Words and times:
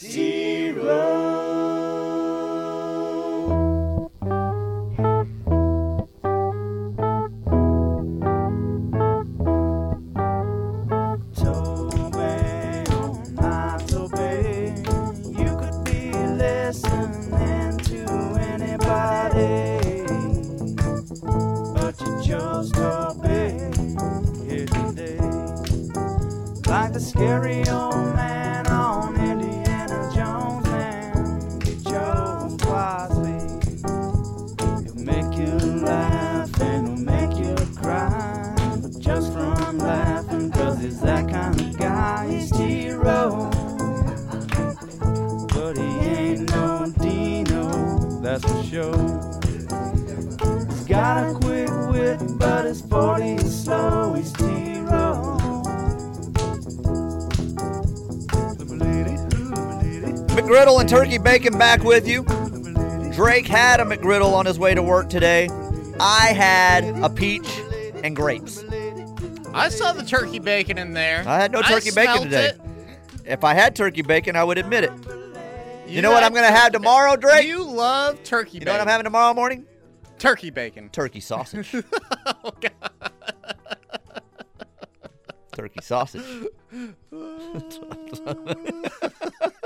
Toby, 0.00 0.72
bacon 61.30 61.56
back 61.56 61.84
with 61.84 62.08
you. 62.08 62.24
Drake 63.12 63.46
had 63.46 63.78
a 63.78 63.84
McGriddle 63.84 64.32
on 64.32 64.46
his 64.46 64.58
way 64.58 64.74
to 64.74 64.82
work 64.82 65.08
today. 65.08 65.48
I 66.00 66.32
had 66.32 66.82
a 67.04 67.08
peach 67.08 67.46
and 68.02 68.16
grapes. 68.16 68.64
I 69.54 69.68
saw 69.68 69.92
the 69.92 70.02
turkey 70.02 70.40
bacon 70.40 70.76
in 70.76 70.92
there. 70.92 71.22
I 71.28 71.38
had 71.38 71.52
no 71.52 71.62
turkey 71.62 71.92
bacon 71.92 72.24
today. 72.24 72.46
it. 72.48 72.60
If 73.24 73.44
I 73.44 73.54
had 73.54 73.76
turkey 73.76 74.02
bacon, 74.02 74.34
I 74.34 74.42
would 74.42 74.58
admit 74.58 74.82
it. 74.82 74.90
You, 75.86 75.94
You 75.94 76.02
know 76.02 76.10
what 76.10 76.24
I'm 76.24 76.32
going 76.32 76.50
to 76.50 76.52
have 76.52 76.72
tomorrow, 76.72 77.14
Drake? 77.14 77.46
You 77.46 77.62
love 77.62 78.20
turkey 78.24 78.54
You 78.54 78.60
bacon. 78.60 78.66
know 78.66 78.72
what 78.72 78.80
I'm 78.80 78.88
having 78.88 79.04
tomorrow 79.04 79.32
morning? 79.32 79.66
Turkey 80.18 80.50
bacon. 80.50 80.88
Turkey 80.88 81.20
sausage. 81.20 81.72
oh, 82.26 82.50
God. 82.60 82.72
Turkey 85.52 85.80
sausage. 85.80 86.24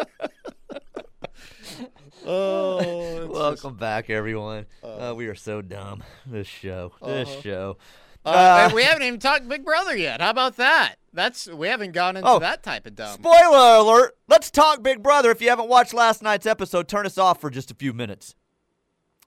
Oh, 2.26 3.26
Welcome 3.30 3.74
back, 3.76 4.08
everyone. 4.10 4.66
Uh, 4.82 5.12
we 5.16 5.26
are 5.26 5.34
so 5.34 5.60
dumb. 5.62 6.02
This 6.26 6.46
show. 6.46 6.92
This 7.04 7.28
Uh-huh. 7.28 7.40
show. 7.42 7.76
Uh, 8.24 8.28
Uh, 8.28 8.60
and 8.64 8.72
we 8.72 8.82
haven't 8.84 9.02
even 9.02 9.20
talked 9.20 9.46
Big 9.48 9.64
Brother 9.64 9.96
yet. 9.96 10.20
How 10.20 10.30
about 10.30 10.56
that? 10.56 10.96
That's 11.12 11.46
we 11.46 11.68
haven't 11.68 11.92
gone 11.92 12.16
into 12.16 12.28
Oh, 12.28 12.38
that 12.38 12.62
type 12.62 12.86
of 12.86 12.94
dumb. 12.96 13.14
Spoiler 13.18 13.76
alert. 13.76 14.16
Let's 14.28 14.50
talk 14.50 14.82
Big 14.82 15.02
Brother. 15.02 15.30
If 15.30 15.42
you 15.42 15.50
haven't 15.50 15.68
watched 15.68 15.92
last 15.92 16.22
night's 16.22 16.46
episode, 16.46 16.88
turn 16.88 17.04
us 17.06 17.18
off 17.18 17.40
for 17.40 17.50
just 17.50 17.70
a 17.70 17.74
few 17.74 17.92
minutes. 17.92 18.34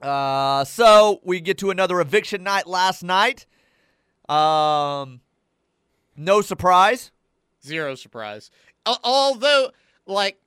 Uh, 0.02 0.64
so 0.64 1.20
we 1.24 1.40
get 1.40 1.58
to 1.58 1.70
another 1.70 2.00
eviction 2.00 2.42
night 2.42 2.66
last 2.66 3.02
night. 3.02 3.46
Um, 4.28 5.20
no 6.16 6.40
surprise. 6.40 7.10
Zero 7.64 7.94
surprise. 7.94 8.50
Although, 8.86 9.70
like, 10.06 10.40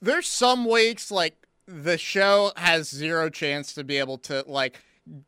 there's 0.00 0.26
some 0.26 0.64
weeks 0.68 1.10
like 1.10 1.46
the 1.66 1.98
show 1.98 2.52
has 2.56 2.88
zero 2.88 3.28
chance 3.28 3.72
to 3.74 3.84
be 3.84 3.96
able 3.98 4.18
to 4.18 4.44
like 4.46 4.80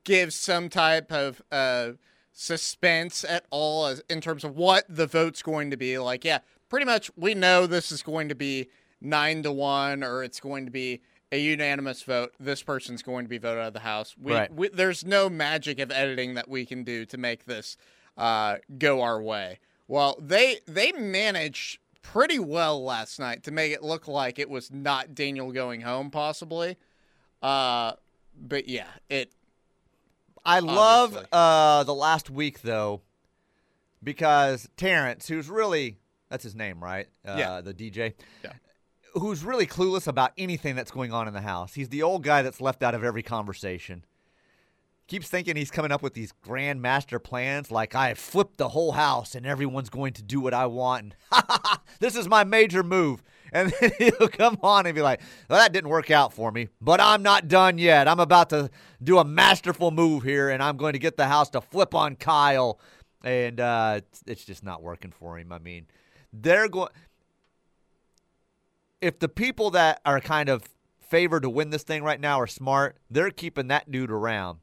give 0.04 0.32
some 0.32 0.68
type 0.68 1.10
of 1.12 1.42
uh 1.50 1.90
suspense 2.32 3.24
at 3.24 3.44
all 3.50 3.86
as 3.86 4.00
in 4.08 4.20
terms 4.20 4.44
of 4.44 4.56
what 4.56 4.84
the 4.88 5.06
vote's 5.06 5.42
going 5.42 5.70
to 5.72 5.76
be. 5.76 5.98
Like, 5.98 6.24
yeah, 6.24 6.38
pretty 6.68 6.86
much 6.86 7.10
we 7.16 7.34
know 7.34 7.66
this 7.66 7.90
is 7.90 8.02
going 8.02 8.28
to 8.28 8.34
be 8.36 8.68
nine 9.00 9.42
to 9.42 9.52
one, 9.52 10.04
or 10.04 10.22
it's 10.22 10.38
going 10.40 10.64
to 10.64 10.70
be 10.70 11.00
a 11.32 11.38
unanimous 11.38 12.02
vote. 12.02 12.32
This 12.38 12.62
person's 12.62 13.02
going 13.02 13.24
to 13.24 13.28
be 13.28 13.38
voted 13.38 13.62
out 13.62 13.68
of 13.68 13.72
the 13.74 13.80
house. 13.80 14.14
We, 14.20 14.32
Right. 14.32 14.54
we 14.54 14.68
there's 14.68 15.04
no 15.04 15.28
magic 15.28 15.80
of 15.80 15.90
editing 15.90 16.34
that 16.34 16.48
we 16.48 16.64
can 16.64 16.84
do 16.84 17.04
to 17.06 17.18
make 17.18 17.44
this 17.44 17.76
uh, 18.16 18.56
go 18.78 19.02
our 19.02 19.20
way. 19.20 19.58
Well, 19.88 20.16
they 20.20 20.58
they 20.66 20.92
managed 20.92 21.80
pretty 22.12 22.38
well 22.38 22.82
last 22.82 23.18
night 23.18 23.42
to 23.44 23.50
make 23.50 23.72
it 23.72 23.82
look 23.82 24.08
like 24.08 24.38
it 24.38 24.48
was 24.48 24.70
not 24.70 25.14
Daniel 25.14 25.52
going 25.52 25.80
home, 25.82 26.10
possibly. 26.10 26.76
Uh, 27.42 27.92
but 28.40 28.68
yeah, 28.68 28.88
it 29.08 29.32
I 30.44 30.60
love 30.60 31.26
uh, 31.32 31.84
the 31.84 31.94
last 31.94 32.30
week 32.30 32.62
though, 32.62 33.02
because 34.02 34.68
Terrance, 34.76 35.28
who's 35.28 35.48
really 35.48 35.98
that's 36.28 36.44
his 36.44 36.54
name, 36.54 36.82
right? 36.82 37.06
Uh, 37.26 37.36
Yeah. 37.38 37.60
The 37.60 37.74
DJ. 37.74 38.14
Yeah. 38.44 38.52
Who's 39.14 39.42
really 39.44 39.66
clueless 39.66 40.06
about 40.06 40.32
anything 40.36 40.76
that's 40.76 40.90
going 40.90 41.12
on 41.12 41.26
in 41.28 41.34
the 41.34 41.40
house. 41.40 41.74
He's 41.74 41.88
the 41.88 42.02
old 42.02 42.22
guy 42.22 42.42
that's 42.42 42.60
left 42.60 42.82
out 42.82 42.94
of 42.94 43.02
every 43.02 43.22
conversation. 43.22 44.04
Keeps 45.08 45.28
thinking 45.28 45.56
he's 45.56 45.70
coming 45.70 45.90
up 45.90 46.02
with 46.02 46.12
these 46.12 46.32
grand 46.42 46.82
master 46.82 47.18
plans, 47.18 47.70
like 47.70 47.94
I 47.94 48.08
have 48.08 48.18
flipped 48.18 48.58
the 48.58 48.68
whole 48.68 48.92
house 48.92 49.34
and 49.34 49.46
everyone's 49.46 49.88
going 49.88 50.12
to 50.12 50.22
do 50.22 50.38
what 50.38 50.52
I 50.52 50.66
want. 50.66 51.14
And 51.32 51.44
this 51.98 52.14
is 52.14 52.28
my 52.28 52.44
major 52.44 52.82
move. 52.82 53.22
And 53.52 53.72
then 53.80 53.90
he'll 53.98 54.28
come 54.28 54.58
on 54.62 54.86
and 54.86 54.94
be 54.94 55.02
like, 55.02 55.20
well, 55.48 55.58
that 55.58 55.72
didn't 55.72 55.88
work 55.88 56.10
out 56.10 56.32
for 56.32 56.52
me, 56.52 56.68
but 56.80 57.00
I'm 57.00 57.22
not 57.22 57.48
done 57.48 57.78
yet. 57.78 58.06
I'm 58.06 58.20
about 58.20 58.50
to 58.50 58.70
do 59.02 59.18
a 59.18 59.24
masterful 59.24 59.90
move 59.90 60.22
here, 60.22 60.50
and 60.50 60.62
I'm 60.62 60.76
going 60.76 60.92
to 60.92 60.98
get 60.98 61.16
the 61.16 61.26
house 61.26 61.48
to 61.50 61.60
flip 61.60 61.94
on 61.94 62.16
Kyle. 62.16 62.78
And 63.24 63.60
uh, 63.60 64.02
it's 64.26 64.44
just 64.44 64.62
not 64.62 64.82
working 64.82 65.10
for 65.10 65.38
him. 65.38 65.52
I 65.52 65.58
mean, 65.58 65.86
they're 66.32 66.68
going. 66.68 66.90
If 69.00 69.18
the 69.18 69.28
people 69.28 69.70
that 69.70 70.00
are 70.04 70.20
kind 70.20 70.48
of 70.48 70.64
favored 71.00 71.42
to 71.42 71.50
win 71.50 71.70
this 71.70 71.82
thing 71.82 72.02
right 72.02 72.20
now 72.20 72.40
are 72.40 72.46
smart, 72.46 72.98
they're 73.10 73.30
keeping 73.30 73.68
that 73.68 73.90
dude 73.90 74.10
around. 74.10 74.58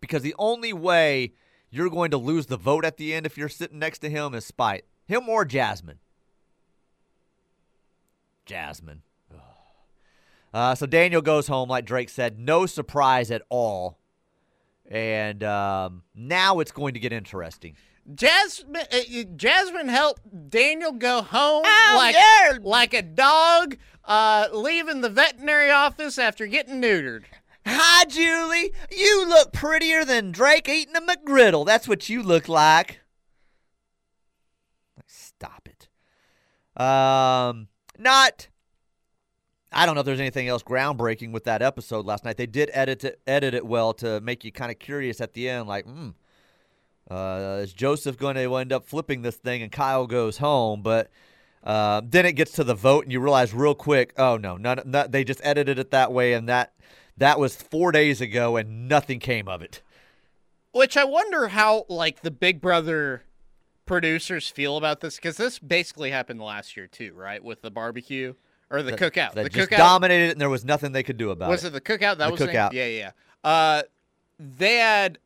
Because 0.00 0.22
the 0.22 0.34
only 0.38 0.72
way 0.72 1.32
you're 1.70 1.90
going 1.90 2.10
to 2.10 2.16
lose 2.16 2.46
the 2.46 2.56
vote 2.56 2.84
at 2.84 2.96
the 2.96 3.14
end 3.14 3.26
if 3.26 3.38
you're 3.38 3.48
sitting 3.48 3.78
next 3.78 4.00
to 4.00 4.10
him 4.10 4.34
is 4.34 4.44
spite. 4.44 4.84
Him 5.06 5.28
or 5.28 5.44
Jasmine. 5.44 5.98
Jasmine. 8.46 9.02
Uh, 10.52 10.74
so 10.74 10.84
Daniel 10.86 11.22
goes 11.22 11.46
home, 11.46 11.68
like 11.68 11.84
Drake 11.84 12.08
said. 12.08 12.38
No 12.38 12.66
surprise 12.66 13.30
at 13.30 13.42
all. 13.48 13.98
And 14.90 15.44
um, 15.44 16.02
now 16.14 16.58
it's 16.58 16.72
going 16.72 16.94
to 16.94 17.00
get 17.00 17.12
interesting. 17.12 17.76
Jasmine 18.12 18.82
uh, 18.92 19.22
Jasmine 19.36 19.86
helped 19.88 20.50
Daniel 20.50 20.90
go 20.90 21.22
home 21.22 21.62
Oh, 21.64 21.94
like 21.96 22.14
yeah. 22.16 22.58
like 22.60 22.92
a 22.94 23.02
dog 23.02 23.76
uh, 24.04 24.48
leaving 24.52 25.00
the 25.02 25.10
veterinary 25.10 25.70
office 25.70 26.18
after 26.18 26.46
getting 26.48 26.80
neutered. 26.82 27.24
Hi, 27.66 28.04
Julie. 28.06 28.72
You 28.90 29.28
look 29.28 29.52
prettier 29.52 30.04
than 30.04 30.32
Drake 30.32 30.68
eating 30.68 30.96
a 30.96 31.00
McGriddle. 31.00 31.66
That's 31.66 31.86
what 31.86 32.08
you 32.08 32.22
look 32.22 32.48
like. 32.48 33.00
Stop 35.06 35.68
it. 35.68 35.88
Um, 36.82 37.68
not. 37.98 38.48
I 39.72 39.86
don't 39.86 39.94
know 39.94 40.00
if 40.00 40.06
there's 40.06 40.20
anything 40.20 40.48
else 40.48 40.62
groundbreaking 40.62 41.32
with 41.32 41.44
that 41.44 41.62
episode 41.62 42.04
last 42.04 42.24
night. 42.24 42.36
They 42.36 42.46
did 42.46 42.70
edit 42.72 43.04
it, 43.04 43.20
edit 43.26 43.54
it 43.54 43.64
well 43.64 43.92
to 43.94 44.20
make 44.20 44.44
you 44.44 44.50
kind 44.50 44.70
of 44.70 44.78
curious 44.78 45.20
at 45.20 45.34
the 45.34 45.48
end, 45.48 45.68
like, 45.68 45.84
hmm, 45.84 46.08
uh, 47.10 47.60
is 47.62 47.72
Joseph 47.72 48.18
going 48.18 48.34
to 48.36 48.56
end 48.56 48.72
up 48.72 48.84
flipping 48.84 49.22
this 49.22 49.36
thing 49.36 49.62
and 49.62 49.70
Kyle 49.70 50.06
goes 50.06 50.38
home? 50.38 50.82
But 50.82 51.10
uh, 51.62 52.02
then 52.04 52.26
it 52.26 52.32
gets 52.32 52.52
to 52.52 52.64
the 52.64 52.74
vote 52.74 53.04
and 53.04 53.12
you 53.12 53.20
realize 53.20 53.54
real 53.54 53.74
quick, 53.74 54.12
oh 54.16 54.36
no, 54.36 54.56
none, 54.56 54.80
none, 54.84 55.10
they 55.10 55.22
just 55.24 55.40
edited 55.44 55.78
it 55.78 55.92
that 55.92 56.12
way, 56.12 56.32
and 56.32 56.48
that 56.48 56.72
that 57.20 57.38
was 57.38 57.54
four 57.54 57.92
days 57.92 58.20
ago, 58.20 58.56
and 58.56 58.88
nothing 58.88 59.20
came 59.20 59.46
of 59.46 59.62
it. 59.62 59.80
Which 60.72 60.96
I 60.96 61.04
wonder 61.04 61.48
how 61.48 61.84
like 61.88 62.22
the 62.22 62.30
Big 62.30 62.60
Brother 62.60 63.22
producers 63.86 64.48
feel 64.48 64.76
about 64.76 65.00
this 65.00 65.16
because 65.16 65.36
this 65.36 65.58
basically 65.58 66.10
happened 66.10 66.40
last 66.40 66.76
year 66.76 66.86
too, 66.86 67.12
right? 67.14 67.42
With 67.42 67.62
the 67.62 67.70
barbecue 67.70 68.34
or 68.70 68.82
the 68.82 68.92
cookout. 68.92 69.34
That 69.34 69.44
the 69.44 69.48
just 69.50 69.70
cookout 69.70 69.76
dominated 69.78 70.28
it, 70.28 70.32
and 70.32 70.40
there 70.40 70.50
was 70.50 70.64
nothing 70.64 70.92
they 70.92 71.02
could 71.02 71.16
do 71.16 71.30
about 71.30 71.50
was 71.50 71.64
it. 71.64 71.72
Was 71.72 71.74
it 71.76 71.84
the 71.84 71.98
cookout? 71.98 72.18
That 72.18 72.26
The 72.26 72.30
was 72.30 72.40
the- 72.40 72.48
cookout. 72.48 72.72
yeah, 72.72 72.86
yeah. 72.86 73.10
Uh, 73.42 73.82
they 74.38 74.76
had 74.76 75.18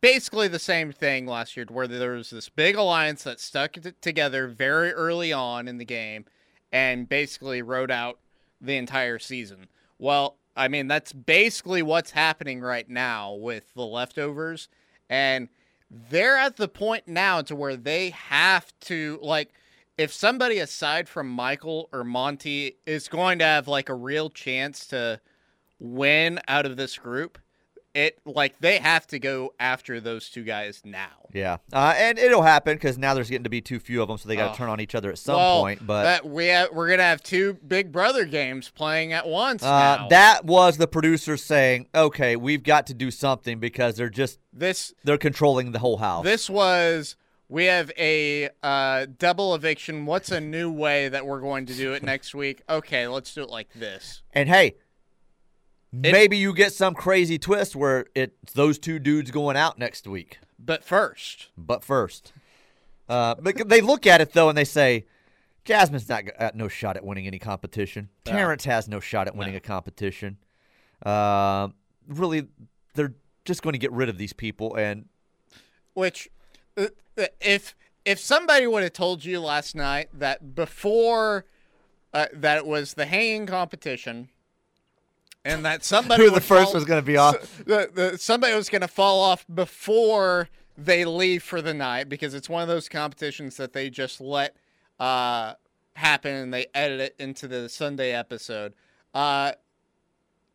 basically 0.00 0.46
the 0.48 0.58
same 0.60 0.92
thing 0.92 1.26
last 1.26 1.56
year, 1.56 1.66
where 1.68 1.88
there 1.88 2.12
was 2.12 2.30
this 2.30 2.48
big 2.48 2.76
alliance 2.76 3.24
that 3.24 3.40
stuck 3.40 3.72
t- 3.72 3.92
together 4.00 4.46
very 4.46 4.92
early 4.92 5.32
on 5.32 5.66
in 5.68 5.78
the 5.78 5.84
game, 5.84 6.24
and 6.70 7.08
basically 7.08 7.60
wrote 7.60 7.90
out 7.90 8.18
the 8.60 8.76
entire 8.76 9.18
season. 9.18 9.66
Well, 9.98 10.36
I 10.56 10.68
mean 10.68 10.86
that's 10.86 11.12
basically 11.12 11.82
what's 11.82 12.10
happening 12.10 12.60
right 12.60 12.88
now 12.88 13.34
with 13.34 13.72
the 13.74 13.86
leftovers, 13.86 14.68
and 15.08 15.48
they're 15.90 16.38
at 16.38 16.56
the 16.56 16.68
point 16.68 17.06
now 17.06 17.42
to 17.42 17.56
where 17.56 17.76
they 17.76 18.10
have 18.10 18.72
to 18.82 19.18
like 19.22 19.52
if 19.98 20.12
somebody 20.12 20.58
aside 20.58 21.08
from 21.08 21.28
Michael 21.28 21.88
or 21.92 22.04
Monty 22.04 22.76
is 22.86 23.08
going 23.08 23.38
to 23.40 23.44
have 23.44 23.68
like 23.68 23.88
a 23.88 23.94
real 23.94 24.30
chance 24.30 24.86
to 24.88 25.20
win 25.78 26.40
out 26.48 26.64
of 26.64 26.76
this 26.76 26.96
group, 26.96 27.38
it 27.94 28.18
like 28.24 28.58
they 28.60 28.78
have 28.78 29.06
to 29.08 29.18
go 29.18 29.52
after 29.60 30.00
those 30.00 30.30
two 30.30 30.44
guys 30.44 30.82
now. 30.84 31.28
Yeah, 31.32 31.58
uh, 31.72 31.94
and 31.96 32.18
it'll 32.18 32.42
happen 32.42 32.74
because 32.76 32.98
now 32.98 33.14
there's 33.14 33.28
getting 33.28 33.44
to 33.44 33.50
be 33.50 33.60
too 33.60 33.78
few 33.78 34.02
of 34.02 34.08
them, 34.08 34.18
so 34.18 34.28
they 34.28 34.36
got 34.36 34.48
to 34.48 34.52
Oh. 34.52 34.56
turn 34.56 34.68
on 34.68 34.80
each 34.80 34.94
other 34.94 35.10
at 35.10 35.18
some 35.18 35.36
well, 35.36 35.60
point. 35.60 35.86
But 35.86 36.02
that 36.04 36.26
we 36.28 36.46
have, 36.46 36.70
we're 36.72 36.88
gonna 36.88 37.02
have 37.02 37.22
two 37.22 37.54
Big 37.66 37.92
Brother 37.92 38.24
games 38.24 38.70
playing 38.70 39.12
at 39.12 39.26
once 39.26 39.62
uh, 39.62 40.06
that 40.10 40.44
was 40.44 40.76
the 40.78 40.86
producers 40.88 41.42
saying, 41.42 41.88
"Okay, 41.94 42.36
we've 42.36 42.62
got 42.62 42.86
to 42.88 42.94
do 42.94 43.10
something 43.10 43.58
because 43.58 43.96
they're 43.96 44.08
just 44.10 44.38
this 44.52 44.92
they're 45.04 45.18
controlling 45.18 45.72
the 45.72 45.78
whole 45.78 45.98
house." 45.98 46.24
this 46.24 46.48
was 46.48 47.16
we 47.48 47.66
have 47.66 47.92
a 47.98 48.48
uh, 48.62 49.06
double 49.18 49.54
eviction. 49.54 50.06
What's 50.06 50.30
a 50.30 50.40
new 50.40 50.72
way 50.72 51.10
that 51.10 51.26
we're 51.26 51.40
going 51.40 51.66
to 51.66 51.74
do 51.74 51.92
it 51.92 52.02
next 52.02 52.34
week? 52.34 52.62
Okay, 52.68 53.06
let's 53.06 53.34
do 53.34 53.42
it 53.42 53.50
like 53.50 53.70
this. 53.74 54.22
And 54.32 54.48
hey, 54.48 54.76
maybe 55.92 56.36
you 56.38 56.54
get 56.54 56.72
some 56.72 56.94
crazy 56.94 57.38
twist 57.38 57.76
where 57.76 58.06
it's 58.14 58.52
those 58.54 58.78
two 58.78 58.98
dudes 58.98 59.30
going 59.30 59.56
out 59.56 59.78
next 59.78 60.06
week. 60.06 60.38
But 60.58 60.84
first, 60.84 61.48
But 61.58 61.82
first, 61.84 62.32
uh, 63.08 63.34
but 63.40 63.68
they 63.68 63.80
look 63.80 64.06
at 64.06 64.20
it 64.20 64.32
though 64.32 64.48
and 64.48 64.56
they 64.56 64.64
say, 64.64 65.06
Jasmine's 65.64 66.08
not 66.08 66.24
got 66.38 66.56
no 66.56 66.68
shot 66.68 66.96
at 66.96 67.04
winning 67.04 67.26
any 67.26 67.38
competition. 67.38 68.08
No. 68.26 68.32
Terrance 68.32 68.64
has 68.64 68.88
no 68.88 69.00
shot 69.00 69.28
at 69.28 69.36
winning 69.36 69.54
No. 69.54 69.58
a 69.58 69.60
competition. 69.60 70.38
Uh, 71.04 71.68
really, 72.08 72.46
they're 72.94 73.14
just 73.44 73.62
going 73.62 73.72
to 73.74 73.78
get 73.78 73.92
rid 73.92 74.08
of 74.08 74.18
these 74.18 74.32
people. 74.32 74.74
And 74.76 75.06
which 75.94 76.28
uh, 76.76 76.86
uh, 77.18 77.26
if 77.40 77.74
if 78.04 78.18
somebody 78.18 78.66
would 78.66 78.82
have 78.82 78.92
told 78.92 79.24
you 79.24 79.40
last 79.40 79.74
night 79.76 80.08
that 80.14 80.54
before 80.54 81.44
uh, 82.14 82.26
that 82.32 82.56
it 82.56 82.66
was 82.66 82.94
the 82.94 83.06
hanging 83.06 83.46
competition 83.46 84.28
and 85.44 85.64
that 85.64 85.84
somebody 85.84 86.24
who 86.24 86.30
the 86.30 86.40
first 86.40 86.66
fall- 86.66 86.74
was 86.74 86.84
going 86.84 87.00
to 87.00 87.06
be 87.06 87.16
off? 87.16 87.64
the, 87.64 87.90
the, 87.92 88.18
somebody 88.18 88.54
was 88.54 88.68
going 88.68 88.82
to 88.82 88.88
fall 88.88 89.20
off 89.20 89.44
before 89.52 90.48
they 90.76 91.04
leave 91.04 91.42
for 91.42 91.60
the 91.60 91.74
night 91.74 92.08
because 92.08 92.34
it's 92.34 92.48
one 92.48 92.62
of 92.62 92.68
those 92.68 92.88
competitions 92.88 93.56
that 93.56 93.72
they 93.72 93.90
just 93.90 94.20
let 94.20 94.56
uh, 94.98 95.54
happen 95.94 96.34
and 96.34 96.54
they 96.54 96.66
edit 96.74 97.00
it 97.00 97.16
into 97.18 97.48
the 97.48 97.68
Sunday 97.68 98.12
episode. 98.12 98.74
Uh, 99.14 99.52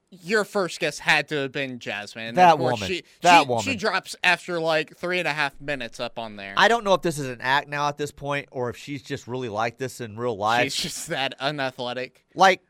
your 0.09 0.45
first 0.45 0.79
guess 0.79 0.99
had 0.99 1.27
to 1.27 1.35
have 1.35 1.51
been 1.51 1.79
Jasmine. 1.79 2.35
That 2.35 2.59
woman. 2.59 2.87
She, 2.87 3.03
That 3.21 3.41
she, 3.41 3.47
woman. 3.47 3.63
She 3.63 3.75
drops 3.75 4.15
after 4.23 4.59
like 4.59 4.95
three 4.95 5.19
and 5.19 5.27
a 5.27 5.33
half 5.33 5.59
minutes 5.59 5.99
up 5.99 6.17
on 6.17 6.37
there. 6.37 6.53
I 6.55 6.69
don't 6.69 6.83
know 6.83 6.93
if 6.93 7.01
this 7.01 7.19
is 7.19 7.27
an 7.27 7.41
act 7.41 7.67
now 7.67 7.89
at 7.89 7.97
this 7.97 8.11
point 8.11 8.47
or 8.51 8.69
if 8.69 8.77
she's 8.77 9.01
just 9.01 9.27
really 9.27 9.49
like 9.49 9.77
this 9.77 9.99
in 9.99 10.17
real 10.17 10.37
life. 10.37 10.71
She's 10.71 10.93
just 10.93 11.09
that 11.09 11.35
unathletic. 11.39 12.25
like 12.35 12.61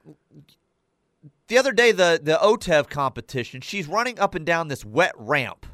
the 1.47 1.57
other 1.57 1.71
day 1.71 1.91
the 1.91 2.19
the 2.21 2.37
OTEV 2.41 2.89
competition, 2.89 3.61
she's 3.61 3.87
running 3.87 4.19
up 4.19 4.35
and 4.35 4.45
down 4.45 4.67
this 4.67 4.85
wet 4.85 5.13
ramp, 5.17 5.65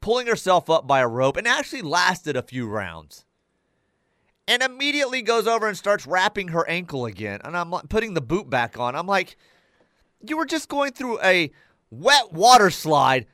pulling 0.00 0.26
herself 0.26 0.68
up 0.68 0.86
by 0.86 1.00
a 1.00 1.08
rope, 1.08 1.36
and 1.36 1.46
actually 1.46 1.82
lasted 1.82 2.36
a 2.36 2.42
few 2.42 2.66
rounds. 2.66 3.24
And 4.48 4.62
immediately 4.62 5.22
goes 5.22 5.48
over 5.48 5.66
and 5.66 5.76
starts 5.76 6.06
wrapping 6.06 6.48
her 6.48 6.68
ankle 6.68 7.04
again. 7.04 7.40
And 7.42 7.56
I'm 7.56 7.72
putting 7.88 8.14
the 8.14 8.20
boot 8.20 8.48
back 8.48 8.78
on. 8.78 8.94
I'm 8.94 9.06
like, 9.08 9.36
you 10.20 10.36
were 10.36 10.46
just 10.46 10.68
going 10.68 10.92
through 10.92 11.20
a 11.20 11.50
wet 11.90 12.32
water 12.32 12.70
slide, 12.70 13.26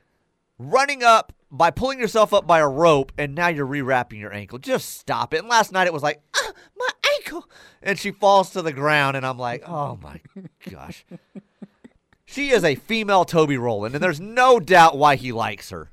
running 0.57 1.03
up 1.03 1.31
by 1.51 1.69
pulling 1.69 1.99
yourself 1.99 2.33
up 2.33 2.47
by 2.47 2.59
a 2.59 2.67
rope, 2.67 3.11
and 3.15 3.35
now 3.35 3.47
you're 3.47 3.67
rewrapping 3.67 4.19
your 4.19 4.33
ankle. 4.33 4.57
Just 4.57 4.97
stop 4.97 5.35
it. 5.35 5.39
And 5.39 5.47
last 5.47 5.71
night 5.71 5.85
it 5.85 5.93
was 5.93 6.01
like, 6.01 6.19
ah, 6.35 6.51
my 6.75 6.89
And 7.85 7.99
she 7.99 8.11
falls 8.11 8.51
to 8.51 8.61
the 8.61 8.71
ground, 8.71 9.17
and 9.17 9.25
I'm 9.25 9.37
like, 9.37 9.63
oh 9.67 9.99
my 10.01 10.21
gosh. 10.69 11.05
She 12.25 12.51
is 12.51 12.63
a 12.63 12.75
female 12.75 13.25
Toby 13.25 13.57
Rowland, 13.57 13.93
and 13.93 14.03
there's 14.03 14.21
no 14.21 14.59
doubt 14.59 14.97
why 14.97 15.15
he 15.17 15.31
likes 15.31 15.69
her. 15.69 15.91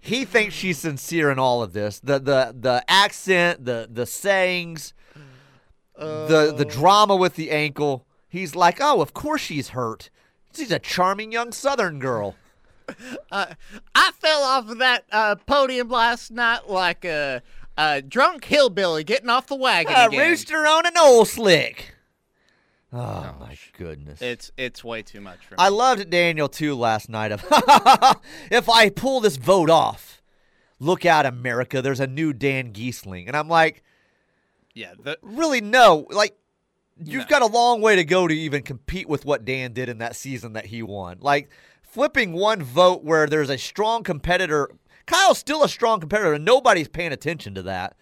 He 0.00 0.24
thinks 0.24 0.54
she's 0.54 0.78
sincere 0.78 1.30
in 1.30 1.38
all 1.38 1.62
of 1.62 1.72
this. 1.72 1.98
The 2.00 2.18
the 2.18 2.54
the 2.58 2.84
accent, 2.88 3.64
the 3.64 3.88
the 3.90 4.04
sayings, 4.04 4.92
the 5.96 6.52
the 6.54 6.64
drama 6.64 7.16
with 7.16 7.36
the 7.36 7.50
ankle. 7.50 8.04
He's 8.28 8.54
like, 8.54 8.78
oh, 8.80 9.00
of 9.00 9.14
course 9.14 9.40
she's 9.40 9.68
hurt. 9.68 10.10
She's 10.54 10.70
a 10.70 10.78
charming 10.78 11.32
young 11.32 11.52
Southern 11.52 11.98
girl. 11.98 12.34
Uh, 13.32 13.46
I 13.94 14.10
fell 14.12 14.42
off 14.42 14.68
of 14.68 14.76
that 14.76 15.06
uh, 15.10 15.36
podium 15.46 15.88
last 15.88 16.30
night 16.30 16.68
like 16.68 17.06
a, 17.06 17.40
a 17.76 18.02
drunk 18.02 18.44
hillbilly 18.44 19.04
getting 19.04 19.28
off 19.30 19.46
the 19.46 19.56
wagon 19.56 19.92
A 19.96 20.06
again. 20.06 20.18
rooster 20.30 20.58
on 20.66 20.86
an 20.86 20.96
old 20.98 21.28
slick. 21.28 21.94
Oh, 22.92 23.00
oh 23.00 23.34
my 23.40 23.56
goodness. 23.76 24.22
It's 24.22 24.52
it's 24.56 24.84
way 24.84 25.02
too 25.02 25.20
much 25.20 25.38
for 25.46 25.54
me. 25.54 25.58
I 25.58 25.68
loved 25.68 26.10
Daniel 26.10 26.48
too 26.48 26.74
last 26.76 27.08
night. 27.08 27.32
Of 27.32 27.44
if 28.52 28.68
I 28.68 28.88
pull 28.90 29.20
this 29.20 29.36
vote 29.36 29.68
off, 29.70 30.22
look 30.78 31.04
out, 31.04 31.26
America. 31.26 31.82
There's 31.82 31.98
a 32.00 32.06
new 32.06 32.32
Dan 32.32 32.72
Gheesling, 32.72 33.26
and 33.26 33.36
I'm 33.36 33.48
like, 33.48 33.82
yeah, 34.74 34.92
the, 35.02 35.18
really 35.22 35.60
no. 35.60 36.06
Like, 36.10 36.36
you've 37.02 37.22
No. 37.24 37.28
got 37.28 37.42
a 37.42 37.46
long 37.46 37.80
way 37.80 37.96
to 37.96 38.04
go 38.04 38.28
to 38.28 38.34
even 38.34 38.62
compete 38.62 39.08
with 39.08 39.24
what 39.24 39.44
Dan 39.44 39.72
did 39.72 39.88
in 39.88 39.98
that 39.98 40.14
season 40.14 40.52
that 40.52 40.66
he 40.66 40.80
won. 40.80 41.18
Like 41.20 41.50
flipping 41.82 42.32
one 42.32 42.62
vote 42.62 43.02
where 43.02 43.26
there's 43.26 43.50
a 43.50 43.58
strong 43.58 44.04
competitor. 44.04 44.68
Kyle's 45.06 45.38
still 45.38 45.62
a 45.62 45.68
strong 45.68 46.00
competitor, 46.00 46.32
and 46.34 46.44
nobody's 46.44 46.88
paying 46.88 47.12
attention 47.12 47.54
to 47.54 47.62
that. 47.62 47.96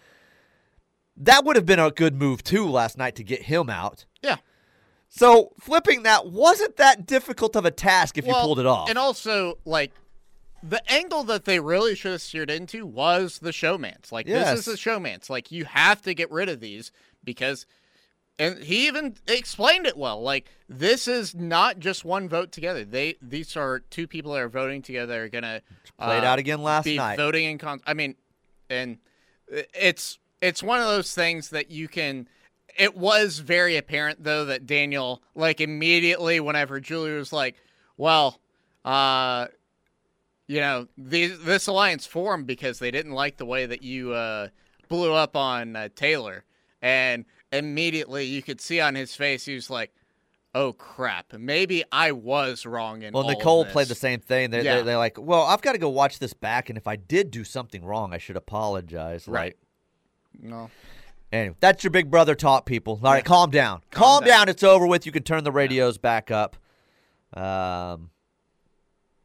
That 1.16 1.44
would 1.44 1.56
have 1.56 1.66
been 1.66 1.78
a 1.78 1.90
good 1.90 2.14
move 2.14 2.42
too 2.42 2.66
last 2.68 2.96
night 2.96 3.16
to 3.16 3.24
get 3.24 3.42
him 3.42 3.68
out. 3.70 4.06
yeah. 4.22 4.36
So 5.14 5.52
flipping 5.60 6.04
that 6.04 6.28
wasn't 6.28 6.76
that 6.78 7.04
difficult 7.06 7.54
of 7.54 7.66
a 7.66 7.70
task 7.70 8.16
if 8.16 8.26
you 8.26 8.32
pulled 8.32 8.58
it 8.58 8.64
off. 8.64 8.88
And 8.88 8.96
also, 8.96 9.58
like, 9.66 9.92
the 10.62 10.80
angle 10.90 11.22
that 11.24 11.44
they 11.44 11.60
really 11.60 11.94
should 11.94 12.12
have 12.12 12.22
steered 12.22 12.48
into 12.50 12.86
was 12.86 13.38
the 13.40 13.52
showman's. 13.52 14.10
Like, 14.10 14.26
Yes. 14.26 14.56
this 14.56 14.68
is 14.68 14.74
a 14.74 14.76
showman's. 14.78 15.28
Like, 15.28 15.52
you 15.52 15.66
have 15.66 16.00
to 16.02 16.14
get 16.14 16.30
rid 16.30 16.48
of 16.48 16.60
these 16.60 16.92
because, 17.22 17.66
and 18.42 18.58
he 18.64 18.88
even 18.88 19.14
explained 19.28 19.86
it 19.86 19.96
well. 19.96 20.20
Like, 20.20 20.50
this 20.68 21.06
is 21.06 21.32
not 21.34 21.78
just 21.78 22.04
one 22.04 22.28
vote 22.28 22.50
together. 22.50 22.84
They 22.84 23.14
these 23.22 23.56
are 23.56 23.78
two 23.78 24.08
people 24.08 24.32
that 24.32 24.40
are 24.42 24.48
voting 24.48 24.82
together. 24.82 25.24
Are 25.24 25.28
gonna 25.28 25.62
Played 25.98 26.24
uh, 26.24 26.26
out 26.26 26.38
again 26.40 26.62
last 26.62 26.84
be 26.84 26.96
night. 26.96 27.16
voting 27.16 27.44
in 27.44 27.58
con. 27.58 27.80
I 27.86 27.94
mean, 27.94 28.16
and 28.68 28.98
it's 29.48 30.18
it's 30.40 30.62
one 30.62 30.80
of 30.80 30.86
those 30.86 31.14
things 31.14 31.50
that 31.50 31.70
you 31.70 31.86
can. 31.86 32.28
It 32.76 32.96
was 32.96 33.38
very 33.38 33.76
apparent 33.76 34.24
though 34.24 34.46
that 34.46 34.66
Daniel, 34.66 35.22
like 35.34 35.60
immediately, 35.60 36.40
whenever 36.40 36.80
Julie 36.80 37.12
was 37.12 37.32
like, 37.32 37.56
"Well, 37.96 38.40
uh, 38.84 39.46
you 40.48 40.58
know, 40.60 40.88
these 40.98 41.38
this 41.44 41.68
alliance 41.68 42.06
formed 42.06 42.46
because 42.48 42.80
they 42.80 42.90
didn't 42.90 43.12
like 43.12 43.36
the 43.36 43.46
way 43.46 43.66
that 43.66 43.82
you 43.82 44.12
uh, 44.14 44.48
blew 44.88 45.12
up 45.12 45.36
on 45.36 45.76
uh, 45.76 45.90
Taylor," 45.94 46.44
and 46.80 47.24
immediately 47.52 48.24
you 48.24 48.42
could 48.42 48.60
see 48.60 48.80
on 48.80 48.94
his 48.94 49.14
face 49.14 49.44
he 49.44 49.54
was 49.54 49.70
like. 49.70 49.92
Oh 50.54 50.74
crap! 50.74 51.32
Maybe 51.32 51.82
I 51.90 52.12
was 52.12 52.66
wrong 52.66 53.00
in 53.00 53.14
well, 53.14 53.26
Nicole 53.26 53.64
played 53.64 53.86
the 53.88 53.94
same 53.94 54.20
thing. 54.20 54.50
They, 54.50 54.60
Yeah. 54.62 54.76
they, 54.76 54.82
they're 54.82 54.98
like, 54.98 55.16
well, 55.18 55.44
I've 55.44 55.62
got 55.62 55.72
to 55.72 55.78
go 55.78 55.88
watch 55.88 56.18
this 56.18 56.34
back, 56.34 56.68
and 56.68 56.76
if 56.76 56.86
I 56.86 56.96
did 56.96 57.30
do 57.30 57.42
something 57.42 57.82
wrong, 57.82 58.12
I 58.12 58.18
should 58.18 58.36
apologize. 58.36 59.26
Right. 59.26 59.56
Like, 60.42 60.50
No. 60.50 60.70
anyway, 61.32 61.56
that's 61.58 61.82
your 61.82 61.90
big 61.90 62.10
brother 62.10 62.34
talk, 62.34 62.66
people. 62.66 63.00
All 63.02 63.12
right, 63.12 63.24
calm 63.24 63.50
down. 63.50 63.80
Calm, 63.90 64.02
Calm 64.02 64.20
down. 64.24 64.28
down. 64.40 64.48
It's 64.50 64.62
over 64.62 64.86
with. 64.86 65.06
You 65.06 65.12
can 65.12 65.22
turn 65.22 65.42
the 65.42 65.52
radios 65.52 65.96
back 65.96 66.30
up. 66.30 66.56
Um, 67.32 68.10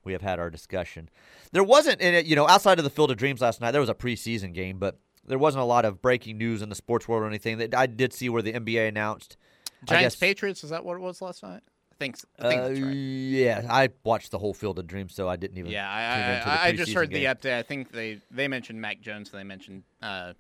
we 0.06 0.14
have 0.14 0.22
had 0.22 0.40
our 0.40 0.50
discussion. 0.50 1.10
There 1.52 1.62
wasn't, 1.62 2.00
in 2.00 2.14
it, 2.14 2.26
you 2.26 2.38
know, 2.38 2.48
outside 2.48 2.78
of 2.78 2.86
the 2.86 2.90
Field 2.90 3.12
of 3.12 3.18
Dreams 3.18 3.42
last 3.42 3.60
night, 3.60 3.72
there 3.72 3.82
was 3.82 3.90
a 3.90 3.94
preseason 3.94 4.54
game, 4.54 4.78
but 4.80 4.98
there 5.28 5.38
wasn't 5.38 5.62
a 5.62 5.66
lot 5.66 5.86
of 5.86 6.02
breaking 6.02 6.38
news 6.38 6.62
in 6.62 6.70
the 6.70 6.76
sports 6.76 7.08
world 7.08 7.24
or 7.24 7.28
anything. 7.28 7.58
That 7.58 7.76
I 7.76 7.86
did 7.88 8.14
see 8.14 8.30
where 8.30 8.42
the 8.42 8.54
NBA 8.54 8.88
announced. 8.88 9.38
Giants 9.86 10.16
guess- 10.16 10.20
Patriots 10.20 10.64
is 10.64 10.70
that 10.72 10.84
what 10.84 10.96
it 10.96 11.02
was 11.02 11.22
last 11.22 11.44
night? 11.44 11.62
I 11.92 11.96
think 12.00 12.16
I 12.40 12.50
think 12.50 12.62
Uh, 12.62 12.86
right. 12.86 12.94
Yeah, 12.96 13.68
I 13.70 13.90
watched 14.04 14.30
the 14.32 14.38
whole 14.38 14.54
Field 14.54 14.78
of 14.80 14.86
Dreams, 14.88 15.16
so 15.16 15.28
I 15.28 15.36
didn't 15.36 15.58
even. 15.58 15.72
Yeah, 15.72 15.82
tune 15.88 15.98
I 15.98 16.34
into 16.36 16.46
the 16.46 16.52
I, 16.52 16.56
I, 16.56 16.68
I 16.68 16.72
just 16.74 16.94
heard 16.94 17.10
game. 17.10 17.24
the 17.24 17.26
update. 17.50 17.58
I 17.58 17.64
think 17.64 17.92
they 17.92 18.22
they 18.30 18.48
mentioned 18.48 18.80
Mac 18.80 19.02
Jones. 19.02 19.30
and 19.32 19.40
They 19.40 19.44
mentioned 19.44 19.84
uh, 20.02 20.34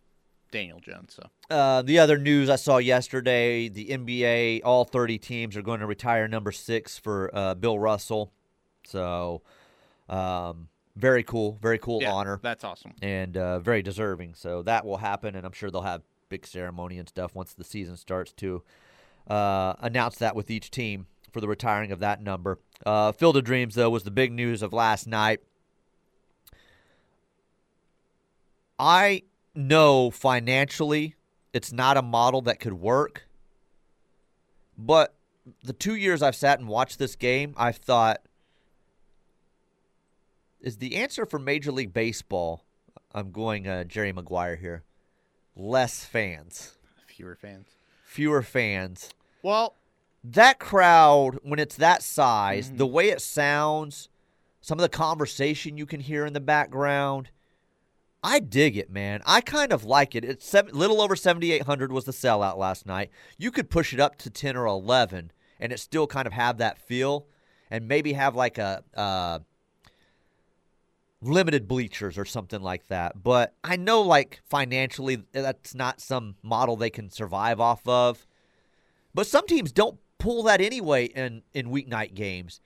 Daniel 0.52 0.80
Jones. 0.80 1.16
So 1.16 1.28
Uh, 1.50 1.82
the 1.82 1.98
other 1.98 2.18
news 2.20 2.50
I 2.50 2.58
saw 2.58 2.78
yesterday: 2.78 3.70
the 3.70 3.88
NBA, 3.90 4.62
all 4.64 4.86
30 4.86 5.18
teams 5.18 5.58
are 5.58 5.64
going 5.64 5.80
to 5.80 5.88
retire 5.88 6.28
number 6.28 6.52
six 6.52 6.98
for 7.00 7.32
uh, 7.34 7.56
Bill 7.56 7.80
Russell. 7.80 8.32
So, 8.86 9.42
um, 10.10 10.70
very 10.98 11.24
cool, 11.24 11.58
very 11.62 11.78
cool 11.78 12.02
yeah, 12.02 12.12
honor, 12.12 12.40
That's 12.42 12.64
awesome. 12.64 12.94
and 13.02 13.38
uh, 13.38 13.60
very 13.60 13.82
deserving. 13.82 14.34
So 14.36 14.62
that 14.64 14.86
will 14.86 14.98
happen, 14.98 15.36
and 15.36 15.46
I'm 15.46 15.52
sure 15.52 15.70
they'll 15.70 15.82
have 15.82 16.02
big 16.30 16.46
ceremony 16.46 16.98
and 16.98 17.08
stuff 17.08 17.36
once 17.36 17.54
the 17.54 17.64
season 17.64 17.96
starts 17.96 18.34
to 18.34 18.64
uh, 19.30 19.74
announce 19.80 20.18
that 20.18 20.36
with 20.36 20.50
each 20.50 20.72
team 20.72 21.06
for 21.32 21.40
the 21.40 21.48
retiring 21.48 21.92
of 21.92 22.00
that 22.00 22.22
number. 22.22 22.60
Uh, 22.86 23.12
Field 23.12 23.38
of 23.38 23.44
Dreams, 23.44 23.76
though, 23.76 23.90
was 23.90 24.04
the 24.04 24.12
big 24.12 24.32
news 24.32 24.62
of 24.62 24.74
last 24.74 25.08
night. 25.08 25.40
I 28.80 29.24
know 29.56 30.12
financially 30.12 31.16
it's 31.54 31.72
not 31.72 31.98
a 31.98 32.02
model 32.02 32.42
that 32.42 32.60
could 32.60 32.74
work. 32.74 33.28
But 34.78 35.16
the 35.64 35.74
two 35.74 35.96
years 35.96 36.22
I've 36.22 36.36
sat 36.36 36.60
and 36.60 36.68
watched 36.68 37.00
this 37.00 37.16
game, 37.16 37.54
I've 37.58 37.78
thought, 37.78 38.22
is 40.62 40.78
the 40.78 40.96
answer 40.96 41.26
for 41.26 41.40
Major 41.40 41.72
League 41.72 41.94
Baseball? 41.94 42.64
I'm 43.14 43.32
going 43.32 43.68
uh, 43.68 43.84
Jerry 43.86 44.12
Maguire 44.12 44.56
here. 44.56 44.84
Less 45.56 46.04
fans, 46.06 46.78
Fewer 47.08 47.36
fans. 47.36 47.68
fewer 48.04 48.42
fans. 48.44 49.10
Well, 49.42 49.76
That 50.24 50.60
crowd, 50.60 51.40
when 51.44 51.58
it's 51.60 51.76
that 51.78 52.04
size, 52.04 52.68
Mm-hmm. 52.68 52.78
the 52.78 52.88
way 52.88 53.10
it 53.10 53.22
sounds, 53.22 54.10
some 54.62 54.78
of 54.78 54.84
the 54.84 54.90
conversation 54.90 55.78
you 55.78 55.86
can 55.86 56.00
hear 56.00 56.26
in 56.26 56.34
the 56.34 56.40
background, 56.40 57.30
I 58.24 58.40
dig 58.40 58.76
it, 58.78 58.92
man. 58.92 59.22
I 59.26 59.42
kind 59.42 59.72
of 59.72 59.84
like 59.86 60.14
it. 60.16 60.26
It's 60.26 60.46
seven, 60.48 60.76
little 60.76 61.02
over 61.02 61.16
7,800 61.16 61.92
was 61.92 62.06
the 62.06 62.12
sellout 62.12 62.58
last 62.58 62.86
night. 62.86 63.10
You 63.38 63.52
could 63.52 63.70
push 63.70 63.94
it 63.94 64.00
up 64.00 64.18
to 64.18 64.30
10 64.30 64.58
or 64.58 64.66
11 64.66 65.32
and 65.60 65.72
it 65.72 65.80
still 65.80 66.06
kind 66.08 66.28
of 66.28 66.34
have 66.34 66.58
that 66.58 66.78
feel 66.78 67.26
and 67.72 67.88
maybe 67.88 68.14
have 68.14 68.36
like 68.36 68.58
a 68.58 68.84
uh, 68.96 69.40
limited 71.22 71.68
bleachers 71.68 72.18
or 72.18 72.26
something 72.26 72.62
like 72.62 72.88
that. 72.88 73.24
But 73.24 73.54
I 73.64 73.76
know 73.76 74.02
like 74.02 74.42
financially 74.46 75.24
that's 75.32 75.74
not 75.74 76.00
some 76.02 76.36
model 76.44 76.76
they 76.76 76.90
can 76.90 77.10
survive 77.10 77.60
off 77.60 77.88
of. 77.88 78.26
But 79.14 79.28
some 79.28 79.48
teams 79.48 79.72
don't 79.72 80.00
pull 80.20 80.44
that 80.44 80.62
anyway 80.62 81.06
in, 81.06 81.42
in 81.54 81.70
weeknight 81.70 82.14
games. 82.14 82.62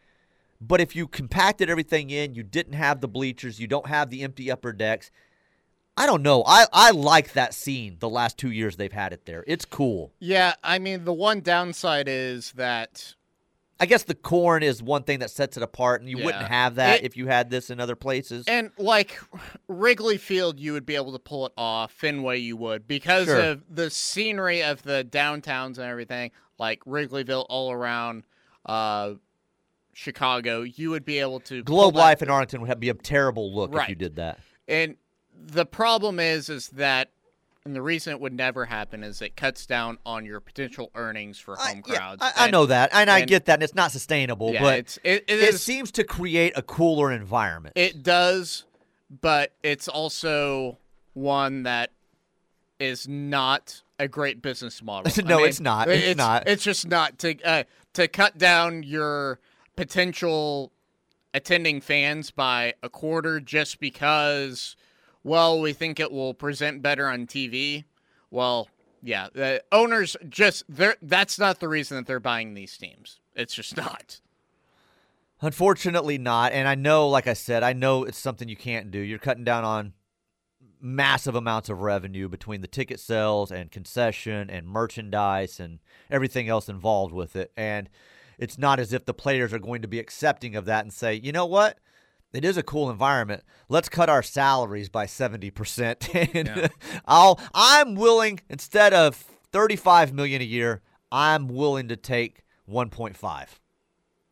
But 0.60 0.82
if 0.82 0.96
you 0.96 1.08
compacted 1.08 1.70
everything 1.70 2.10
in, 2.10 2.36
you 2.36 2.44
didn't 2.44 2.74
have 2.74 3.02
the 3.02 3.08
bleachers, 3.08 3.60
you 3.60 3.68
don't 3.68 3.88
have 3.88 4.10
the 4.10 4.22
empty 4.22 4.52
upper 4.52 4.74
decks. 4.74 5.10
I 5.98 6.06
don't 6.06 6.22
know. 6.22 6.44
I, 6.46 6.66
I 6.72 6.92
like 6.92 7.34
that 7.34 7.54
scene 7.54 7.98
the 8.00 8.10
last 8.10 8.38
two 8.38 8.52
years 8.52 8.76
they've 8.76 8.92
had 8.92 9.12
it 9.12 9.26
there. 9.26 9.44
It's 9.48 9.66
cool. 9.66 10.14
yeah, 10.20 10.54
I 10.64 10.80
mean, 10.80 11.04
the 11.04 11.14
one 11.14 11.42
downside 11.42 12.08
is 12.08 12.54
that 12.54 13.16
I 13.82 13.88
guess 13.88 14.04
the 14.04 14.14
corn 14.16 14.62
is 14.62 14.82
one 14.84 15.02
thing 15.04 15.20
that 15.20 15.32
sets 15.32 15.58
it 15.58 15.64
apart, 15.64 16.02
and 16.02 16.10
you 16.10 16.18
wouldn't 16.24 16.48
have 16.48 16.76
that 16.76 17.00
It- 17.00 17.06
if 17.06 17.18
you 17.18 17.26
had 17.28 17.50
this 17.50 17.72
in 17.72 17.80
other 17.80 17.96
places. 17.96 18.46
And 18.48 18.70
like 18.78 19.20
Wrigley 19.68 20.18
Field, 20.18 20.60
you 20.60 20.74
would 20.74 20.86
be 20.86 20.96
able 20.96 21.12
to 21.14 21.20
pull 21.20 21.48
it 21.48 21.54
off. 21.58 21.92
Fenway, 21.92 22.38
you 22.38 22.56
would 22.58 22.88
because 22.88 23.26
Sure. 23.26 23.40
of 23.42 23.64
the 23.68 23.90
scenery 23.90 24.62
of 24.64 24.84
the 24.84 25.04
downtowns 25.10 25.78
and 25.80 25.88
everything. 25.88 26.30
Like 26.60 26.82
Wrigleyville, 26.86 27.48
all 27.50 27.72
around 27.72 28.24
uh, 28.68 29.16
Chicago, 29.94 30.62
you 30.62 30.92
would 30.92 31.04
be 31.04 31.18
able 31.18 31.40
to 31.40 31.64
Globe 31.64 31.96
Life 31.96 32.22
in 32.22 32.30
Arlington 32.30 32.62
would 32.62 32.70
have, 32.70 32.80
be 32.80 32.90
a 32.90 32.94
terrible 32.94 33.54
look 33.54 33.74
if 33.76 33.90
you 33.90 33.96
did 33.96 34.16
that. 34.18 34.40
And 34.68 34.96
the 35.36 35.66
problem 35.66 36.20
is, 36.20 36.50
is 36.50 36.70
that, 36.70 37.10
and 37.66 37.76
the 37.76 37.82
reason 37.82 38.12
it 38.12 38.20
would 38.20 38.34
never 38.34 38.66
happen 38.66 39.04
is 39.04 39.22
it 39.22 39.36
cuts 39.36 39.66
down 39.66 39.98
on 40.06 40.26
your 40.26 40.40
potential 40.40 40.90
earnings 40.96 41.38
for 41.38 41.56
home 41.56 41.84
yeah, 41.88 41.96
crowds. 41.96 42.22
I, 42.22 42.32
I 42.36 42.44
And- 42.46 42.52
know 42.52 42.66
that, 42.66 42.90
and 42.94 43.10
I 43.10 43.24
get 43.26 43.46
that, 43.46 43.56
and 43.56 43.64
it's 43.64 43.76
not 43.76 43.92
sustainable, 43.92 44.54
Yeah, 44.54 44.62
but 44.62 44.80
it's 44.80 44.98
it, 45.04 45.26
it 45.28 45.40
it 45.40 45.40
is 45.54 45.62
seems 45.62 45.92
to 45.94 46.04
create 46.04 46.54
a 46.56 46.62
cooler 46.62 47.12
environment. 47.12 47.74
It 47.78 48.02
does, 48.04 48.66
but 49.22 49.54
it's 49.64 49.88
also 49.88 50.78
one 51.14 51.64
that 51.64 51.92
is 52.80 53.08
not 53.08 53.84
a 54.00 54.08
great 54.08 54.42
business 54.42 54.82
model. 54.82 55.12
I 55.18 55.22
No, 55.28 55.38
mean, 55.38 55.48
it's 55.50 55.60
not. 55.60 55.88
It's 55.88 56.18
not. 56.18 56.48
It's 56.48 56.64
just 56.64 56.88
not 56.88 57.20
to 57.20 57.40
uh, 57.44 57.64
to 57.94 58.08
cut 58.08 58.38
down 58.40 58.82
your 58.84 59.40
potential 59.76 60.72
attending 61.34 61.80
fans 61.82 62.32
by 62.32 62.74
a 62.84 62.90
quarter 62.90 63.40
just 63.40 63.80
because, 63.80 64.76
well, 65.24 65.60
we 65.60 65.74
think 65.74 66.00
it 66.00 66.12
will 66.12 66.34
present 66.34 66.82
better 66.82 67.08
on 67.08 67.28
TV. 67.28 67.86
Well, 68.30 68.70
yeah, 69.04 69.28
the 69.34 69.64
owners 69.72 70.16
just 70.30 70.64
they're 70.70 70.96
that's 71.02 71.40
not 71.40 71.60
the 71.60 71.68
reason 71.68 71.98
that 71.98 72.08
they're 72.08 72.20
buying 72.20 72.54
these 72.54 72.78
teams. 72.78 73.20
It's 73.36 73.54
just 73.54 73.78
not. 73.78 74.20
Unfortunately, 75.42 76.20
not. 76.20 76.52
And 76.52 76.68
I 76.68 76.76
know, 76.76 77.10
like 77.10 77.26
I 77.26 77.34
said, 77.34 77.64
I 77.64 77.74
know 77.74 78.04
it's 78.04 78.20
something 78.20 78.48
you 78.48 78.56
can't 78.56 78.92
do. 78.92 79.00
You're 79.00 79.18
cutting 79.18 79.44
down 79.44 79.64
on 79.64 79.94
massive 80.80 81.36
amounts 81.36 81.70
of 81.70 81.82
revenue 81.82 82.28
between 82.28 82.62
the 82.62 82.68
ticket 82.68 83.00
sales 83.00 83.52
and 83.52 83.72
concession 83.72 84.50
and 84.50 84.68
merchandise 84.68 85.60
and 85.60 85.80
everything 86.10 86.48
else 86.48 86.70
involved 86.70 87.14
with 87.14 87.36
it. 87.36 87.52
And 87.58 87.90
it's 88.38 88.58
not 88.58 88.80
as 88.80 88.94
if 88.94 89.06
the 89.06 89.14
players 89.14 89.54
are 89.54 89.60
going 89.60 89.82
to 89.82 89.88
be 89.88 90.00
accepting 90.00 90.56
of 90.56 90.66
that 90.66 90.84
and 90.84 90.94
say, 90.94 91.16
you 91.16 91.32
know 91.32 91.46
what? 91.46 91.80
It 92.34 92.46
is 92.46 92.56
a 92.58 92.64
cool 92.64 92.90
environment. 92.90 93.44
Let's 93.68 93.90
cut 93.90 94.10
our 94.10 94.24
salaries 94.24 94.90
by 94.90 95.06
70%. 95.06 96.16
and 96.36 96.48
Yeah. 96.48 96.68
I'll 97.06 97.40
I'm 97.54 97.96
willing 97.96 98.40
instead 98.50 98.94
of 98.94 99.24
35 99.52 100.14
million 100.14 100.42
a 100.42 100.46
year, 100.46 100.82
I'm 101.12 101.48
willing 101.50 101.88
to 101.90 101.96
take 101.98 102.44
1.5 102.70 103.48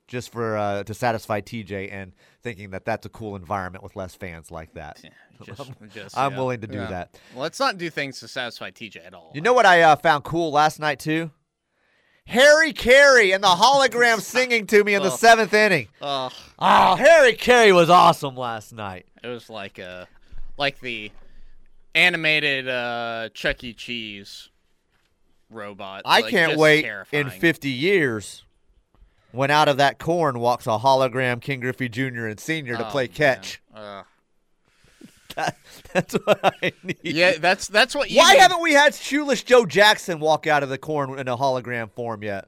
just 0.07 0.31
for 0.31 0.57
uh, 0.57 0.83
to 0.83 0.93
satisfy 0.93 1.41
TJ 1.41 1.91
and 1.91 2.13
thinking 2.41 2.71
that 2.71 2.83
that's 2.85 3.05
a 3.05 3.09
cool 3.09 3.35
environment 3.35 3.83
with 3.83 3.95
less 3.95 4.15
fans 4.15 4.49
like 4.49 4.73
that. 4.73 5.01
Just, 5.45 5.71
just, 5.93 6.17
I'm 6.17 6.33
yeah. 6.33 6.37
willing 6.37 6.59
to 6.59 6.67
do 6.67 6.79
Yeah. 6.79 6.87
that. 6.87 7.17
Let's 7.33 7.61
not 7.61 7.77
do 7.77 7.89
things 7.89 8.19
to 8.19 8.27
satisfy 8.27 8.71
TJ 8.71 9.07
at 9.07 9.13
all. 9.13 9.31
You 9.33 9.39
know 9.39 9.53
what 9.53 9.65
I 9.65 9.83
uh, 9.83 9.95
found 9.95 10.25
cool 10.25 10.51
last 10.51 10.81
night 10.81 10.99
too? 10.99 11.31
Harry 12.29 12.73
Caray 12.73 13.33
and 13.33 13.43
the 13.43 13.47
hologram 13.47 14.21
singing 14.21 14.67
to 14.67 14.83
me 14.83 14.93
in 14.93 15.01
the 15.03 15.11
Oh. 15.11 15.15
seventh 15.15 15.53
inning. 15.53 15.87
Ugh, 16.01 16.31
Oh, 16.59 16.95
Harry 16.95 17.33
Caray 17.33 17.71
was 17.73 17.89
awesome 17.89 18.35
last 18.35 18.71
night. 18.73 19.05
it 19.23 19.27
was 19.27 19.49
like 19.49 19.79
a, 19.79 20.07
like 20.57 20.79
the 20.79 21.11
animated 21.95 22.67
uh, 22.67 23.29
Chuck 23.33 23.63
E. 23.63 23.73
Cheese 23.73 24.49
robot. 25.49 26.03
I 26.05 26.21
like, 26.21 26.29
can't 26.31 26.57
wait 26.57 26.85
in 27.11 27.29
50 27.29 27.69
years 27.69 28.43
when 29.31 29.49
out 29.51 29.67
of 29.67 29.77
that 29.77 29.97
corn 29.99 30.39
walks 30.39 30.67
a 30.67 30.77
hologram 30.77 31.41
Ken 31.41 31.59
Griffey 31.59 31.89
Jr. 31.89 32.27
and 32.27 32.39
Sr. 32.39 32.77
to 32.77 32.87
Oh, 32.87 32.91
play 32.91 33.07
catch. 33.07 33.61
Ugh. 33.73 34.05
That, 35.39 35.57
that's 35.93 36.13
what 36.15 36.39
I 36.43 36.73
need. 36.83 36.97
Yeah, 37.03 37.37
that's 37.37 37.67
that's 37.67 37.95
what 37.95 38.11
you. 38.11 38.17
Why 38.17 38.33
need. 38.33 38.39
haven't 38.39 38.61
we 38.61 38.73
had 38.73 38.93
shoeless 38.93 39.41
Joe 39.41 39.65
Jackson 39.65 40.19
walk 40.19 40.47
out 40.47 40.63
of 40.63 40.69
the 40.69 40.77
corn 40.77 41.17
in 41.17 41.27
a 41.27 41.37
hologram 41.37 41.89
form 41.91 42.23
yet? 42.23 42.45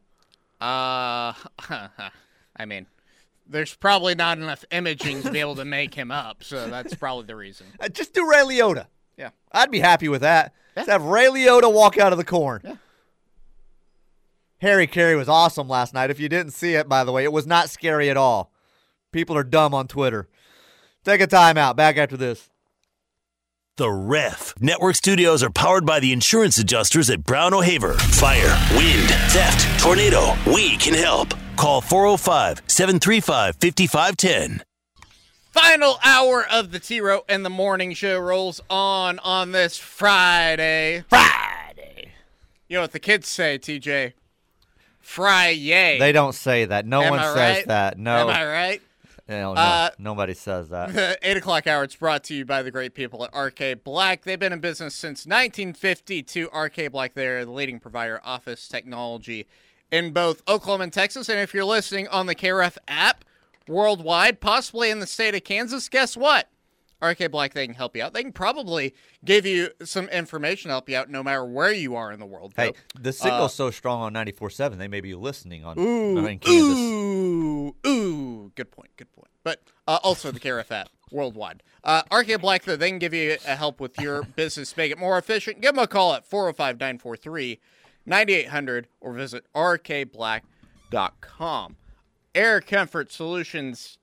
Uh, 0.60 1.34
I 2.56 2.66
mean, 2.66 2.86
there's 3.48 3.74
probably 3.74 4.14
not 4.14 4.38
enough 4.38 4.66
imaging 4.72 5.24
to 5.24 5.32
be 5.32 5.40
able 5.40 5.56
to 5.56 5.66
make 5.66 5.94
him 5.94 6.12
up, 6.12 6.44
so 6.44 6.68
that's 6.68 6.94
probably 6.96 7.26
the 7.26 7.36
reason. 7.36 7.68
Uh, 7.80 7.88
just 7.88 8.14
do 8.14 8.30
Ray 8.30 8.40
Liotta. 8.40 8.88
Yeah. 9.18 9.30
I'd 9.52 9.72
be 9.72 9.80
happy 9.80 10.08
with 10.10 10.22
that. 10.22 10.54
Yeah. 10.76 10.82
Just 10.82 10.92
have 10.92 11.04
Ray 11.04 11.28
Liotta 11.28 11.72
walk 11.72 11.98
out 11.98 12.12
of 12.12 12.18
the 12.18 12.26
corn. 12.26 12.62
Yeah. 12.64 12.76
Harry 14.60 14.86
Caray 14.86 15.16
was 15.16 15.28
awesome 15.28 15.68
last 15.68 15.94
night. 15.94 16.12
If 16.12 16.20
you 16.20 16.30
didn't 16.30 16.52
see 16.52 16.76
it, 16.76 16.88
by 16.88 17.04
the 17.04 17.12
way, 17.12 17.24
it 17.24 17.32
was 17.32 17.48
not 17.48 17.70
scary 17.70 18.12
at 18.12 18.18
all. 18.18 18.52
People 19.12 19.36
are 19.36 19.44
dumb 19.44 19.74
on 19.74 19.88
Twitter. 19.88 20.28
Take 21.04 21.22
a 21.22 21.28
timeout. 21.28 21.76
Back 21.76 21.98
after 21.98 22.16
this. 22.16 22.50
The 23.78 23.90
Ref. 23.90 24.54
Network 24.60 24.96
studios 24.96 25.42
are 25.42 25.50
powered 25.50 25.86
by 25.86 26.02
the 26.02 26.12
insurance 26.12 26.58
adjusters 26.58 27.10
at 27.10 27.24
Brown 27.24 27.54
O'Haver. 27.54 27.94
Fire, 27.94 28.60
wind, 28.76 29.08
theft, 29.30 29.80
tornado. 29.82 30.34
We 30.46 30.76
can 30.76 30.94
help. 30.94 31.34
Call 31.56 31.80
405 31.80 32.62
735 32.68 33.56
5510. 33.56 34.64
Final 35.52 35.98
hour 36.04 36.46
of 36.52 36.72
the 36.72 36.80
T 36.80 37.00
Row 37.00 37.22
and 37.30 37.46
the 37.46 37.50
Morning 37.50 37.94
Show 37.94 38.20
rolls 38.20 38.60
on 38.70 39.20
on 39.20 39.54
this 39.54 39.78
Friday. 39.78 41.04
Friday. 41.08 42.12
You 42.68 42.76
know 42.76 42.82
what 42.82 42.92
the 42.92 43.00
kids 43.00 43.28
say, 43.30 43.58
TJ? 43.58 44.14
Fry 45.00 45.50
yay. 45.50 45.98
They 45.98 46.12
don't 46.12 46.36
say 46.36 46.66
that. 46.66 46.86
No 46.86 47.02
Am 47.02 47.12
one 47.12 47.20
I 47.20 47.24
says 47.24 47.36
right? 47.36 47.68
that. 47.68 47.98
No. 47.98 48.18
Am 48.18 48.30
I 48.30 48.46
right? 48.46 48.82
No, 49.32 49.54
no. 49.54 49.62
Uh, 49.62 49.90
Nobody 49.98 50.34
says 50.34 50.70
that. 50.70 50.94
The 50.94 51.18
8 51.30 51.38
o'clock 51.38 51.66
hour, 51.66 51.84
it's 51.86 51.96
brought 51.96 52.24
to 52.26 52.36
you 52.36 52.44
by 52.44 52.62
the 52.62 52.70
great 52.72 52.94
people 52.94 53.24
at 53.24 53.36
RK 53.38 53.84
Black. 53.84 54.24
They've 54.24 54.38
been 54.38 54.52
in 54.52 54.60
business 54.60 54.94
since 54.94 55.26
1952. 55.26 56.50
RK 56.54 56.92
Black, 56.92 57.14
they're 57.14 57.46
the 57.46 57.52
leading 57.52 57.80
provider 57.80 58.18
of 58.18 58.22
office 58.26 58.68
technology 58.68 59.48
in 59.90 60.12
both 60.12 60.42
Oklahoma 60.50 60.84
and 60.84 60.94
Texas. 60.94 61.30
And 61.30 61.40
if 61.40 61.54
you're 61.54 61.64
listening 61.64 62.10
on 62.10 62.26
the 62.26 62.36
KREF 62.36 62.78
app 62.90 63.24
worldwide, 63.68 64.42
possibly 64.42 64.90
in 64.90 65.00
the 65.00 65.08
state 65.08 65.34
of 65.34 65.46
Kansas, 65.46 65.88
guess 65.88 66.18
what? 66.18 66.50
RK 67.02 67.32
Black, 67.32 67.54
they 67.54 67.66
can 67.66 67.76
help 67.76 67.96
you 67.96 68.04
out. 68.04 68.14
They 68.14 68.24
can 68.24 68.32
probably 68.32 68.94
give 69.26 69.46
you 69.46 69.70
some 69.84 70.08
information 70.10 70.70
to 70.70 70.74
help 70.74 70.90
you 70.90 70.98
out 70.98 71.10
no 71.10 71.24
matter 71.24 71.46
where 71.46 71.72
you 71.72 71.96
are 71.96 72.12
in 72.12 72.20
the 72.20 72.26
world. 72.26 72.54
Hey, 72.56 72.74
though. 72.96 73.02
the 73.02 73.14
signal's 73.14 73.54
so 73.54 73.72
strong 73.72 74.02
on 74.02 74.14
94.7, 74.14 74.78
they 74.78 74.88
may 74.88 75.02
be 75.02 75.16
listening 75.16 75.66
on 75.66 75.78
in 75.80 76.40
Kansas. 76.40 76.78
Ooh, 76.78 77.76
ooh, 77.88 78.52
good 78.56 78.72
point, 78.72 78.92
good 78.98 79.12
point. 79.12 79.30
But 79.44 79.62
uh, 79.88 80.00
also 80.04 80.32
the 80.32 80.40
KREF 80.40 80.72
app 80.72 80.90
worldwide. 81.12 81.64
Uh, 81.84 82.04
RK 82.12 82.40
Black, 82.40 82.64
though, 82.64 82.76
they 82.76 82.90
can 82.90 83.00
give 83.00 83.14
you 83.14 83.38
a 83.48 83.56
help 83.56 83.80
with 83.80 84.00
your 84.00 84.24
business, 84.36 84.78
make 84.78 84.92
it 84.92 85.00
more 85.00 85.18
efficient. 85.18 85.62
Give 85.62 85.74
them 85.74 85.84
a 85.84 85.88
call 85.88 86.14
at 86.14 86.26
405 86.26 86.80
943 86.80 87.60
9800 88.06 88.88
or 89.00 89.14
visit 89.14 89.46
rkblack.com. 89.56 91.76
Air 92.34 92.62
Comfort 92.62 93.12
Solutions 93.12 93.98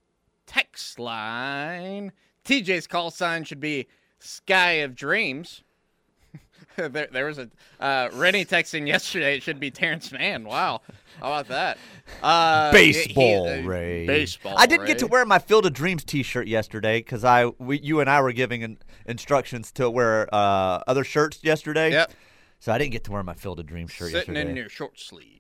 text 0.47 0.99
line. 0.99 2.13
TJ's 2.49 2.87
call 2.87 3.11
sign 3.11 3.45
should 3.45 3.61
be 3.61 3.87
Sky 4.19 4.73
of 4.73 4.95
Dreams. 4.95 5.63
there, 6.77 7.07
there 7.13 7.27
was 7.27 7.39
a 7.39 7.51
uh, 7.79 8.09
Rennie 8.15 8.47
texting 8.47 8.87
yesterday. 8.87 9.37
It 9.37 9.43
should 9.43 9.61
be 9.61 9.71
Terence 9.71 10.11
Mann. 10.11 10.45
Wow, 10.45 10.81
how 11.21 11.27
about 11.27 11.49
that? 11.49 11.79
Uh, 12.23 12.73
Baseball, 12.73 13.47
he- 13.47 13.61
uh, 13.61 13.63
Ray. 13.65 14.07
Baseball. 14.07 14.55
I 14.57 14.65
didn't 14.65 14.87
get 14.87 14.99
to 15.01 15.07
wear 15.07 15.27
my 15.27 15.39
Field 15.39 15.67
of 15.67 15.75
Dreams 15.75 16.05
T-shirt 16.05 16.47
yesterday 16.47 17.01
because 17.01 17.23
I, 17.23 17.47
we, 17.59 17.81
you 17.81 18.01
and 18.01 18.09
I 18.09 18.23
were 18.23 18.33
giving 18.33 18.63
in, 18.63 18.79
instructions 19.05 19.71
to 19.73 19.91
wear 19.91 20.27
uh, 20.35 20.83
other 20.87 21.05
shirts 21.05 21.41
yesterday. 21.45 21.91
Yep. 21.91 22.13
So 22.61 22.73
I 22.73 22.79
didn't 22.79 22.93
get 22.93 23.05
to 23.05 23.13
wear 23.13 23.23
my 23.23 23.35
Field 23.35 23.61
of 23.61 23.67
Dreams 23.67 23.91
shirt 23.91 24.07
Sitting 24.07 24.17
yesterday. 24.17 24.41
Sitting 24.41 24.51
in 24.53 24.57
your 24.57 24.71
short 24.71 24.99
sleeves. 24.99 25.38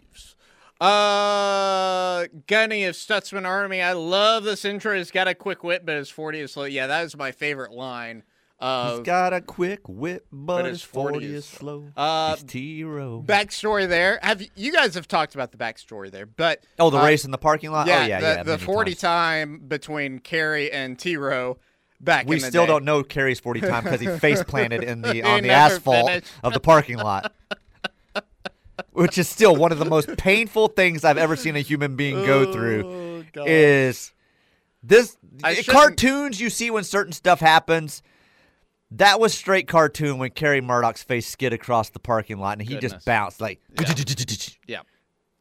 Uh, 0.80 2.26
Gunny 2.47 2.85
of 2.85 2.94
Stutzman 2.94 3.44
Army. 3.47 3.82
I 3.82 3.92
love 3.92 4.44
this 4.44 4.64
intro. 4.64 4.97
It's 4.97 5.11
got 5.11 5.28
a 5.28 5.35
quick 5.35 5.64
whip, 5.64 5.85
but 5.85 5.97
his 5.97 6.11
40 6.11 6.40
is 6.40 6.52
slow. 6.52 6.64
Yeah, 6.64 6.87
that 6.87 7.04
is 7.04 7.16
my 7.16 7.32
favorite 7.32 7.73
line. 7.73 8.23
he's 8.61 9.00
got 9.00 9.32
a 9.32 9.40
quick 9.40 9.80
whip, 9.88 10.26
but, 10.32 10.64
his 10.64 10.75
his 10.80 10.82
40 10.82 11.14
40 11.14 11.26
is 11.35 11.44
slow. 11.47 11.85
Uh, 11.97 12.35
He's 12.35 12.44
T-Row. 12.44 13.25
backstory 13.26 13.88
there. 13.88 14.18
Have 14.23 14.42
you- 14.42 14.49
you 14.56 14.73
guys 14.73 14.94
have 14.94 15.06
talked 15.08 15.35
about 15.35 15.52
the 15.52 15.58
backstory 15.58 16.11
there? 16.11 16.26
But 16.26 16.64
Oh, 16.78 16.90
the 16.90 16.99
uh, 16.99 17.04
race 17.04 17.25
in 17.25 17.30
the 17.30 17.38
parking 17.38 17.70
lot? 17.70 17.87
Yeah, 17.87 18.02
oh, 18.02 18.06
yeah, 18.06 18.20
the, 18.20 18.26
yeah. 18.26 18.42
the 18.42 18.58
40 18.58 18.92
times. 18.92 19.00
time 19.00 19.58
between 19.68 20.18
Carey 20.18 20.73
and 20.73 20.99
T 20.99 21.16
Row 21.16 21.58
back 22.00 22.26
We 22.26 22.37
in 22.37 22.42
the 22.42 22.49
still 22.49 22.62
day. 22.64 22.73
don't 22.73 22.85
know 22.85 23.02
Carey's 23.04 23.38
40 23.40 23.61
time 23.61 23.85
because 23.85 24.00
he 24.00 24.06
face 24.18 24.42
planted 24.42 24.82
in 24.82 25.02
the 25.02 25.23
on 25.23 25.42
the 25.42 25.50
asphalt 25.50 26.08
finished. 26.08 26.32
of 26.42 26.52
the 26.52 26.61
parking 26.61 26.99
lot. 26.99 27.32
Which 28.92 29.18
is 29.18 29.28
still 29.28 29.56
one 29.56 29.73
of 29.73 29.78
the 29.78 29.85
most 29.85 30.16
painful 30.16 30.68
things 30.68 31.04
I've 31.04 31.18
ever 31.18 31.37
seen 31.37 31.56
a 31.56 31.61
human 31.61 31.97
being 31.97 32.25
go 32.25 32.52
through. 32.52 33.25
Oh, 33.37 33.44
Is 33.47 34.12
this 34.82 35.16
I 35.42 35.50
i- 35.50 35.62
cartoons 35.62 36.40
you 36.40 36.50
see 36.50 36.70
when 36.70 36.85
certain 36.85 37.12
stuff 37.12 37.40
happens? 37.40 38.02
That 38.92 39.20
was 39.20 39.35
straight 39.35 39.68
cartoon 39.68 40.18
when 40.18 40.30
Carey 40.30 40.61
Murdock's 40.61 41.02
face 41.02 41.26
skid 41.28 41.52
across 41.52 41.90
the 41.90 41.99
parking 41.99 42.38
lot 42.38 42.58
and 42.58 42.66
he 42.66 42.75
Goodness. 42.75 42.92
just 42.92 43.04
bounced 43.04 43.40
like. 43.40 43.61
Yeah. 44.66 44.80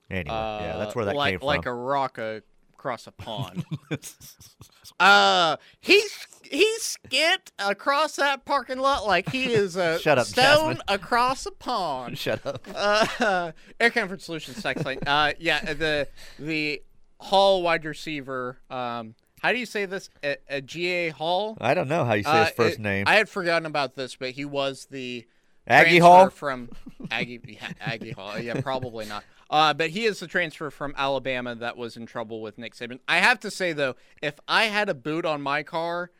Anyway, 0.10 0.26
yeah, 0.36 0.78
that's 0.78 0.92
Uh, 0.92 0.94
where 0.94 1.06
that 1.06 1.16
like, 1.16 1.32
came 1.34 1.40
from. 1.40 1.48
Like 1.48 1.66
a 1.66 1.74
rock 1.74 2.18
across 2.18 3.08
a 3.08 3.12
pond. 3.12 3.66
uh, 5.00 5.58
he's 5.80 6.26
he 6.52 6.68
skipped 6.80 7.52
across 7.60 8.16
that 8.18 8.46
parking 8.46 8.80
lot 8.80 9.06
like 9.06 9.30
he 9.30 9.52
is 9.54 9.76
a 9.76 10.00
Shut 10.02 10.18
up, 10.18 10.26
stone 10.28 10.44
Jasmine. 10.76 10.82
across 10.88 11.46
a 11.46 11.52
pond. 11.52 12.18
Shut 12.20 12.46
up. 12.46 12.68
Uh, 12.74 13.52
Air 13.80 13.90
Comfort 13.92 14.22
Solutions 14.22 14.58
sex 14.58 14.84
line. 14.86 15.00
Uh, 15.06 15.34
yeah, 15.40 15.74
the 15.74 16.08
the 16.40 16.82
Hall 17.20 17.62
wide 17.64 17.84
receiver. 17.86 18.60
Um, 18.70 19.16
how 19.42 19.52
do 19.52 19.60
you 19.60 19.66
say 19.66 19.86
this? 19.86 20.10
A, 20.24 20.38
a 20.50 20.62
GA 20.62 21.10
Hall. 21.10 21.58
I 21.62 21.74
don't 21.74 21.88
know 21.88 22.06
how 22.06 22.14
you 22.14 22.24
say 22.24 22.30
Uh, 22.30 22.46
his 22.46 22.54
first 22.54 22.76
it- 22.80 22.82
name. 22.82 23.06
I 23.08 23.16
had 23.16 23.30
forgotten 23.30 23.66
about 23.66 23.96
this, 23.96 24.16
but 24.16 24.32
he 24.32 24.46
was 24.46 24.88
the 24.92 25.26
Aggie 25.68 26.00
transfer 26.00 26.06
Hall? 26.08 26.30
from 26.30 26.70
Aggie 27.12 27.40
yeah, 27.46 27.72
Agiye 27.86 28.14
Hall. 28.16 28.40
Yeah, 28.40 28.62
probably 28.62 29.06
not. 29.06 29.24
Uh, 29.50 29.74
but 29.74 29.90
he 29.92 30.06
is 30.06 30.20
the 30.20 30.28
transfer 30.28 30.70
from 30.70 30.94
Alabama 30.98 31.56
that 31.56 31.78
was 31.78 31.96
in 31.98 32.06
trouble 32.06 32.42
with 32.42 32.58
Nick 32.58 32.76
Saban. 32.76 33.00
I 33.08 33.18
have 33.20 33.40
to 33.42 33.52
say 33.52 33.74
though, 33.74 33.96
if 34.22 34.40
I 34.48 34.66
had 34.66 34.90
a 34.90 34.94
boot 34.94 35.26
on 35.26 35.42
my 35.42 35.64
car, 35.64 36.12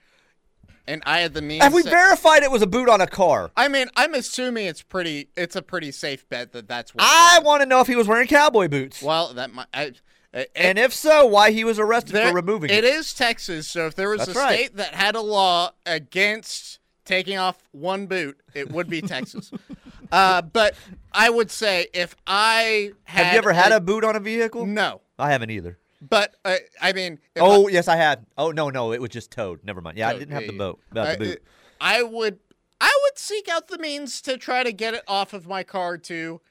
and 0.88 1.04
I 1.06 1.20
had 1.20 1.34
the 1.34 1.42
means, 1.42 1.64
Have 1.64 1.74
we 1.74 1.84
to- 1.84 1.90
verified 1.90 2.44
it 2.44 2.52
was 2.52 2.62
a 2.62 2.68
boot 2.68 2.88
on 2.90 3.02
a 3.02 3.08
car? 3.08 3.52
I 3.58 3.68
mean, 3.68 3.88
I'm 3.96 4.14
assuming 4.14 4.66
it's 4.68 4.82
pretty. 4.82 5.30
It's 5.36 5.56
a 5.56 5.62
pretty 5.62 5.92
safe 5.92 6.28
bet 6.30 6.54
that 6.54 6.68
that's 6.68 6.94
what. 6.96 7.04
I 7.06 7.40
want 7.44 7.62
to 7.62 7.66
know 7.68 7.80
if 7.82 7.88
he 7.88 7.96
was 7.96 8.08
wearing 8.08 8.28
cowboy 8.28 8.68
boots. 8.68 9.02
well, 9.02 9.34
that 9.34 9.54
might. 9.54 9.68
I, 9.74 9.92
it, 10.34 10.52
and 10.56 10.78
if 10.78 10.94
so, 10.94 11.26
why 11.26 11.52
he 11.52 11.64
was 11.64 11.80
arrested 11.80 12.14
there- 12.14 12.30
for 12.30 12.36
removing 12.36 12.70
it 12.70 12.84
it. 12.84 12.84
is 12.84 13.14
Texas, 13.14 13.70
so 13.70 13.88
if 13.88 13.96
there 13.96 14.10
was 14.10 14.26
That's 14.26 14.38
a 14.38 14.40
right. 14.40 14.56
state 14.56 14.78
that 14.78 14.94
had 14.94 15.16
a 15.16 15.22
law 15.22 15.72
against 15.86 16.80
taking 17.06 17.38
off 17.38 17.58
one 17.72 18.06
boot, 18.08 18.38
it 18.54 18.72
would 18.72 18.90
be 18.90 19.02
Texas. 19.02 19.52
uh, 20.12 20.42
but 20.42 20.76
I 21.14 21.30
would 21.30 21.50
say 21.52 21.88
if 21.94 22.16
I 22.28 22.92
had 23.06 23.26
Have 23.26 23.34
you 23.34 23.38
ever 23.40 23.54
had 23.54 23.72
a 23.72 23.80
boot 23.80 24.04
on 24.04 24.16
a 24.16 24.20
vehicle? 24.20 24.66
no, 24.66 25.02
I 25.18 25.32
haven't 25.32 25.50
either. 25.52 25.78
But 26.02 26.36
uh, 26.46 26.56
I 26.82 26.94
mean, 26.94 27.20
Oh, 27.38 27.68
yes, 27.68 27.88
I 27.88 27.96
had. 27.96 28.26
Oh, 28.38 28.52
no, 28.52 28.70
no, 28.70 28.92
it 28.94 29.02
was 29.02 29.10
just 29.10 29.32
towed. 29.32 29.64
Never 29.64 29.82
mind. 29.82 29.98
Yeah, 29.98 30.10
I 30.10 30.14
didn't 30.14 30.34
have 30.34 30.44
yeah, 30.44 30.52
the 30.52 30.58
boat. 30.58 30.80
I, 30.96 31.16
the 31.16 31.18
boot. 31.18 31.44
I 31.80 32.04
would 32.04 32.40
I 32.80 33.00
would 33.04 33.18
seek 33.18 33.50
out 33.50 33.68
the 33.68 33.78
means 33.78 34.22
to 34.22 34.38
try 34.38 34.64
to 34.64 34.72
get 34.72 34.94
it 34.94 35.04
off 35.08 35.34
of 35.34 35.48
my 35.48 35.64
car 35.64 35.98
too. 35.98 36.42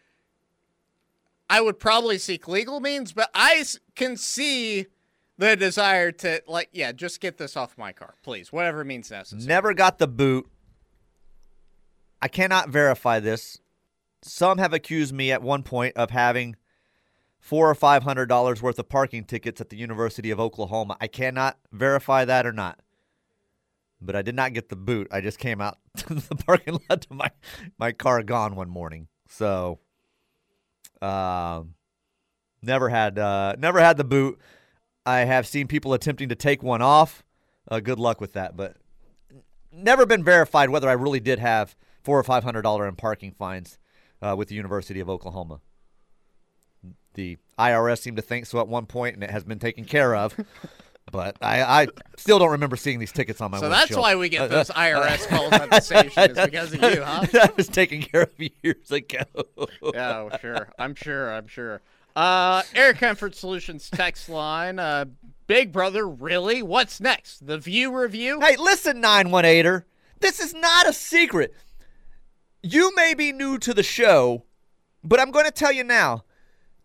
I 1.48 1.61
would 1.61 1.78
probably 1.78 2.18
seek 2.18 2.48
legal 2.48 2.80
means, 2.80 3.12
but 3.12 3.30
I 3.32 3.64
can 3.94 4.16
see 4.16 4.87
the 5.38 5.54
desire 5.56 6.11
to 6.12 6.42
like 6.48 6.70
yeah, 6.72 6.92
just 6.92 7.20
get 7.20 7.38
this 7.38 7.56
off 7.56 7.78
my 7.78 7.92
car, 7.92 8.14
please. 8.22 8.52
Whatever 8.52 8.85
means 8.85 9.11
necessary. 9.11 9.46
Never 9.46 9.74
got 9.74 9.98
the 9.98 10.09
boot. 10.09 10.48
I 12.20 12.28
cannot 12.28 12.70
verify 12.70 13.20
this. 13.20 13.61
Some 14.22 14.59
have 14.59 14.72
accused 14.72 15.14
me 15.14 15.30
at 15.30 15.42
one 15.42 15.62
point 15.62 15.96
of 15.96 16.11
having 16.11 16.56
four 17.46 17.70
or 17.70 17.74
five 17.76 18.02
hundred 18.02 18.26
dollars 18.26 18.61
worth 18.61 18.76
of 18.76 18.88
parking 18.88 19.22
tickets 19.22 19.61
at 19.61 19.68
the 19.68 19.76
University 19.76 20.32
of 20.32 20.40
Oklahoma. 20.40 20.96
I 21.00 21.06
cannot 21.06 21.56
verify 21.70 22.24
that 22.24 22.44
or 22.44 22.52
not. 22.52 22.80
But 24.00 24.16
I 24.16 24.22
did 24.22 24.35
not 24.35 24.52
get 24.52 24.68
the 24.68 24.74
boot. 24.74 25.06
I 25.12 25.20
just 25.20 25.38
came 25.38 25.61
out 25.61 25.78
to 25.98 26.14
the 26.14 26.35
parking 26.35 26.80
lot 26.90 27.02
to 27.02 27.14
my 27.14 27.30
my 27.78 27.92
car 27.92 28.24
gone 28.24 28.56
one 28.56 28.68
morning. 28.68 29.06
So 29.28 29.78
um 31.00 31.74
never 32.62 32.88
had 32.88 33.16
uh 33.16 33.54
never 33.56 33.78
had 33.78 33.96
the 33.96 34.04
boot. 34.04 34.40
I 35.06 35.20
have 35.20 35.46
seen 35.46 35.68
people 35.68 35.94
attempting 35.94 36.28
to 36.30 36.35
take 36.35 36.64
one 36.64 36.82
off. 36.82 37.22
Uh, 37.70 37.78
good 37.78 38.00
luck 38.00 38.20
with 38.20 38.32
that, 38.32 38.56
but 38.56 38.76
never 39.70 40.04
been 40.04 40.24
verified 40.24 40.70
whether 40.70 40.88
I 40.88 40.94
really 40.94 41.20
did 41.20 41.38
have 41.38 41.76
four 42.02 42.18
or 42.18 42.24
five 42.24 42.42
hundred 42.42 42.62
dollar 42.62 42.88
in 42.88 42.96
parking 42.96 43.30
fines 43.30 43.78
uh, 44.20 44.35
with 44.37 44.48
the 44.48 44.56
University 44.56 44.98
of 44.98 45.09
Oklahoma. 45.09 45.61
The 47.16 47.38
IRS 47.59 48.00
seemed 48.00 48.18
to 48.18 48.22
think 48.22 48.46
so 48.46 48.61
at 48.61 48.68
one 48.68 48.87
point, 48.87 49.14
and 49.14 49.24
it 49.24 49.31
has 49.31 49.42
been 49.42 49.59
taken 49.59 49.87
care 49.87 50.14
of. 50.14 50.37
but 51.11 51.37
I, 51.40 51.62
I 51.62 51.87
still 52.18 52.38
don't 52.38 52.50
remember 52.50 52.76
seeing 52.76 52.98
these 52.98 53.11
tickets 53.11 53.40
on 53.40 53.50
my. 53.50 53.59
So 53.59 53.70
that's 53.70 53.96
why 53.96 54.16
we 54.16 54.29
get 54.29 54.50
those 54.50 54.68
IRS 54.68 55.26
calls 55.26 55.52
at 55.52 55.70
the 55.70 55.81
station 55.81 56.31
is 56.31 56.38
because 56.44 56.74
of 56.74 56.83
you, 56.83 57.02
huh? 57.02 57.26
that 57.33 57.57
was 57.57 57.68
taken 57.68 58.02
care 58.02 58.22
of 58.22 58.31
years 58.62 58.92
ago. 58.92 59.18
Yeah, 59.94 60.29
oh, 60.31 60.38
sure. 60.40 60.68
I'm 60.79 60.94
sure. 60.94 61.33
I'm 61.33 61.46
sure. 61.46 61.81
Uh, 62.14 62.62
Air 62.74 62.92
Comfort 62.92 63.35
Solutions 63.35 63.88
text 63.88 64.29
line. 64.29 64.79
Uh, 64.79 65.07
Big 65.46 65.72
Brother, 65.72 66.07
really? 66.07 66.62
What's 66.62 67.00
next? 67.00 67.46
The 67.46 67.57
View 67.57 67.98
review? 67.98 68.40
Hey, 68.40 68.57
listen, 68.57 69.00
918er. 69.02 69.85
This 70.20 70.40
is 70.40 70.52
not 70.52 70.88
a 70.88 70.92
secret. 70.92 71.55
You 72.62 72.94
may 72.94 73.14
be 73.14 73.33
new 73.33 73.59
to 73.59 73.72
the 73.72 73.83
show, 73.83 74.44
but 75.05 75.20
I'm 75.20 75.31
going 75.31 75.44
to 75.46 75.52
tell 75.52 75.72
you 75.72 75.85
now 75.85 76.24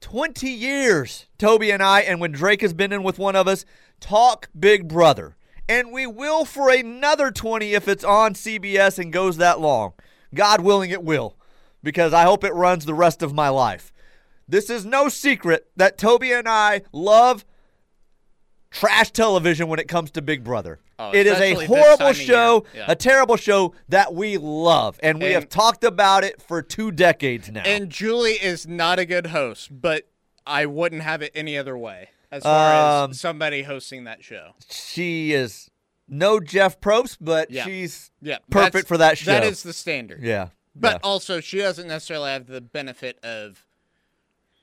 20 0.02 0.50
years, 0.50 1.28
Toby 1.38 1.72
and 1.72 1.82
I, 1.82 2.02
and 2.02 2.20
when 2.20 2.32
Drake 2.32 2.62
has 2.62 2.74
been 2.74 2.92
in 2.92 3.04
with 3.04 3.18
one 3.18 3.36
of 3.36 3.48
us, 3.48 3.66
talk 4.00 4.50
Big 4.58 4.88
Brother. 4.88 5.38
And 5.70 5.94
we 5.94 6.06
will 6.06 6.44
for 6.44 6.70
another 6.70 7.32
20 7.32 7.74
if 7.74 7.88
it's 7.88 8.04
on 8.04 8.34
CBS 8.34 9.00
and 9.00 9.14
goes 9.14 9.38
that 9.38 9.62
long. 9.62 9.94
God 10.34 10.62
willing, 10.62 10.92
it 10.92 11.04
will, 11.04 11.38
because 11.82 12.14
I 12.14 12.24
hope 12.24 12.44
it 12.44 12.54
runs 12.54 12.86
the 12.86 12.94
rest 12.94 13.22
of 13.22 13.34
my 13.34 13.48
life. 13.48 13.94
This 14.48 14.70
is 14.70 14.86
no 14.86 15.08
secret 15.08 15.70
that 15.78 15.98
Toby 15.98 16.34
and 16.34 16.48
I 16.48 16.82
love 16.92 17.46
trash 18.72 19.12
television 19.12 19.68
when 19.68 19.80
it 19.80 19.88
comes 19.88 20.10
to 20.12 20.22
Big 20.22 20.44
Brother. 20.44 20.80
Oh, 20.98 21.12
it 21.14 21.28
is 21.28 21.40
a 21.40 21.66
horrible 21.66 22.14
show. 22.14 22.66
Yeah. 22.76 22.86
a 22.88 22.96
terrible 22.96 23.36
show 23.36 23.74
that 23.90 24.14
we 24.14 24.38
love, 24.38 25.00
and 25.04 25.20
we 25.20 25.26
And- 25.28 25.36
have 25.36 25.50
talked 25.50 25.84
about 25.84 26.24
it 26.24 26.42
for 26.42 26.62
two 26.62 26.92
decades 26.92 27.50
now. 27.52 27.62
And 27.66 27.90
Julie 27.90 28.34
is 28.42 28.66
not 28.68 28.98
a 29.00 29.06
good 29.06 29.28
host, 29.28 29.70
but 29.72 30.08
I 30.48 30.66
wouldn't 30.66 31.02
have 31.04 31.22
it 31.22 31.32
any 31.36 31.58
other 31.58 31.78
way 31.78 32.10
as 32.32 32.44
far 32.44 33.04
Um, 33.04 33.12
as 33.12 33.20
somebody 33.20 33.64
hosting 33.64 34.06
that 34.06 34.24
show. 34.24 34.54
she 34.70 35.34
is 35.34 35.70
no 36.08 36.40
Jeff 36.40 36.80
Probst, 36.80 37.18
but 37.20 37.52
Yeah. 37.52 37.66
she's 37.66 38.12
Yeah. 38.22 38.38
perfect 38.50 38.74
that's- 38.74 38.88
for 38.88 38.98
that 38.98 39.18
show. 39.18 39.32
That 39.32 39.44
is 39.44 39.64
the 39.64 39.74
standard. 39.74 40.22
yeah, 40.24 40.50
But 40.76 40.94
yeah. 40.94 41.00
also, 41.04 41.40
she 41.42 41.58
doesn't 41.60 41.88
necessarily 41.88 42.32
have 42.32 42.48
the 42.48 42.62
benefit 42.62 43.18
of 43.24 43.66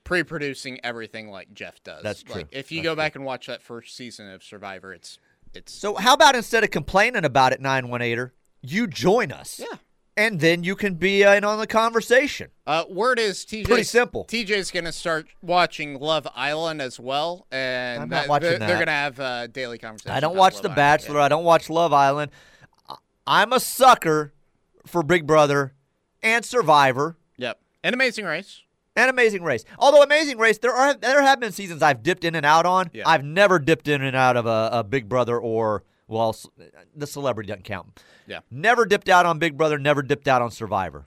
pre-producing 0.09 0.81
everything 0.83 1.29
like 1.31 1.53
Jeff 1.53 1.83
does. 1.85 2.03
That's 2.03 2.23
true. 2.23 2.37
Like, 2.37 2.49
if 2.51 2.73
you 2.73 2.79
That's 2.79 2.85
go 2.85 2.91
true. 2.95 2.97
back 2.97 3.15
and 3.17 3.25
watch 3.27 3.47
that 3.47 3.63
first 3.63 3.95
season 3.95 4.31
of 4.31 4.43
Survivor, 4.43 4.95
it's 4.95 5.19
it's 5.55 5.73
So 5.73 5.95
how 5.97 6.15
about 6.15 6.35
instead 6.35 6.65
of 6.65 6.71
complaining 6.71 7.25
about 7.27 7.53
it, 7.53 7.61
918er, 7.63 8.31
you 8.63 8.87
join 8.87 9.31
us. 9.33 9.61
yeah. 9.61 9.77
And 10.17 10.41
then 10.41 10.65
you 10.65 10.75
can 10.75 10.95
be 10.95 11.23
in 11.23 11.45
on 11.45 11.61
the 11.61 11.67
conversation. 11.69 12.49
Uh, 12.67 12.85
word 12.91 13.21
is 13.21 13.45
TJ. 13.45 13.67
Pretty 13.67 13.85
simple. 13.85 14.25
TJ's 14.25 14.73
going 14.73 14.85
to 14.87 14.91
start 14.93 15.29
watching 15.43 16.01
Love 16.01 16.27
Island 16.35 16.83
as 16.83 16.99
well, 16.99 17.47
and 17.53 18.03
I'm 18.03 18.09
not 18.09 18.23
that- 18.23 18.29
watching 18.29 18.49
they're, 18.51 18.59
that. 18.59 18.67
they're 18.67 18.77
going 18.79 18.87
to 18.89 18.93
have 18.93 19.21
uh, 19.21 19.47
daily 19.47 19.79
conversations. 19.79 20.17
I 20.17 20.19
don't 20.21 20.35
watch 20.37 20.55
Love 20.55 20.63
The 20.63 20.69
Island. 20.71 20.77
Bachelor. 20.77 21.21
I 21.21 21.29
don't 21.29 21.45
watch 21.45 21.71
Love 21.71 21.93
Island. 21.93 22.33
I'm 23.29 23.53
a 23.53 23.61
sucker 23.61 24.33
for 24.87 25.03
Big 25.05 25.25
Brother 25.27 25.75
and 26.23 26.45
Survivor. 26.45 27.17
Yep. 27.37 27.61
An 27.85 27.95
Amazing 27.95 28.25
Race. 28.25 28.63
And 28.99 29.09
Amazing 29.09 29.45
Race. 29.45 29.65
Although 29.79 30.03
Amazing 30.03 30.39
Race, 30.39 30.59
there 30.59 30.73
are 30.75 30.95
there 30.95 31.23
have 31.23 31.39
been 31.41 31.53
seasons 31.53 31.83
I've 31.83 32.03
dipped 32.03 32.25
in 32.25 32.35
and 32.35 32.45
out 32.45 32.67
on. 32.67 32.91
Yeah. 32.93 33.05
I've 33.07 33.25
never 33.25 33.59
dipped 33.59 33.87
in 33.87 34.03
and 34.03 34.17
out 34.17 34.37
of 34.37 34.47
a, 34.47 34.71
a 34.73 34.85
Big 34.85 35.09
Brother 35.09 35.39
or 35.39 35.85
well, 36.09 36.35
the 36.97 37.07
celebrity 37.07 37.49
doesn't 37.49 37.65
count. 37.65 38.03
Yeah. 38.27 38.41
Never 38.51 38.87
dipped 38.87 39.09
out 39.09 39.25
on 39.27 39.39
Big 39.39 39.57
Brother. 39.57 39.79
Never 39.79 40.03
dipped 40.03 40.27
out 40.27 40.43
on 40.43 40.51
Survivor. 40.51 41.07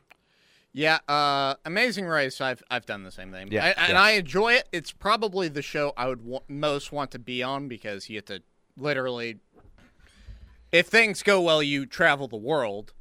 Yeah, 0.74 1.00
uh, 1.10 1.56
Amazing 1.66 2.06
Race. 2.06 2.40
I've 2.40 2.64
I've 2.72 2.86
done 2.86 3.04
the 3.04 3.12
same 3.12 3.32
thing. 3.32 3.50
Yeah, 3.52 3.74
I, 3.78 3.88
and. 3.90 3.98
I 3.98 4.12
enjoy 4.12 4.54
it. 4.54 4.70
It's 4.72 4.94
probably 4.94 5.50
the 5.50 5.62
show 5.62 5.92
I 5.98 6.08
would 6.08 6.22
wa- 6.24 6.40
most 6.48 6.94
want 6.94 7.12
to 7.12 7.20
be 7.20 7.44
on 7.44 7.68
because 7.68 8.10
you 8.10 8.18
get 8.18 8.28
to 8.28 8.42
literally, 8.78 9.40
if 10.72 10.88
things 10.88 11.24
go 11.24 11.42
well, 11.42 11.62
you 11.62 11.86
travel 11.86 12.30
the 12.30 12.38
world. 12.38 12.94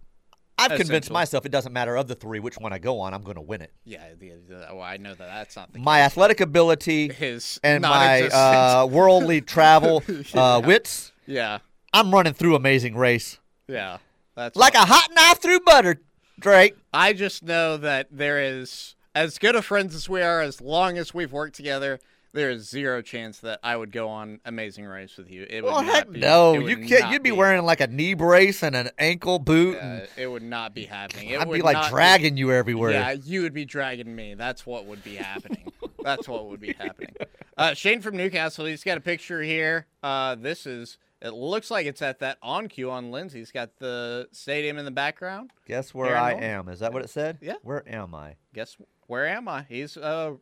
I've 0.61 0.79
convinced 0.79 1.11
myself 1.11 1.47
it 1.47 1.53
doesn't 1.53 1.73
matter 1.73 1.97
of 1.97 2.09
the 2.09 2.15
three 2.15 2.41
which 2.41 2.59
one 2.59 2.73
I 2.73 2.79
go 2.79 3.01
on, 3.01 3.15
I'm 3.15 3.23
going 3.23 3.37
to 3.37 3.41
win 3.41 3.63
it. 3.63 3.73
Yeah, 3.85 4.05
the, 4.19 4.33
the, 4.49 4.67
well, 4.71 4.83
I 4.83 4.97
know 4.97 5.15
that 5.15 5.27
that's 5.27 5.57
not 5.57 5.73
the 5.73 5.79
My 5.79 6.01
athletic 6.01 6.41
ability 6.41 7.09
his 7.09 7.59
and 7.63 7.83
my 7.83 8.23
uh, 8.29 8.87
worldly 8.91 9.41
travel 9.41 10.03
uh, 10.35 10.63
wits, 10.67 11.13
yeah, 11.27 11.59
I'm 11.93 12.13
running 12.13 12.35
through 12.35 12.55
Amazing 12.55 12.97
Race 12.97 13.39
yeah. 13.71 13.99
That's 14.35 14.57
like 14.57 14.75
a 14.75 14.85
hot 14.85 15.11
knife 15.15 15.41
through 15.41 15.61
butter, 15.61 16.01
Drake. 16.39 16.77
I 16.93 17.13
just 17.13 17.43
know 17.43 17.77
that 17.77 18.09
there 18.11 18.41
is 18.41 18.97
as 19.15 19.39
good 19.39 19.55
of 19.55 19.65
friends 19.65 19.95
as 19.95 20.09
we 20.09 20.23
are, 20.23 20.41
as 20.41 20.61
long 20.61 20.99
as 20.99 21.15
we've 21.15 21.33
worked 21.33 21.57
together. 21.57 22.01
There 22.33 22.51
is 22.51 22.69
zero 22.69 23.03
chance 23.03 23.41
that 23.41 23.59
I 23.63 23.77
would 23.77 23.91
go 23.91 24.09
on 24.09 24.41
Amazing 24.45 24.85
Race 24.87 25.17
with 25.17 25.31
you. 25.31 25.47
It 25.51 25.65
would 25.65 25.71
Well, 25.73 25.83
heck 25.83 26.11
be, 26.11 26.21
no. 26.21 26.55
You 26.55 26.77
can't. 26.87 27.11
You'd 27.13 27.23
be 27.25 27.33
wearing 27.33 27.65
like 27.65 27.81
a 27.81 27.89
knee 27.89 28.15
brace 28.15 28.63
and 28.63 28.77
an 28.77 28.91
ankle 28.99 29.39
boot. 29.41 29.79
and 29.79 30.03
Uh, 30.03 30.07
it 30.17 30.27
would 30.29 30.43
not 30.45 30.73
be 30.75 30.85
happening. 30.85 31.31
It 31.31 31.41
I'd 31.41 31.49
would 31.49 31.57
be 31.57 31.63
like 31.63 31.91
dragging 31.91 32.37
you 32.37 32.53
everywhere. 32.53 32.93
Yeah, 32.93 33.13
you 33.13 33.43
would 33.43 33.53
be 33.55 33.65
dragging 33.65 34.15
me. 34.15 34.35
That's 34.35 34.65
what 34.65 34.87
would 34.87 35.03
be 35.03 35.17
happening. 35.17 35.73
That's 36.05 36.29
what 36.29 36.47
would 36.47 36.61
be 36.61 36.73
happening. 36.75 37.15
Uh, 37.59 37.75
Shane 37.75 38.01
from 38.01 38.17
Newcastle, 38.17 38.65
he's 38.65 38.85
got 38.85 38.97
a 38.97 39.01
picture 39.03 39.43
here. 39.43 39.87
Uh, 40.03 40.35
this 40.37 40.67
is. 40.67 40.99
It 41.23 41.35
looks 41.35 41.71
like 41.71 41.85
it's 41.85 42.01
at 42.01 42.21
that 42.21 42.41
OnCue 42.43 42.91
on 42.91 43.11
Lindsay. 43.11 43.41
He's 43.41 43.53
got 43.53 43.77
the 43.79 44.27
stadium 44.33 44.79
in 44.79 44.87
the 44.87 44.91
background. 44.91 45.51
Guess 45.67 45.93
where 45.93 46.17
I 46.17 46.31
Norman. 46.31 46.49
am? 46.51 46.69
Is 46.71 46.79
that 46.79 46.95
what 46.95 47.03
it 47.03 47.11
said? 47.11 47.37
Yeah. 47.43 47.57
Where 47.63 47.87
am 47.87 48.15
I? 48.15 48.37
Guess 48.55 48.79
where 49.07 49.27
am 49.27 49.47
I? 49.47 49.67
He's 49.69 49.99
uh 49.99 50.37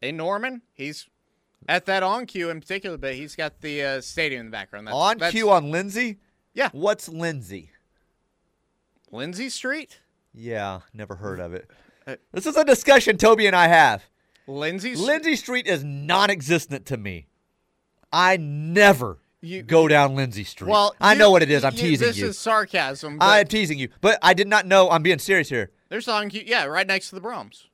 in 0.00 0.16
Norman. 0.18 0.62
He's 0.72 1.08
at 1.68 1.86
that 1.86 2.02
OnCue 2.02 2.50
in 2.50 2.60
particular, 2.60 2.96
but 2.96 3.14
he's 3.14 3.36
got 3.36 3.60
the 3.60 3.82
uh, 3.82 4.00
stadium 4.00 4.40
in 4.40 4.46
the 4.46 4.52
background. 4.52 4.86
That's, 4.86 4.94
on 4.96 5.18
that's 5.18 5.32
cue 5.32 5.50
on 5.50 5.70
Lindsay. 5.70 6.18
Yeah. 6.54 6.70
What's 6.72 7.08
Lindsay? 7.08 7.70
Lindsay 9.10 9.48
Street. 9.48 10.00
Yeah, 10.32 10.80
never 10.94 11.16
heard 11.16 11.40
of 11.40 11.54
it. 11.54 11.68
Uh, 12.06 12.16
This 12.32 12.46
is 12.46 12.56
a 12.56 12.64
discussion 12.64 13.16
Toby 13.16 13.46
and 13.46 13.56
I 13.56 13.66
have. 13.68 14.04
Lindsay. 14.46 14.94
Street. 14.94 15.06
Lindsay 15.06 15.36
Street 15.36 15.66
is 15.66 15.84
non-existent 15.84 16.86
to 16.86 16.96
me. 16.96 17.26
I 18.12 18.36
never 18.36 19.18
You- 19.40 19.62
go 19.62 19.86
down 19.88 20.14
Lindsay 20.16 20.44
Street. 20.44 20.70
Well, 20.70 20.94
I 21.00 21.12
you- 21.12 21.18
know 21.18 21.30
what 21.30 21.42
it 21.42 21.50
is. 21.50 21.64
I'm 21.64 21.72
you- 21.74 21.78
teasing 21.80 22.06
This 22.08 22.16
you. 22.18 22.26
This 22.28 22.36
is 22.36 22.38
sarcasm. 22.40 23.18
I'm 23.20 23.46
teasing 23.46 23.78
you, 23.78 23.88
but 24.00 24.18
I 24.22 24.34
did 24.34 24.48
not 24.48 24.66
know. 24.66 24.90
I'm 24.90 25.02
being 25.02 25.18
serious 25.18 25.48
here. 25.48 25.70
there's 25.88 26.06
OnCue. 26.06 26.46
Yeah, 26.46 26.64
right 26.66 26.86
next 26.86 27.08
to 27.10 27.16
the 27.16 27.20
Braum's. 27.20 27.66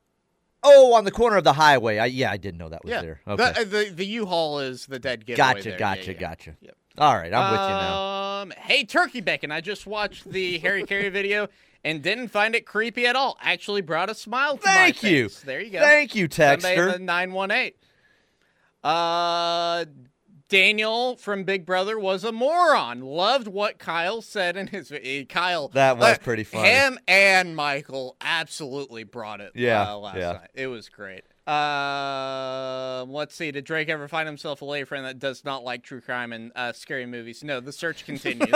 Oh, 0.62 0.94
on 0.94 1.04
the 1.04 1.10
corner 1.12 1.36
of 1.36 1.44
the 1.44 1.52
highway. 1.52 1.98
I, 1.98 2.06
yeah, 2.06 2.30
I 2.30 2.36
didn't 2.38 2.58
know 2.58 2.68
that 2.68 2.84
was 2.84 2.90
Yeah. 2.90 3.02
there. 3.02 3.20
The, 3.26 3.32
Okay. 3.32 3.44
uh, 3.60 3.64
the 3.64 3.90
the 3.94 4.06
U-Haul 4.06 4.60
is 4.60 4.86
the 4.86 4.98
dead 4.98 5.24
giveaway. 5.26 5.54
gotcha, 5.54 5.68
there. 5.70 5.78
Gotcha, 5.78 6.12
yeah. 6.12 6.18
gotcha. 6.18 6.56
Yep. 6.60 6.76
All 6.98 7.14
right, 7.16 7.32
I'm 7.32 7.52
with 7.52 7.60
you 7.60 7.66
now. 7.68 8.40
Um, 8.42 8.52
hey, 8.56 8.84
Turkey 8.84 9.20
Bacon. 9.20 9.50
I 9.52 9.60
just 9.60 9.86
watched 9.86 10.24
the 10.30 10.58
Harry 10.58 10.82
Caray 10.84 11.10
video 11.10 11.48
and 11.84 12.02
didn't 12.02 12.28
find 12.28 12.54
it 12.54 12.64
creepy 12.66 13.06
at 13.06 13.14
all. 13.14 13.36
Actually 13.40 13.82
brought 13.82 14.08
a 14.10 14.14
smile 14.14 14.56
to 14.56 14.62
Thank 14.62 15.02
my 15.02 15.08
you. 15.08 15.28
face. 15.28 15.40
There 15.40 15.60
you 15.60 15.70
go. 15.70 15.80
Thank 15.80 16.14
you, 16.14 16.26
Texter. 16.28 16.92
the 16.94 16.98
918. 16.98 17.72
Uh, 18.82 19.84
Daniel 20.48 21.16
from 21.16 21.42
Big 21.44 21.66
Brother 21.66 21.98
was 21.98 22.22
a 22.22 22.30
moron. 22.30 23.00
Loved 23.00 23.48
what 23.48 23.78
Kyle 23.78 24.22
said 24.22 24.56
in 24.56 24.68
his 24.68 24.88
vi- 24.90 25.24
Kyle. 25.28 25.68
That 25.68 25.98
was 25.98 26.14
uh, 26.14 26.18
pretty 26.22 26.44
funny. 26.44 26.68
Him 26.68 26.98
and 27.08 27.56
Michael 27.56 28.16
absolutely 28.20 29.02
brought 29.04 29.40
it. 29.40 29.52
Yeah, 29.56 29.92
uh, 29.92 29.96
last 29.98 30.16
yeah. 30.16 30.32
night. 30.32 30.50
It 30.54 30.68
was 30.68 30.88
great. 30.88 31.24
Um, 31.48 33.12
let's 33.12 33.34
see. 33.34 33.50
Did 33.50 33.64
Drake 33.64 33.88
ever 33.88 34.08
find 34.08 34.26
himself 34.26 34.62
a 34.62 34.64
lady 34.64 34.84
friend 34.84 35.04
that 35.04 35.18
does 35.18 35.44
not 35.44 35.64
like 35.64 35.82
true 35.82 36.00
crime 36.00 36.32
and 36.32 36.52
uh, 36.54 36.72
scary 36.72 37.06
movies? 37.06 37.42
No. 37.42 37.60
The 37.60 37.72
search 37.72 38.04
continues. 38.04 38.50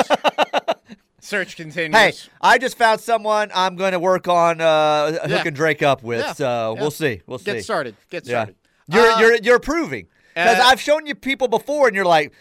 search 1.21 1.57
continues. 1.57 1.97
Hey, 1.97 2.13
I 2.41 2.59
just 2.59 2.77
found 2.79 3.01
someone 3.01 3.51
I'm 3.55 3.77
going 3.77 3.93
to 3.93 4.01
work 4.01 4.29
on 4.29 4.61
uh, 4.61 5.19
Yeah. 5.29 5.39
hooking 5.39 5.55
Drake 5.55 5.83
up 5.83 6.03
with. 6.03 6.21
Yeah, 6.21 6.33
So 6.35 6.75
yeah. 6.77 6.81
we'll 6.81 6.91
see. 6.91 7.23
We'll 7.27 7.39
see. 7.39 7.53
get 7.53 7.65
started. 7.65 7.97
Get 8.11 8.27
Yeah. 8.27 8.31
started. 8.45 8.55
You're 8.89 9.07
Uh, 9.11 9.21
you're 9.21 9.35
you're 9.37 9.57
approving 9.57 10.09
because 10.35 10.59
uh, 10.59 10.63
I've 10.65 10.81
shown 10.81 11.07
you 11.07 11.15
people 11.15 11.49
before, 11.49 11.87
and 11.87 11.97
you're 11.97 12.05
like, 12.05 12.33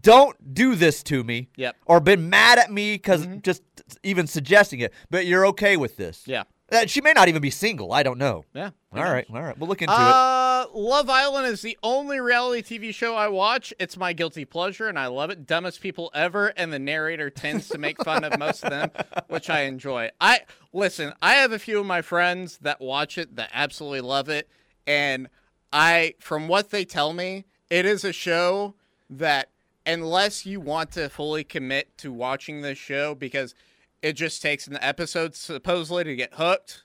"Don't 0.00 0.54
do 0.54 0.74
this 0.74 1.02
to 1.04 1.24
me." 1.24 1.48
Yep. 1.56 1.76
Or 1.86 2.00
been 2.00 2.28
mad 2.30 2.58
at 2.58 2.70
me 2.72 2.94
because 2.94 3.26
just 3.42 3.62
even 4.02 4.26
suggesting 4.26 4.80
it, 4.80 4.92
but 5.10 5.26
you're 5.26 5.46
okay 5.46 5.76
with 5.76 5.96
this. 5.96 6.22
Yeah. 6.26 6.44
Uh, 6.72 6.86
she 6.86 7.00
may 7.00 7.12
not 7.12 7.28
even 7.28 7.42
be 7.42 7.50
single. 7.50 7.92
I 7.92 8.02
don't 8.02 8.18
know. 8.18 8.44
Yeah. 8.54 8.70
All 8.92 9.02
right. 9.02 9.26
All 9.32 9.42
right. 9.42 9.56
We'll 9.58 9.68
look 9.68 9.82
into 9.82 9.92
it. 9.92 9.98
Uh, 9.98 10.66
Love 10.72 11.10
Island 11.10 11.46
is 11.46 11.60
the 11.62 11.76
only 11.82 12.20
reality 12.20 12.78
TV 12.78 12.94
show 12.94 13.14
I 13.14 13.28
watch. 13.28 13.74
It's 13.78 13.96
my 13.96 14.12
guilty 14.12 14.44
pleasure, 14.44 14.88
and 14.88 14.98
I 14.98 15.06
love 15.06 15.30
it. 15.30 15.46
Dumbest 15.46 15.80
people 15.80 16.10
ever, 16.14 16.48
and 16.56 16.72
the 16.72 16.78
narrator 16.78 17.28
tends 17.28 17.68
to 17.68 17.78
make 17.78 18.02
fun 18.02 18.24
of 18.24 18.38
most 18.38 18.64
of 18.64 18.70
them, 18.70 18.90
which 19.28 19.50
I 19.50 19.62
enjoy. 19.62 20.10
I 20.20 20.40
listen. 20.72 21.12
I 21.20 21.34
have 21.34 21.52
a 21.52 21.58
few 21.58 21.80
of 21.80 21.86
my 21.86 22.02
friends 22.02 22.58
that 22.62 22.80
watch 22.80 23.18
it 23.18 23.36
that 23.36 23.50
absolutely 23.52 24.00
love 24.00 24.28
it, 24.28 24.48
and 24.86 25.28
I, 25.74 26.14
from 26.20 26.46
what 26.46 26.70
they 26.70 26.84
tell 26.84 27.12
me, 27.12 27.44
it 27.68 27.84
is 27.84 28.04
a 28.04 28.12
show 28.12 28.74
that 29.10 29.50
unless 29.84 30.46
you 30.46 30.60
want 30.60 30.92
to 30.92 31.08
fully 31.08 31.42
commit 31.42 31.98
to 31.98 32.12
watching 32.12 32.62
this 32.62 32.78
show, 32.78 33.14
because 33.14 33.54
it 34.00 34.12
just 34.12 34.40
takes 34.40 34.68
an 34.68 34.78
episode 34.80 35.34
supposedly 35.34 36.04
to 36.04 36.14
get 36.14 36.34
hooked, 36.34 36.84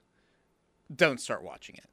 don't 0.94 1.22
start 1.22 1.44
watching 1.44 1.76
it. 1.76 1.86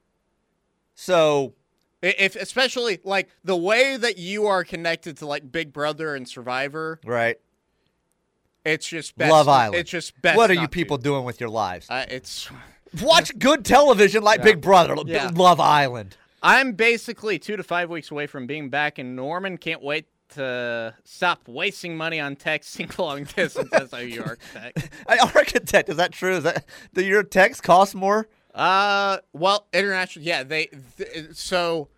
So 0.95 1.53
If 2.01 2.35
especially 2.35 2.99
like 3.05 3.29
the 3.45 3.57
way 3.57 3.99
that 3.99 4.17
you 4.17 4.47
are 4.47 4.65
connected 4.65 5.19
to 5.19 5.27
like 5.27 5.53
Big 5.53 5.73
Brother 5.73 6.15
and 6.15 6.27
Survivor, 6.27 6.99
right. 7.05 7.39
it's 8.65 8.89
just 8.89 9.19
best 9.19 9.31
Love 9.31 9.49
Island. 9.49 9.81
It's 9.81 9.91
just 9.91 10.21
best. 10.23 10.37
what 10.37 10.51
are 10.51 10.55
you 10.55 10.61
not 10.61 10.73
to. 10.73 10.75
people 10.75 10.97
doing 10.97 11.25
with 11.25 11.41
your 11.41 11.51
lives? 11.51 11.89
Uh, 11.91 12.07
it's. 12.09 12.49
Watch 13.03 13.39
good 13.39 13.65
television 13.65 14.23
like 14.23 14.43
Big 14.43 14.63
Brother, 14.63 14.97
Yeah. 15.05 15.31
Love 15.35 15.61
Island. 15.61 16.17
I'm 16.47 16.73
basically 16.75 17.41
two 17.41 17.57
to 17.57 17.65
five 17.65 17.91
weeks 17.91 18.13
away 18.13 18.29
from 18.29 18.47
being 18.47 18.69
back 18.71 19.01
in 19.01 19.17
Norman. 19.17 19.59
Can't 19.59 19.83
wait 19.83 20.07
to 20.35 20.95
stop 21.05 21.49
wasting 21.49 21.97
money 21.97 22.21
on 22.21 22.37
texting 22.37 22.97
long 23.01 23.25
distance 23.25 23.73
as 23.73 23.93
a 23.93 23.99
New 24.05 24.07
York 24.07 24.39
tech. 24.53 24.75
Architect, 25.35 25.89
is 25.89 25.97
that 25.97 26.13
true? 26.13 26.37
Is 26.37 26.45
that 26.45 26.65
do 26.95 27.05
your 27.05 27.25
texts 27.25 27.61
cost 27.61 27.97
more? 27.97 28.29
Uh, 28.55 29.19
well, 29.33 29.67
international. 29.73 30.25
Yeah, 30.25 30.45
they. 30.45 30.67
Th- 30.97 31.33
so, 31.33 31.89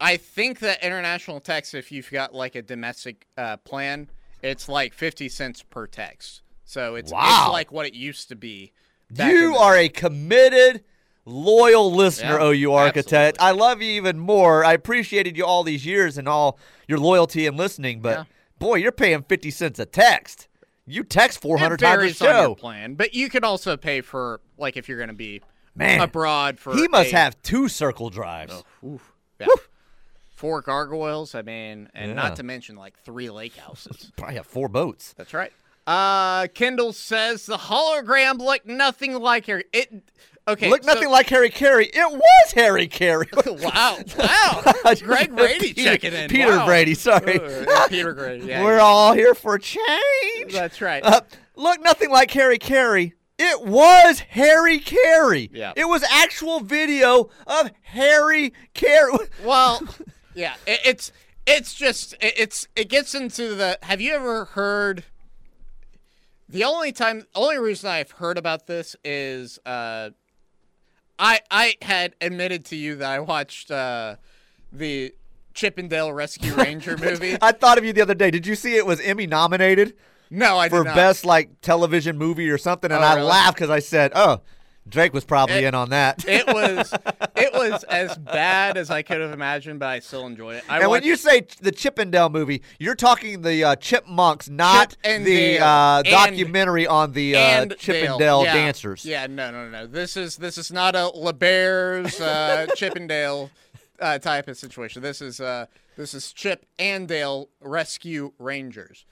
I 0.00 0.16
think 0.16 0.58
that 0.58 0.82
international 0.82 1.38
text, 1.38 1.72
if 1.72 1.92
you've 1.92 2.10
got 2.10 2.34
like 2.34 2.56
a 2.56 2.62
domestic 2.62 3.26
uh, 3.38 3.58
plan, 3.58 4.10
it's 4.42 4.68
like 4.68 4.92
fifty 4.92 5.28
cents 5.28 5.62
per 5.62 5.86
text. 5.86 6.42
So 6.64 6.96
it's 6.96 7.12
Wow. 7.12 7.44
it's 7.46 7.52
like 7.52 7.70
what 7.70 7.86
it 7.86 7.94
used 7.94 8.28
to 8.30 8.34
be. 8.36 8.72
You 9.16 9.54
are 9.56 9.76
a 9.76 9.88
committed, 9.88 10.82
loyal 11.26 11.92
listener, 11.92 12.38
Yeah, 12.38 12.46
OU 12.50 12.72
Architect. 12.72 13.38
I 13.40 13.52
love 13.52 13.80
you 13.82 13.90
even 13.92 14.18
more. 14.18 14.64
I 14.64 14.72
appreciated 14.74 15.36
you 15.36 15.44
all 15.44 15.62
these 15.62 15.84
years 15.86 16.18
and 16.18 16.28
all 16.28 16.58
your 16.88 16.98
loyalty 16.98 17.46
and 17.46 17.56
listening, 17.56 18.00
but 18.00 18.18
Yeah. 18.18 18.24
boy, 18.58 18.74
you're 18.76 18.92
paying 18.92 19.22
50 19.22 19.50
cents 19.50 19.78
a 19.78 19.86
text. 19.86 20.48
You 20.86 21.02
text 21.02 21.40
400 21.40 21.74
it 21.74 21.78
times 21.84 21.94
a 21.94 21.96
varies 21.96 22.22
on 22.22 22.26
your 22.28 22.34
show. 22.44 22.54
plan, 22.54 22.94
but 22.94 23.14
you 23.14 23.30
can 23.30 23.42
also 23.42 23.76
pay 23.76 24.02
for 24.02 24.40
like 24.58 24.76
if 24.76 24.86
you're 24.88 24.98
going 24.98 25.08
to 25.08 25.14
be 25.14 25.40
Man, 25.74 26.00
abroad 26.00 26.58
for. 26.58 26.74
he 26.74 26.86
must 26.88 27.10
a- 27.12 27.16
have 27.16 27.40
two 27.42 27.68
circle 27.68 28.10
drives. 28.10 28.62
Oof, 28.86 29.12
yeah. 29.40 29.46
Four 30.36 30.60
gargoyles. 30.60 31.34
I 31.34 31.40
mean, 31.42 31.88
and 31.94 32.14
not 32.14 32.36
to 32.36 32.42
mention 32.42 32.76
like 32.76 32.98
three 33.02 33.30
lake 33.30 33.56
houses. 33.56 34.12
Probably 34.16 34.36
have 34.36 34.46
four 34.46 34.68
boats. 34.68 35.14
That's 35.16 35.32
right. 35.32 35.52
Uh, 35.86 36.48
Kendall 36.48 36.92
says 36.92 37.46
the 37.46 37.56
hologram 37.56 38.38
looked 38.38 38.66
nothing 38.66 39.14
like 39.18 39.46
her. 39.46 39.62
It 39.72 40.02
okay. 40.48 40.70
Look 40.70 40.84
so- 40.84 40.92
nothing 40.92 41.10
like 41.10 41.28
Harry 41.28 41.50
Caray. 41.50 41.86
It 41.92 42.12
was 42.12 42.52
Harry 42.54 42.86
Caray. 42.88 43.26
wow, 43.46 43.98
wow. 44.18 44.72
Greg 45.02 45.34
Brady 45.34 45.72
Peter- 45.72 45.82
checking 45.90 46.12
in. 46.12 46.28
Peter 46.28 46.56
Wow. 46.56 46.66
Brady, 46.66 46.94
sorry. 46.94 47.40
Uh, 47.40 47.88
Peter 47.88 48.14
Brady. 48.14 48.46
Yeah, 48.46 48.62
We're 48.64 48.76
yeah. 48.76 48.82
all 48.82 49.12
here 49.12 49.34
for 49.34 49.58
change. 49.58 50.52
That's 50.52 50.80
right. 50.80 51.02
Uh, 51.04 51.20
look, 51.56 51.80
nothing 51.82 52.10
like 52.10 52.30
Harry 52.32 52.58
Caray. 52.58 53.14
It 53.38 53.66
was 53.66 54.20
Harry 54.20 54.78
Caray. 54.78 55.50
Yeah. 55.52 55.72
It 55.74 55.86
was 55.86 56.04
actual 56.04 56.60
video 56.60 57.30
of 57.46 57.70
Harry 57.82 58.52
Caray. 58.74 59.26
Well, 59.44 59.82
yeah, 60.34 60.54
it, 60.66 60.80
it's 60.84 61.12
it's 61.46 61.74
just 61.74 62.12
it, 62.20 62.34
it's 62.36 62.68
it 62.76 62.88
gets 62.88 63.12
into 63.14 63.56
the. 63.56 63.76
Have 63.82 64.00
you 64.00 64.12
ever 64.14 64.44
heard? 64.44 65.02
The 66.48 66.62
only 66.62 66.92
time, 66.92 67.26
only 67.34 67.58
reason 67.58 67.90
I've 67.90 68.12
heard 68.12 68.38
about 68.38 68.66
this 68.68 68.94
is 69.02 69.58
uh, 69.66 70.10
I 71.18 71.40
I 71.50 71.74
had 71.82 72.14
admitted 72.20 72.64
to 72.66 72.76
you 72.76 72.96
that 72.96 73.10
I 73.10 73.20
watched 73.20 73.70
uh, 73.70 74.16
the 74.72 75.14
Chippendale 75.54 76.12
Rescue 76.12 76.54
Ranger 76.56 76.96
movie. 76.96 77.36
I 77.40 77.52
thought 77.52 77.78
of 77.78 77.84
you 77.84 77.92
the 77.92 78.02
other 78.02 78.14
day. 78.14 78.30
Did 78.30 78.46
you 78.46 78.54
see 78.54 78.76
it 78.76 78.86
was 78.86 79.00
Emmy 79.00 79.26
nominated 79.26 79.94
No, 80.30 80.58
I 80.58 80.68
for 80.68 80.78
did 80.78 80.86
not. 80.88 80.96
best 80.96 81.24
like 81.24 81.60
television 81.60 82.18
movie 82.18 82.50
or 82.50 82.58
something? 82.58 82.90
And 82.90 83.02
Oh, 83.02 83.06
I 83.06 83.14
really? 83.14 83.28
laughed 83.28 83.56
because 83.56 83.70
I 83.70 83.78
said, 83.78 84.12
"Oh, 84.14 84.40
Drake 84.88 85.12
was 85.14 85.24
probably 85.24 85.56
It- 85.56 85.64
in 85.64 85.74
on 85.74 85.90
that. 85.90 86.24
It 86.28 86.46
was 86.46 86.92
it 87.36 87.52
was 87.52 87.84
as 87.84 88.16
bad 88.18 88.76
as 88.76 88.90
I 88.90 89.02
could 89.02 89.20
have 89.20 89.32
imagined, 89.32 89.78
but 89.80 89.86
I 89.88 89.98
still 90.00 90.26
enjoyed 90.26 90.56
it. 90.56 90.64
I 90.68 90.80
and 90.80 90.90
when 90.90 91.02
you 91.02 91.16
say 91.16 91.46
the 91.60 91.72
Chippendale 91.72 92.28
movie, 92.30 92.62
you're 92.78 92.94
talking 92.94 93.42
the 93.42 93.64
uh, 93.64 93.76
Chipmunks, 93.76 94.48
not 94.50 94.90
Chip 94.90 94.98
and 95.04 95.24
the 95.24 95.58
uh, 95.60 95.98
And- 95.98 96.06
documentary 96.06 96.86
on 96.86 97.12
the 97.12 97.36
uh, 97.36 97.66
Chippendale 97.78 98.44
Yeah. 98.44 98.52
dancers. 98.54 99.04
Yeah, 99.04 99.26
no, 99.26 99.50
no, 99.50 99.68
no. 99.70 99.86
This 99.86 100.16
is 100.16 100.36
this 100.36 100.58
is 100.58 100.70
not 100.70 100.94
a 100.94 101.10
LeBear's 101.14 102.20
uh, 102.20 102.66
Chippendale 102.76 103.50
uh, 104.00 104.18
type 104.18 104.48
of 104.48 104.56
situation. 104.58 105.02
This 105.02 105.22
is 105.22 105.40
uh, 105.40 105.66
this 105.96 106.12
is 106.14 106.32
Chip 106.32 106.66
and 106.78 107.06
Dale 107.08 107.48
Rescue 107.60 108.32
Rangers. 108.38 109.06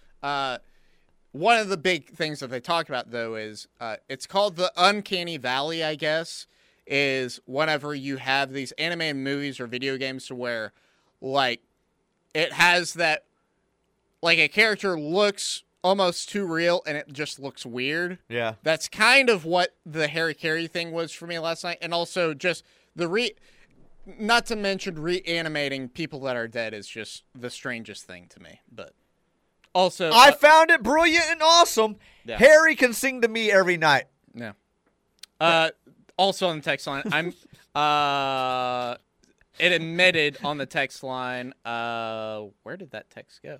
One 1.32 1.58
of 1.58 1.68
the 1.68 1.76
big 1.76 2.10
things 2.10 2.40
that 2.40 2.48
they 2.48 2.60
talk 2.60 2.88
about 2.88 3.10
though 3.10 3.34
is 3.34 3.66
uh, 3.80 3.96
it's 4.08 4.26
called 4.26 4.56
the 4.56 4.72
uncanny 4.76 5.38
valley. 5.38 5.82
I 5.82 5.94
guess 5.94 6.46
is 6.86 7.40
whenever 7.46 7.94
you 7.94 8.16
have 8.16 8.52
these 8.52 8.72
animated 8.72 9.16
movies 9.16 9.60
or 9.60 9.66
video 9.66 9.96
games 9.96 10.26
to 10.26 10.34
where 10.34 10.72
like 11.20 11.62
it 12.34 12.52
has 12.52 12.94
that 12.94 13.24
like 14.20 14.38
a 14.38 14.48
character 14.48 14.98
looks 14.98 15.62
almost 15.84 16.28
too 16.28 16.46
real 16.46 16.82
and 16.86 16.96
it 16.96 17.12
just 17.12 17.38
looks 17.38 17.66
weird. 17.66 18.18
Yeah. 18.28 18.54
That's 18.62 18.88
kind 18.88 19.28
of 19.28 19.44
what 19.44 19.74
the 19.84 20.08
Harry 20.08 20.34
Caray 20.34 20.66
thing 20.66 20.92
was 20.92 21.12
for 21.12 21.26
me 21.26 21.38
last 21.38 21.64
night, 21.64 21.78
and 21.82 21.92
also 21.92 22.34
just 22.34 22.64
the 22.94 23.08
re. 23.08 23.32
Not 24.04 24.46
to 24.46 24.56
mention 24.56 25.00
reanimating 25.00 25.88
people 25.88 26.20
that 26.20 26.36
are 26.36 26.48
dead 26.48 26.74
is 26.74 26.88
just 26.88 27.22
the 27.36 27.50
strangest 27.50 28.04
thing 28.04 28.26
to 28.30 28.40
me. 28.40 28.60
But 28.70 28.94
also, 29.74 30.10
I 30.10 30.28
uh, 30.30 30.32
found 30.32 30.70
it 30.70 30.82
brilliant 30.82 31.24
and 31.30 31.42
awesome. 31.42 31.96
Yeah. 32.24 32.38
Harry 32.38 32.76
can 32.76 32.92
sing 32.92 33.22
to 33.22 33.28
me 33.28 33.50
every 33.50 33.76
night. 33.76 34.04
yeah. 34.34 34.52
Uh, 35.40 35.70
also 36.16 36.48
on 36.48 36.56
the 36.56 36.62
text 36.62 36.86
line, 36.86 37.02
I'm. 37.12 37.34
Uh, 37.74 38.96
it 39.58 39.72
admitted 39.72 40.36
on 40.44 40.58
the 40.58 40.66
text 40.66 41.02
line. 41.02 41.54
Uh, 41.64 42.42
where 42.64 42.76
did 42.76 42.90
that 42.90 43.08
text 43.08 43.42
go? 43.42 43.58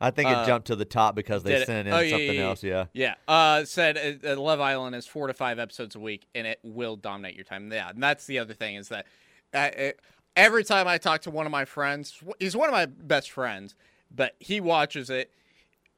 I 0.00 0.10
think 0.10 0.30
it 0.30 0.36
Uh, 0.36 0.46
jumped 0.46 0.66
to 0.68 0.76
the 0.76 0.86
top 0.86 1.14
because 1.14 1.42
they 1.42 1.54
it? 1.54 1.66
sent 1.66 1.88
in 1.88 1.92
Oh, 1.94 1.98
something 1.98 2.20
yeah, 2.26 2.32
yeah. 2.32 2.42
else. 2.48 2.62
Yeah. 2.62 2.86
Yeah. 2.94 3.14
Uh, 3.28 3.64
said 3.66 4.20
uh, 4.26 4.40
Love 4.40 4.60
Island 4.60 4.96
is 4.96 5.06
four 5.06 5.26
to 5.26 5.34
five 5.34 5.58
episodes 5.58 5.94
a 5.94 6.00
week, 6.00 6.26
and 6.34 6.46
it 6.46 6.58
will 6.62 6.96
dominate 6.96 7.34
your 7.36 7.44
time. 7.44 7.70
Yeah, 7.70 7.90
and 7.90 8.02
that's 8.02 8.26
the 8.26 8.38
other 8.38 8.54
thing 8.54 8.76
is 8.76 8.88
that 8.88 9.06
uh, 9.52 9.68
it, 9.76 10.00
every 10.36 10.64
time 10.64 10.88
I 10.88 10.96
talk 10.98 11.20
to 11.22 11.30
one 11.30 11.44
of 11.46 11.52
my 11.52 11.64
friends, 11.66 12.18
he's 12.38 12.56
one 12.56 12.68
of 12.68 12.72
my 12.72 12.86
best 12.86 13.30
friends, 13.30 13.74
but 14.14 14.34
he 14.38 14.60
watches 14.60 15.10
it, 15.10 15.30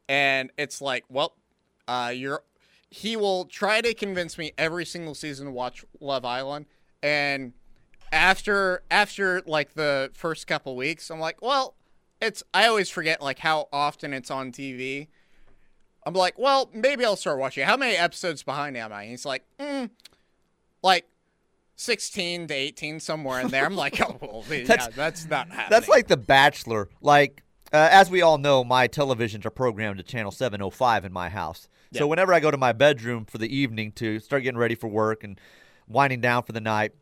and 0.09 0.51
it's 0.57 0.81
like, 0.81 1.05
well, 1.09 1.35
uh, 1.89 2.13
you're. 2.15 2.43
He 2.89 3.17
will 3.17 3.45
try 3.47 3.81
to 3.81 3.93
convince 3.95 4.39
me 4.39 4.53
every 4.57 4.85
single 4.85 5.15
season 5.15 5.47
to 5.47 5.53
watch 5.53 5.85
Love 6.01 6.25
Island, 6.25 6.67
and 7.03 7.53
after 8.13 8.83
after 8.91 9.43
like 9.47 9.75
the 9.75 10.11
first 10.15 10.47
couple 10.47 10.77
weeks, 10.77 11.11
I'm 11.11 11.21
like, 11.21 11.43
well, 11.43 11.75
it's. 12.21 12.43
I 12.55 12.67
always 12.67 12.89
forget 12.89 13.21
like 13.21 13.41
how 13.41 13.69
often 13.73 14.13
it's 14.13 14.31
on 14.31 14.53
TV. 14.53 15.09
I'm 16.05 16.15
like, 16.15 16.39
well, 16.39 16.71
maybe 16.73 17.05
I'll 17.05 17.17
start 17.17 17.39
watching. 17.39 17.67
How 17.67 17.77
many 17.77 17.97
episodes 17.97 18.45
behind 18.45 18.77
am 18.77 18.93
I? 18.93 19.03
And 19.03 19.11
he's 19.11 19.27
like, 19.27 19.45
mm, 19.59 19.91
like 20.81 21.05
16 21.75 22.47
to 22.47 22.55
18, 22.55 23.01
somewhere 23.01 23.41
in 23.41 23.49
there. 23.49 23.65
I'm 23.67 23.75
like, 23.75 24.01
oh, 24.09 24.17
well, 24.21 24.45
yeah, 24.49 24.65
That's- 24.65 24.95
that's, 24.95 25.29
not 25.29 25.49
happening. 25.49 25.67
That's 25.71 25.89
like 25.89 26.07
The 26.07 26.17
Bachelor. 26.17 26.89
Like, 27.01 27.43
uh, 27.73 27.89
as 27.91 28.11
we 28.11 28.23
all 28.23 28.39
know, 28.39 28.65
my 28.65 28.89
televisions 28.89 29.45
are 29.45 29.51
programmed 29.51 29.99
to 29.99 30.03
channel 30.03 30.31
705 30.31 31.05
in 31.05 31.13
my 31.13 31.29
house. 31.29 31.69
Yeah. 31.91 32.01
So 32.01 32.07
whenever 32.07 32.33
I 32.35 32.41
go 32.41 32.51
to 32.51 32.57
my 32.57 32.73
bedroom 32.73 33.25
for 33.25 33.39
the 33.39 33.55
evening 33.55 33.93
to 33.93 34.19
start 34.21 34.43
getting 34.43 34.59
ready 34.59 34.75
for 34.75 34.89
work 34.89 35.25
and 35.25 35.41
winding 35.89 36.21
down 36.21 36.43
for 36.43 36.53
the 36.53 36.61
night, 36.61 36.93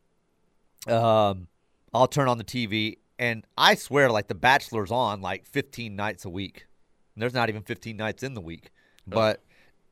um, 0.87 1.49
I'll 1.93 2.07
turn 2.09 2.29
on 2.29 2.39
the 2.39 2.45
TV, 2.45 2.99
and 3.19 3.47
I 3.57 3.75
swear, 3.77 4.11
like, 4.11 4.29
The 4.29 4.35
Bachelor's 4.35 4.91
on 4.91 5.21
like 5.21 5.47
15 5.47 5.95
nights 5.95 6.25
a 6.25 6.31
week. 6.31 6.67
And 7.15 7.23
there's 7.23 7.35
not 7.35 7.49
even 7.49 7.63
15 7.63 7.97
nights 7.97 8.23
in 8.23 8.35
the 8.35 8.41
week. 8.41 8.71
But 9.07 9.43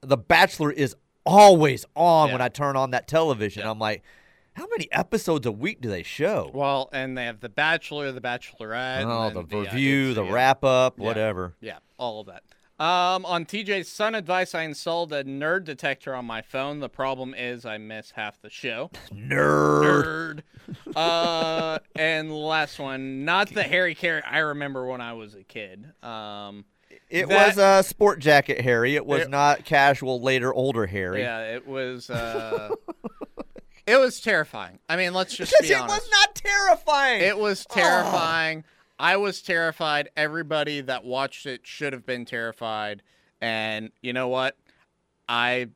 The 0.00 0.16
Bachelor 0.16 0.72
is 0.72 0.96
always 1.24 1.84
on 1.94 2.28
Yeah. 2.28 2.34
when 2.34 2.40
I 2.42 2.48
turn 2.48 2.76
on 2.76 2.90
that 2.90 3.06
television. 3.06 3.62
Yeah. 3.62 3.70
I'm 3.70 3.78
like, 3.78 4.02
how 4.54 4.66
many 4.70 4.88
episodes 4.92 5.46
a 5.46 5.52
week 5.52 5.80
do 5.80 5.88
they 5.88 6.02
show? 6.02 6.50
Well, 6.52 6.88
and 6.92 7.16
they 7.16 7.24
have 7.24 7.40
The 7.40 7.48
Bachelor, 7.48 8.12
The 8.12 8.20
Bachelorette. 8.20 9.04
Oh, 9.06 9.30
the 9.30 9.42
then- 9.46 9.60
review, 9.60 10.14
the 10.14 10.24
wrap 10.24 10.62
up, 10.64 10.98
Yeah. 10.98 11.04
whatever. 11.04 11.54
Yeah, 11.60 11.78
all 11.98 12.20
of 12.20 12.26
that. 12.26 12.42
Um, 12.82 13.24
on 13.26 13.44
TJ's 13.44 13.88
son 13.88 14.14
advice, 14.16 14.54
I 14.56 14.62
installed 14.62 15.12
a 15.12 15.22
nerd 15.22 15.64
detector 15.64 16.14
on 16.16 16.24
my 16.24 16.42
phone. 16.42 16.80
The 16.80 16.88
problem 16.88 17.32
is 17.32 17.64
I 17.64 17.78
miss 17.78 18.10
half 18.12 18.40
the 18.42 18.50
show. 18.50 18.90
Nerd. 19.12 20.40
Nerd. 20.86 20.96
uh, 20.96 21.78
and 21.94 22.32
last 22.34 22.78
one, 22.80 23.24
not 23.24 23.50
the 23.54 23.62
Harry 23.62 23.94
Caray 23.94 24.22
I 24.28 24.38
remember 24.38 24.86
when 24.86 25.00
I 25.00 25.12
was 25.12 25.34
a 25.34 25.44
kid. 25.44 25.86
Um, 26.02 26.64
It 27.08 27.28
That- 27.28 27.56
was 27.56 27.58
a 27.58 27.86
sport 27.88 28.18
jacket, 28.20 28.60
Harry. 28.62 28.96
It 28.96 29.06
was 29.06 29.22
It- 29.22 29.30
not 29.30 29.64
casual, 29.64 30.20
later, 30.20 30.52
older 30.52 30.86
Harry. 30.86 31.20
yeah, 31.20 31.54
it 31.54 31.66
was. 31.68 32.10
Uh, 32.10 32.74
it 33.86 33.96
was 33.98 34.20
terrifying. 34.20 34.78
I 34.88 34.96
mean, 34.96 35.12
let's 35.14 35.34
just 35.36 35.52
Because 35.52 35.68
be 35.68 35.74
it 35.74 35.80
honest. 35.80 36.00
was 36.02 36.10
not 36.10 36.34
terrifying. 36.34 37.22
It 37.22 37.38
was 37.38 37.66
terrifying. 37.66 38.64
I 38.98 39.16
was 39.16 39.42
terrified. 39.42 40.10
Everybody 40.16 40.80
that 40.82 41.04
watched 41.04 41.46
it 41.46 41.62
should 41.66 41.92
have 41.92 42.06
been 42.06 42.24
terrified. 42.24 43.02
And 43.40 43.90
you 44.02 44.12
know 44.12 44.28
what? 44.28 44.56
I 45.28 45.68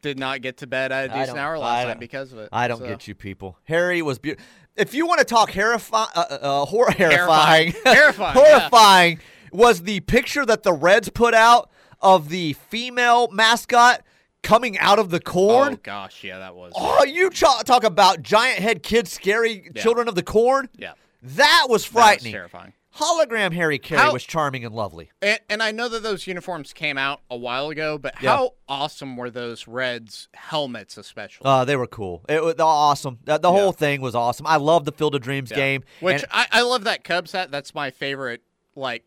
did 0.00 0.18
not 0.18 0.42
get 0.42 0.58
to 0.58 0.66
bed 0.66 0.92
at 0.92 1.10
a 1.10 1.14
I 1.14 1.20
decent 1.20 1.38
hour 1.38 1.56
I 1.56 1.58
last 1.60 1.86
night 1.88 2.00
because 2.00 2.32
of 2.32 2.38
it. 2.40 2.48
I 2.52 2.68
don't 2.68 2.78
So- 2.78 2.86
get 2.86 3.08
you 3.08 3.14
people. 3.14 3.58
Harry 3.64 4.02
was 4.02 4.18
beautiful. 4.18 4.44
If 4.76 4.94
you 4.94 5.06
want 5.06 5.18
to 5.18 5.24
talk 5.24 5.50
horrifying, 5.50 6.08
uh, 6.14 6.20
uh, 6.30 6.64
hor- 6.66 6.90
horrifying, 6.92 7.72
Terrifying, 7.84 8.36
yeah. 8.36 8.58
horrifying 8.60 9.20
was 9.50 9.82
the 9.82 10.00
picture 10.00 10.46
that 10.46 10.62
the 10.62 10.72
Reds 10.72 11.08
put 11.08 11.34
out 11.34 11.68
of 12.00 12.28
the 12.28 12.52
female 12.52 13.28
mascot 13.32 14.02
coming 14.42 14.78
out 14.78 14.98
of 14.98 15.10
the 15.10 15.20
corn. 15.20 15.74
Oh 15.74 15.80
gosh, 15.82 16.24
yeah, 16.24 16.38
that 16.38 16.54
was. 16.54 16.72
Oh, 16.76 17.04
you 17.04 17.30
ch- 17.30 17.40
talk 17.64 17.84
about 17.84 18.22
giant 18.22 18.58
head 18.60 18.82
kids, 18.82 19.12
scary 19.12 19.70
Yeah. 19.74 19.82
children 19.82 20.08
of 20.08 20.14
the 20.14 20.22
corn. 20.22 20.68
Yeah, 20.76 20.92
That 21.22 21.32
was 21.32 21.34
that 21.34 21.68
was 21.70 21.84
frightening. 21.84 22.32
terrifying. 22.32 22.72
Hologram 22.96 23.52
Harry 23.52 23.78
Caray 23.78 23.98
How- 24.00 24.12
was 24.12 24.24
charming 24.24 24.64
and 24.64 24.74
lovely. 24.74 25.10
And, 25.22 25.38
and 25.48 25.62
I 25.62 25.70
know 25.70 25.88
that 25.88 26.02
those 26.02 26.26
uniforms 26.26 26.72
came 26.72 26.98
out 26.98 27.20
a 27.30 27.36
while 27.36 27.68
ago, 27.68 27.96
but 27.96 28.14
Yeah. 28.20 28.30
how 28.36 28.54
awesome 28.68 29.16
were 29.16 29.30
those 29.30 29.68
Reds 29.68 30.26
helmets, 30.34 30.96
especially? 30.98 31.44
Uh, 31.44 31.64
they 31.64 31.76
were 31.76 31.86
cool. 31.86 32.24
It 32.28 32.42
was 32.42 32.56
awesome. 32.58 33.18
The, 33.24 33.38
the 33.38 33.52
Yeah. 33.52 33.56
whole 33.60 33.72
thing 33.72 34.00
was 34.00 34.16
awesome. 34.16 34.46
I 34.48 34.56
love 34.56 34.84
the 34.84 34.90
Field 34.90 35.14
of 35.14 35.20
Dreams 35.20 35.50
Yeah. 35.52 35.56
game. 35.56 35.84
Which 36.00 36.22
and 36.22 36.32
I, 36.32 36.46
I 36.50 36.62
love 36.62 36.84
that 36.84 37.04
Cubs 37.04 37.30
hat. 37.32 37.52
That's 37.52 37.72
my 37.72 37.90
favorite. 37.92 38.42
Like, 38.74 39.04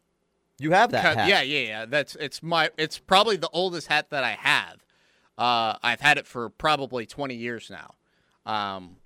you 0.57 0.71
have 0.71 0.91
that 0.91 1.17
hat. 1.17 1.27
yeah, 1.27 1.41
yeah, 1.41 1.59
yeah. 1.67 1.85
That's 1.85 2.15
it's 2.15 2.41
my. 2.43 2.69
It's 2.77 2.97
probably 2.99 3.35
the 3.35 3.49
oldest 3.51 3.87
hat 3.87 4.09
that 4.11 4.23
I 4.23 4.33
have. 4.39 4.77
Uh, 5.37 5.75
I've 5.81 6.01
had 6.01 6.17
it 6.17 6.27
for 6.27 6.49
probably 6.49 7.05
twenty 7.05 7.35
years 7.35 7.69
now. 7.69 7.95
Um, 8.45 8.97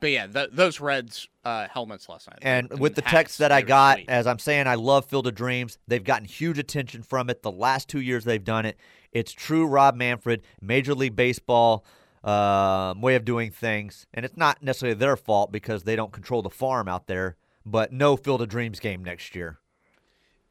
but 0.00 0.10
yeah, 0.10 0.26
th- 0.26 0.50
those 0.52 0.80
Reds 0.80 1.28
uh, 1.44 1.66
helmets 1.68 2.08
last 2.08 2.28
night. 2.28 2.40
And 2.42 2.78
with 2.78 2.94
the 2.94 3.02
text 3.02 3.38
that 3.38 3.52
I 3.52 3.62
got, 3.62 3.96
sweet. 3.96 4.10
as 4.10 4.26
I'm 4.26 4.38
saying, 4.38 4.66
I 4.66 4.74
love 4.74 5.06
Field 5.06 5.26
of 5.26 5.34
Dreams. 5.34 5.78
They've 5.88 6.04
gotten 6.04 6.26
huge 6.26 6.58
attention 6.58 7.02
from 7.02 7.30
it. 7.30 7.42
The 7.42 7.50
last 7.50 7.88
two 7.88 8.00
years 8.00 8.24
they've 8.24 8.44
done 8.44 8.66
it, 8.66 8.76
it's 9.12 9.32
true 9.32 9.66
Rob 9.66 9.94
Manfred, 9.94 10.42
Major 10.60 10.94
League 10.94 11.16
Baseball 11.16 11.84
um, 12.22 13.00
way 13.00 13.14
of 13.14 13.24
doing 13.24 13.50
things. 13.50 14.06
And 14.12 14.26
it's 14.26 14.36
not 14.36 14.62
necessarily 14.62 14.94
their 14.94 15.16
fault 15.16 15.52
because 15.52 15.84
they 15.84 15.96
don't 15.96 16.12
control 16.12 16.42
the 16.42 16.50
farm 16.50 16.86
out 16.88 17.06
there. 17.06 17.36
But 17.64 17.92
no 17.92 18.16
Field 18.16 18.42
of 18.42 18.48
Dreams 18.48 18.80
game 18.80 19.02
next 19.02 19.34
year. 19.34 19.58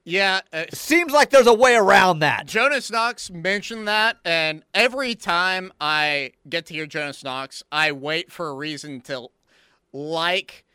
Yeah, 0.05 0.41
uh, 0.51 0.65
Seems 0.73 1.13
like 1.13 1.29
there's 1.29 1.47
a 1.47 1.53
way 1.53 1.75
around 1.75 2.19
that. 2.19 2.45
Jonas 2.45 2.91
Knox 2.91 3.29
mentioned 3.31 3.87
that, 3.87 4.17
and 4.25 4.63
every 4.73 5.15
time 5.15 5.71
I 5.79 6.31
get 6.47 6.65
to 6.67 6.73
hear 6.73 6.85
Jonas 6.85 7.23
Knox, 7.23 7.63
I 7.71 7.91
wait 7.93 8.31
for 8.31 8.49
a 8.49 8.53
reason 8.53 9.01
to 9.01 9.29
like 9.93 10.65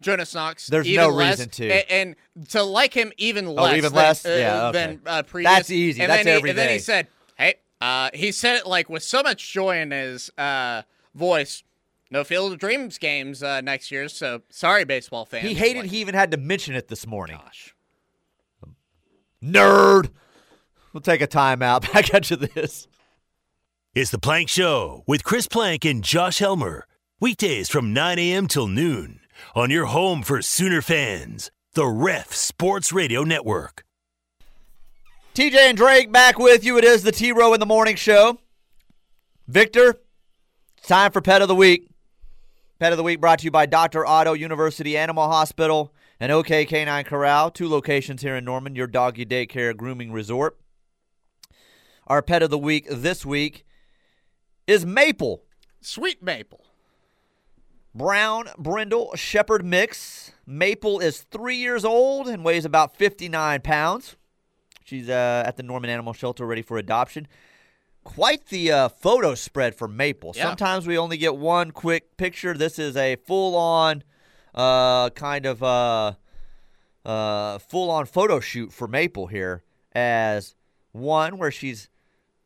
Jonas 0.00 0.34
Knox. 0.34 0.66
There's 0.66 0.88
no 0.88 1.08
less, 1.08 1.38
reason 1.38 1.50
to. 1.50 1.68
a- 1.68 1.92
and, 1.92 2.16
to 2.48 2.62
like 2.62 2.92
him 2.94 3.12
even 3.16 3.46
less. 3.46 3.72
Oh, 3.72 3.76
even 3.76 3.92
than, 3.92 4.02
less? 4.02 4.26
uh, 4.26 4.36
Yeah, 4.38 4.68
okay. 4.68 4.86
Than 4.86 5.00
uh, 5.06 5.22
previous. 5.22 5.52
That's 5.52 5.70
easy. 5.70 6.02
And 6.02 6.10
That's 6.10 6.24
then 6.24 6.32
he, 6.32 6.36
every 6.38 6.50
And 6.50 6.58
then 6.58 6.70
he 6.70 6.78
said, 6.80 7.06
"Hey," 7.36 7.54
uh, 7.80 8.10
he 8.12 8.32
said 8.32 8.56
it 8.56 8.66
like 8.66 8.88
with 8.90 9.02
so 9.04 9.22
much 9.22 9.52
joy 9.52 9.78
in 9.78 9.92
his 9.92 10.30
uh, 10.36 10.82
voice. 11.14 11.62
No 12.10 12.22
Field 12.22 12.52
of 12.52 12.58
Dreams 12.58 12.98
games 12.98 13.42
uh, 13.42 13.60
next 13.60 13.90
year, 13.90 14.08
so 14.08 14.42
sorry, 14.50 14.84
baseball 14.84 15.24
fans. 15.24 15.48
He 15.48 15.54
hated 15.54 15.82
Like, 15.82 15.90
he 15.90 15.98
even 15.98 16.14
had 16.14 16.30
to 16.32 16.36
mention 16.36 16.74
it 16.76 16.88
this 16.88 17.06
morning. 17.06 17.38
Gosh. 17.42 17.73
Nerd. 19.44 20.10
We'll 20.92 21.00
take 21.00 21.20
a 21.20 21.26
timeout. 21.26 21.92
Back 21.92 22.14
at 22.14 22.30
you 22.30 22.36
this. 22.36 22.88
It's 23.94 24.10
the 24.10 24.18
Plank 24.18 24.48
Show 24.48 25.04
with 25.06 25.22
Chris 25.24 25.46
Plank 25.46 25.84
and 25.84 26.02
Josh 26.02 26.38
Helmer. 26.38 26.86
Weekdays 27.20 27.68
from 27.68 27.92
9 27.92 28.18
a.m. 28.18 28.48
till 28.48 28.66
noon 28.66 29.20
on 29.54 29.70
your 29.70 29.86
home 29.86 30.22
for 30.22 30.42
Sooner 30.42 30.82
fans, 30.82 31.50
the 31.74 31.86
Ref 31.86 32.32
Sports 32.32 32.92
Radio 32.92 33.22
Network. 33.22 33.84
TJ 35.34 35.54
and 35.56 35.76
Drake 35.76 36.12
back 36.12 36.38
with 36.38 36.64
you. 36.64 36.78
It 36.78 36.84
is 36.84 37.02
the 37.02 37.12
T 37.12 37.32
Row 37.32 37.54
in 37.54 37.60
the 37.60 37.66
Morning 37.66 37.96
Show. 37.96 38.38
Victor, 39.48 39.96
It's 40.78 40.88
time 40.88 41.12
for 41.12 41.20
Pet 41.20 41.42
of 41.42 41.48
the 41.48 41.54
Week. 41.54 41.88
Pet 42.78 42.92
of 42.92 42.96
the 42.98 43.02
Week 43.04 43.20
brought 43.20 43.40
to 43.40 43.44
you 43.44 43.50
by 43.50 43.66
Dr. 43.66 44.06
Otto 44.06 44.32
University 44.32 44.96
Animal 44.96 45.28
Hospital 45.28 45.92
and 46.20 46.32
OK 46.32 46.64
Canine 46.64 47.04
Corral, 47.04 47.50
two 47.50 47.68
locations 47.68 48.22
here 48.22 48.36
in 48.36 48.44
Norman, 48.44 48.76
your 48.76 48.86
doggy 48.86 49.26
daycare 49.26 49.76
grooming 49.76 50.12
resort. 50.12 50.58
Our 52.06 52.22
Pet 52.22 52.42
of 52.42 52.50
the 52.50 52.58
Week 52.58 52.86
this 52.90 53.24
week 53.24 53.64
is 54.66 54.84
Maple. 54.84 55.42
Sweet 55.80 56.22
maple. 56.22 56.64
Brown 57.94 58.48
Brindle 58.58 59.14
Shepherd 59.16 59.64
mix. 59.64 60.32
Maple 60.46 60.98
is 60.98 61.20
three 61.20 61.56
years 61.56 61.84
old 61.84 62.26
and 62.26 62.44
weighs 62.44 62.64
about 62.64 62.96
59 62.96 63.60
pounds. 63.60 64.16
She's 64.84 65.08
uh, 65.08 65.44
at 65.46 65.56
the 65.56 65.62
Norman 65.62 65.90
Animal 65.90 66.12
Shelter 66.12 66.46
ready 66.46 66.62
for 66.62 66.76
adoption. 66.76 67.28
Quite 68.02 68.46
the 68.46 68.72
uh, 68.72 68.88
photo 68.88 69.34
spread 69.34 69.74
for 69.74 69.88
Maple. 69.88 70.32
Yeah. 70.34 70.44
Sometimes 70.44 70.86
we 70.86 70.98
only 70.98 71.16
get 71.16 71.36
one 71.36 71.70
quick 71.70 72.16
picture. 72.16 72.54
This 72.54 72.78
is 72.78 72.96
a 72.96 73.16
full 73.16 73.56
on 73.56 74.02
uh, 74.54 75.10
kind 75.10 75.46
of 75.46 75.62
uh, 75.62 76.12
uh, 77.04 77.58
full 77.58 77.90
on 77.90 78.06
photo 78.06 78.40
shoot 78.40 78.72
for 78.72 78.86
Maple 78.88 79.26
here 79.26 79.62
as 79.92 80.54
one 80.92 81.38
where 81.38 81.50
she's 81.50 81.88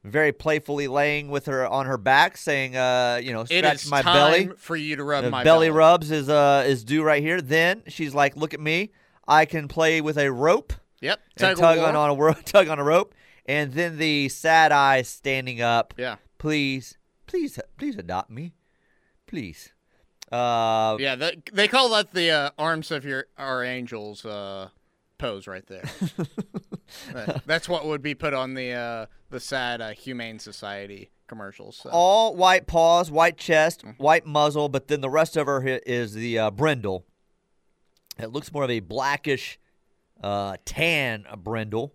very 0.05 0.33
playfully 0.33 0.88
laying 0.88 1.29
with 1.29 1.47
her 1.47 1.66
on 1.66 1.87
her 1.87 1.99
back 1.99 2.37
saying, 2.37 2.77
uh, 2.77 3.21
you 3.23 3.33
know, 3.33 3.42
It 3.42 3.49
scratch 3.59 3.85
is 3.85 3.90
my 3.90 4.03
time 4.03 4.14
belly. 4.14 4.51
for 4.57 4.77
you 4.77 4.97
to 4.97 5.05
rub 5.05 5.25
The 5.25 5.31
my 5.31 5.44
belly 5.44 5.71
rubs 5.71 6.11
is 6.11 6.29
uh 6.29 6.64
is 6.66 6.85
due 6.85 7.03
right 7.03 7.23
here. 7.23 7.40
Then 7.42 7.83
she's 7.88 8.14
like, 8.14 8.37
"Look 8.37 8.55
at 8.55 8.61
me! 8.61 8.92
I 9.27 9.44
can 9.44 9.68
play 9.68 10.01
with 10.01 10.16
a 10.16 10.31
rope 10.33 10.73
Yep. 11.01 11.21
of 11.40 11.59
tug 11.59 11.79
on, 11.79 11.94
on 11.97 12.11
a 12.11 12.35
tug 12.44 12.68
on 12.68 12.79
a 12.79 12.85
rope." 12.85 13.14
And 13.44 13.73
then 13.73 13.99
the 13.99 14.29
sad 14.29 14.73
eyes 14.73 15.09
standing 15.09 15.61
up. 15.62 15.94
Yeah. 15.97 16.16
Please, 16.38 16.97
please, 17.27 17.59
please 17.77 17.97
adopt 17.97 18.31
me, 18.31 18.55
please. 19.27 19.73
Uh, 20.30 20.96
Yeah. 21.00 21.30
They 21.52 21.68
call 21.68 21.88
that 21.90 22.12
the 22.12 22.30
uh, 22.30 22.50
arms 22.58 22.90
of 22.90 23.04
your 23.04 23.26
our 23.38 23.64
angels 23.64 24.24
uh, 24.24 24.68
pose 25.18 25.46
right 25.46 25.66
there. 25.66 25.84
That's 27.46 27.68
what 27.68 27.86
would 27.86 28.02
be 28.02 28.14
put 28.14 28.34
on 28.34 28.54
the 28.54 28.72
uh, 28.72 29.06
the 29.30 29.40
sad 29.40 29.80
uh, 29.80 29.90
Humane 29.90 30.38
Society 30.38 31.10
commercials. 31.26 31.76
So. 31.82 31.90
all 31.90 32.34
white 32.34 32.66
paws, 32.66 33.10
white 33.10 33.36
chest, 33.36 33.84
Mm-hmm. 33.84 34.02
white 34.02 34.24
muzzle, 34.26 34.68
but 34.70 34.88
then 34.88 35.00
the 35.02 35.10
rest 35.10 35.36
of 35.36 35.46
her 35.46 35.60
is 35.86 36.14
the 36.14 36.38
uh, 36.38 36.50
brindle. 36.50 37.04
It 38.18 38.32
looks 38.32 38.50
more 38.52 38.64
of 38.64 38.70
a 38.70 38.80
blackish, 38.80 39.58
uh, 40.22 40.56
tan 40.64 41.26
brindle. 41.38 41.94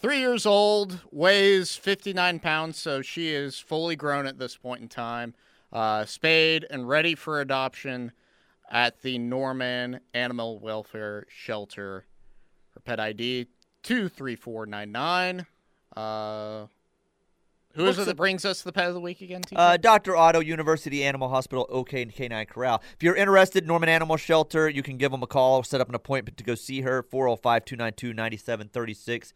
Three 0.00 0.18
years 0.18 0.44
old, 0.46 0.98
weighs 1.12 1.76
59 1.76 2.40
pounds, 2.40 2.76
so 2.76 3.02
she 3.02 3.28
is 3.30 3.60
fully 3.60 3.94
grown 3.94 4.26
at 4.26 4.36
this 4.38 4.56
point 4.56 4.82
in 4.82 4.88
time. 4.88 5.34
Uh, 5.72 6.04
spayed 6.04 6.66
and 6.70 6.88
ready 6.88 7.14
for 7.14 7.40
adoption 7.40 8.12
at 8.70 9.00
the 9.02 9.18
Norman 9.18 10.00
Animal 10.12 10.58
Welfare 10.58 11.26
Shelter. 11.28 12.04
Her 12.74 12.80
pet 12.80 13.00
ID 13.00 13.46
23499. 13.82 15.46
Uh, 15.96 16.66
who 17.74 17.86
is 17.86 17.96
Looks 17.96 18.00
it 18.00 18.10
that 18.10 18.16
brings 18.16 18.44
us 18.44 18.60
the 18.62 18.72
pet 18.72 18.88
of 18.88 18.94
the 18.94 19.00
week 19.00 19.22
again? 19.22 19.40
Uh, 19.54 19.78
Dr. 19.78 20.14
Otto 20.14 20.40
University 20.40 21.04
Animal 21.04 21.30
Hospital, 21.30 21.66
OK 21.70 22.02
and 22.02 22.14
Canine 22.14 22.44
Corral. 22.44 22.82
If 22.94 23.02
you're 23.02 23.16
interested, 23.16 23.66
Norman 23.66 23.88
Animal 23.88 24.18
Shelter, 24.18 24.68
you 24.68 24.82
can 24.82 24.98
give 24.98 25.10
them 25.10 25.22
a 25.22 25.26
call, 25.26 25.56
or 25.56 25.64
set 25.64 25.80
up 25.80 25.88
an 25.88 25.94
appointment 25.94 26.36
to 26.36 26.44
go 26.44 26.54
see 26.54 26.82
her, 26.82 27.02
405 27.02 27.64
292 27.64 28.12
9736. 28.12 29.32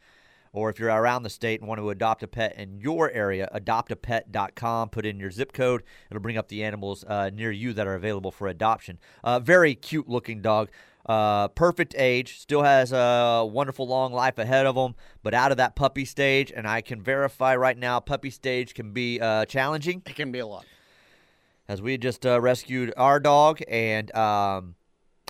Or 0.57 0.71
if 0.71 0.79
you're 0.79 0.89
around 0.89 1.23
the 1.23 1.31
state 1.31 1.61
and 1.61 1.69
want 1.69 1.81
to 1.81 1.91
adopt 1.91 2.23
a 2.23 2.27
pet 2.27 2.57
in 2.57 2.81
your 2.81 3.11
area, 3.11 3.47
adoptapet.com. 3.55 4.89
Put 4.89 5.05
in 5.05 5.21
your 5.21 5.31
zip 5.31 5.53
code. 5.53 5.83
It'll 6.11 6.23
bring 6.23 6.39
up 6.39 6.49
the 6.49 6.65
animals 6.65 7.05
uh, 7.05 7.29
near 7.29 7.51
you 7.53 7.75
that 7.75 7.87
are 7.87 7.95
available 7.95 8.31
for 8.31 8.49
adoption. 8.49 8.99
Uh, 9.23 9.39
very 9.39 9.75
cute 9.75 10.09
looking 10.09 10.41
dog. 10.41 10.71
Uh, 11.05 11.49
perfect 11.49 11.95
age. 11.99 12.39
Still 12.41 12.63
has 12.63 12.91
a 12.91 13.47
wonderful 13.47 13.87
long 13.87 14.15
life 14.15 14.39
ahead 14.39 14.65
of 14.65 14.77
him, 14.77 14.95
but 15.23 15.35
out 15.35 15.51
of 15.51 15.59
that 15.59 15.77
puppy 15.77 16.07
stage. 16.07 16.51
And 16.51 16.67
I 16.67 16.81
can 16.81 17.03
verify 17.03 17.55
right 17.55 17.77
now, 17.77 18.01
puppy 18.01 18.31
stage 18.31 18.73
can 18.73 18.93
be 18.93 19.21
uh, 19.21 19.45
challenging 19.45 20.03
it 20.07 20.17
can 20.17 20.33
be 20.33 20.39
a 20.39 20.47
lot. 20.47 20.65
as 21.69 21.83
we 21.83 21.99
just 21.99 22.25
uh, 22.25 22.41
rescued 22.41 22.95
our 22.97 23.21
dog, 23.21 23.61
and 23.69 24.13
um, 24.17 24.75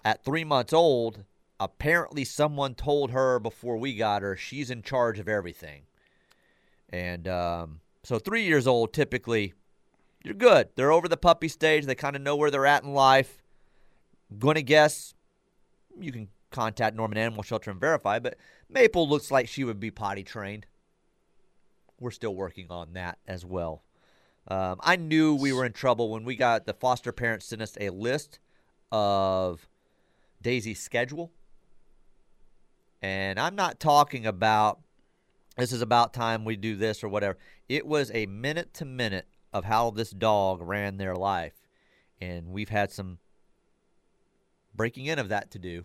at 0.04 0.24
three 0.24 0.44
months 0.44 0.72
old, 0.72 1.24
apparently 1.58 2.24
someone 2.24 2.74
told 2.74 3.10
her 3.10 3.38
before 3.38 3.76
we 3.76 3.94
got 3.94 4.22
her 4.22 4.36
she's 4.36 4.70
in 4.70 4.82
charge 4.82 5.18
of 5.18 5.28
everything. 5.28 5.82
And 6.90 7.26
um, 7.26 7.80
so, 8.04 8.18
three 8.18 8.44
years 8.44 8.66
old, 8.66 8.92
typically, 8.92 9.54
you're 10.22 10.34
good. 10.34 10.68
They're 10.76 10.92
over 10.92 11.08
the 11.08 11.16
puppy 11.16 11.48
stage. 11.48 11.86
They 11.86 11.94
kind 11.94 12.16
of 12.16 12.22
know 12.22 12.36
where 12.36 12.50
they're 12.50 12.66
at 12.66 12.84
in 12.84 12.94
life. 12.94 13.42
Going 14.38 14.54
to 14.54 14.62
guess 14.62 15.14
you 15.98 16.12
can 16.12 16.28
contact 16.50 16.96
Norman 16.96 17.18
Animal 17.18 17.42
Shelter 17.42 17.70
and 17.70 17.80
verify, 17.80 18.18
but 18.18 18.36
Maple 18.68 19.08
looks 19.08 19.30
like 19.30 19.48
she 19.48 19.64
would 19.64 19.80
be 19.80 19.90
potty 19.90 20.22
trained. 20.22 20.66
We're 22.00 22.10
still 22.10 22.34
working 22.34 22.66
on 22.70 22.92
that 22.94 23.18
as 23.26 23.44
well. 23.44 23.82
Um, 24.48 24.78
I 24.80 24.96
knew 24.96 25.34
we 25.34 25.52
were 25.52 25.64
in 25.64 25.72
trouble 25.72 26.10
when 26.10 26.24
we 26.24 26.36
got 26.36 26.66
the 26.66 26.74
foster 26.74 27.12
parents 27.12 27.46
sent 27.46 27.62
us 27.62 27.76
a 27.80 27.90
list 27.90 28.38
of 28.92 29.68
Daisy's 30.40 30.80
schedule. 30.80 31.32
And 33.06 33.38
I'm 33.38 33.54
not 33.54 33.78
talking 33.78 34.26
about 34.26 34.80
this 35.56 35.70
is 35.70 35.80
about 35.80 36.12
time 36.12 36.44
we 36.44 36.56
do 36.56 36.74
this 36.74 37.04
or 37.04 37.08
whatever. 37.08 37.38
It 37.68 37.86
was 37.86 38.10
a 38.12 38.26
minute 38.26 38.74
to 38.74 38.84
minute 38.84 39.28
of 39.52 39.64
how 39.64 39.90
this 39.90 40.10
dog 40.10 40.60
ran 40.60 40.96
their 40.96 41.14
life. 41.14 41.52
And 42.20 42.48
we've 42.48 42.68
had 42.68 42.90
some 42.90 43.18
breaking 44.74 45.06
in 45.06 45.20
of 45.20 45.28
that 45.28 45.52
to 45.52 45.60
do. 45.60 45.84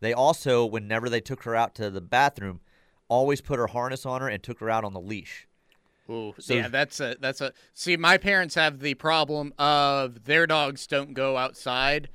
They 0.00 0.12
also, 0.12 0.66
whenever 0.66 1.08
they 1.08 1.22
took 1.22 1.44
her 1.44 1.56
out 1.56 1.74
to 1.76 1.88
the 1.88 2.02
bathroom, 2.02 2.60
always 3.08 3.40
put 3.40 3.58
her 3.58 3.68
harness 3.68 4.04
on 4.04 4.20
her 4.20 4.28
and 4.28 4.42
took 4.42 4.60
her 4.60 4.68
out 4.68 4.84
on 4.84 4.92
the 4.92 5.00
leash. 5.00 5.48
Ooh, 6.10 6.34
So- 6.38 6.52
yeah, 6.52 6.68
that's 6.68 7.00
a 7.00 7.16
that's 7.18 7.40
a. 7.40 7.54
See, 7.72 7.96
my 7.96 8.18
parents 8.18 8.54
have 8.54 8.80
the 8.80 8.94
problem 8.94 9.54
of 9.58 10.24
their 10.24 10.46
dogs 10.46 10.86
don't 10.86 11.14
go 11.14 11.38
outside 11.38 12.10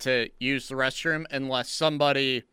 to 0.00 0.28
use 0.38 0.68
the 0.68 0.74
restroom 0.74 1.24
unless 1.30 1.70
somebody 1.70 2.44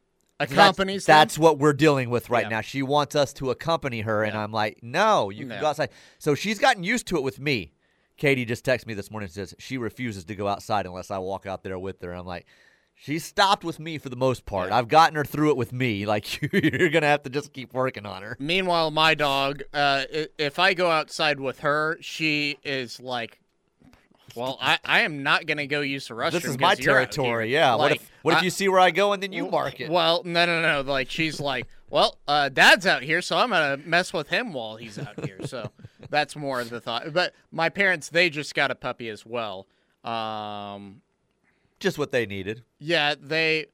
accompanies 0.43 1.05
that's. 1.05 1.35
That's 1.35 1.39
what 1.39 1.59
we're 1.59 1.73
dealing 1.73 2.09
with 2.09 2.29
right 2.29 2.43
Yeah. 2.45 2.49
now. 2.49 2.61
She 2.61 2.81
wants 2.83 3.15
us 3.15 3.33
to 3.33 3.51
accompany 3.51 4.01
her, 4.01 4.23
and 4.23 4.37
I'm 4.37 4.51
like, 4.51 4.79
no, 4.81 5.29
you 5.29 5.39
can 5.41 5.49
No. 5.49 5.61
go 5.61 5.67
outside. 5.67 5.89
So 6.19 6.35
she's 6.35 6.59
gotten 6.59 6.83
used 6.83 7.07
to 7.07 7.17
it 7.17 7.23
with 7.23 7.39
me. 7.39 7.73
Katie 8.17 8.45
just 8.45 8.63
texted 8.65 8.87
me 8.87 8.93
this 8.93 9.09
morning 9.09 9.25
and 9.25 9.33
says 9.33 9.55
she 9.57 9.77
refuses 9.77 10.25
to 10.25 10.35
go 10.35 10.47
outside 10.47 10.85
unless 10.85 11.09
I 11.11 11.17
walk 11.17 11.45
out 11.45 11.63
there 11.63 11.79
with 11.79 12.01
her. 12.03 12.13
I'm 12.13 12.25
like, 12.25 12.45
she's 12.93 13.25
stopped 13.25 13.63
with 13.63 13.79
me 13.79 13.97
for 13.97 14.09
the 14.09 14.15
most 14.15 14.45
part. 14.45 14.69
Yeah. 14.69 14.77
I've 14.77 14.87
gotten 14.87 15.15
her 15.15 15.25
through 15.25 15.49
it 15.49 15.57
with 15.57 15.73
me. 15.73 16.05
Like 16.11 16.39
you're 16.53 16.89
gonna 16.89 17.07
have 17.07 17.23
to 17.23 17.29
just 17.31 17.51
keep 17.51 17.73
working 17.73 18.05
on 18.05 18.21
her. 18.21 18.37
Meanwhile, 18.39 18.91
my 18.91 19.15
dog, 19.15 19.63
uh, 19.73 20.03
if 20.37 20.59
I 20.59 20.73
go 20.75 20.91
outside 20.91 21.39
with 21.39 21.61
her, 21.61 21.97
she 22.01 22.57
is 22.63 22.99
like, 22.99 23.39
"Well, 24.35 24.57
I, 24.61 24.79
I 24.83 25.01
am 25.01 25.23
not 25.23 25.45
gonna 25.45 25.67
go 25.67 25.81
use 25.81 26.07
the 26.07 26.13
restroom. 26.13 26.31
This 26.31 26.45
is 26.45 26.59
my 26.59 26.75
territory. 26.75 27.49
here." 27.49 27.59
Yeah. 27.59 27.75
what 27.75 27.91
if 27.93 28.11
what 28.21 28.37
if 28.37 28.43
you 28.43 28.49
see 28.49 28.67
where 28.69 28.79
I 28.79 28.91
go 28.91 29.13
and 29.13 29.21
then 29.21 29.31
you 29.31 29.47
mark 29.49 29.79
it? 29.79 29.89
Well, 29.89 30.21
no, 30.25 30.45
no, 30.45 30.61
no. 30.61 30.81
Like 30.81 31.09
she's 31.09 31.39
like, 31.39 31.67
well, 31.89 32.17
uh, 32.27 32.49
Dad's 32.49 32.85
out 32.85 33.03
here, 33.03 33.21
so 33.21 33.37
I'm 33.37 33.49
gonna 33.49 33.77
mess 33.77 34.13
with 34.13 34.29
him 34.29 34.53
while 34.53 34.77
he's 34.77 34.97
out 34.99 35.23
here. 35.25 35.39
So 35.45 35.71
that's 36.09 36.35
more 36.35 36.61
of 36.61 36.69
the 36.69 36.79
thought. 36.79 37.13
But 37.13 37.33
my 37.51 37.69
parents, 37.69 38.09
they 38.09 38.29
just 38.29 38.53
got 38.55 38.71
a 38.71 38.75
puppy 38.75 39.09
as 39.09 39.25
well. 39.25 39.67
Um, 40.03 41.01
Just 41.79 41.97
what 41.97 42.11
they 42.11 42.25
needed. 42.25 42.63
yeah, 42.79 43.15
they 43.19 43.67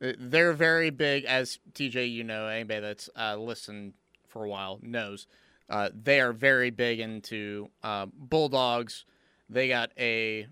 they're 0.00 0.52
very 0.52 0.90
big, 0.90 1.24
as 1.24 1.60
TJ, 1.74 2.10
you 2.12 2.24
know, 2.24 2.48
anybody 2.48 2.80
that's 2.80 3.08
uh, 3.16 3.36
listened 3.36 3.94
for 4.26 4.44
a 4.44 4.48
while 4.48 4.80
knows. 4.82 5.26
Uh, 5.70 5.88
they 5.94 6.20
are 6.20 6.32
very 6.32 6.70
big 6.70 6.98
into 7.00 7.68
uh, 7.82 8.06
bulldogs. 8.12 9.04
They 9.52 9.68
got 9.68 9.90
a 9.98 10.46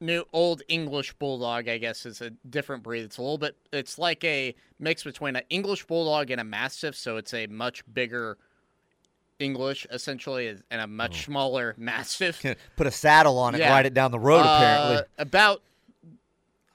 new 0.00 0.24
old 0.32 0.62
English 0.68 1.12
bulldog, 1.14 1.68
I 1.68 1.78
guess, 1.78 2.06
is 2.06 2.20
a 2.20 2.30
different 2.48 2.82
breed. 2.82 3.02
It's 3.02 3.18
a 3.18 3.22
little 3.22 3.38
bit. 3.38 3.56
It's 3.72 3.98
like 3.98 4.24
a 4.24 4.54
mix 4.78 5.02
between 5.04 5.36
an 5.36 5.42
English 5.50 5.84
bulldog 5.86 6.30
and 6.30 6.40
a 6.40 6.44
mastiff. 6.44 6.94
So 6.96 7.16
it's 7.16 7.34
a 7.34 7.46
much 7.48 7.82
bigger 7.92 8.38
English, 9.38 9.86
essentially, 9.90 10.48
and 10.70 10.80
a 10.80 10.86
much 10.86 11.24
smaller 11.24 11.74
mastiff. 11.78 12.44
Put 12.76 12.86
a 12.86 12.90
saddle 12.90 13.38
on 13.38 13.54
it, 13.54 13.58
Yeah. 13.58 13.70
ride 13.70 13.86
it 13.86 13.94
down 13.94 14.10
the 14.10 14.18
road. 14.18 14.40
Uh, 14.40 14.56
apparently, 14.56 15.02
about 15.18 15.62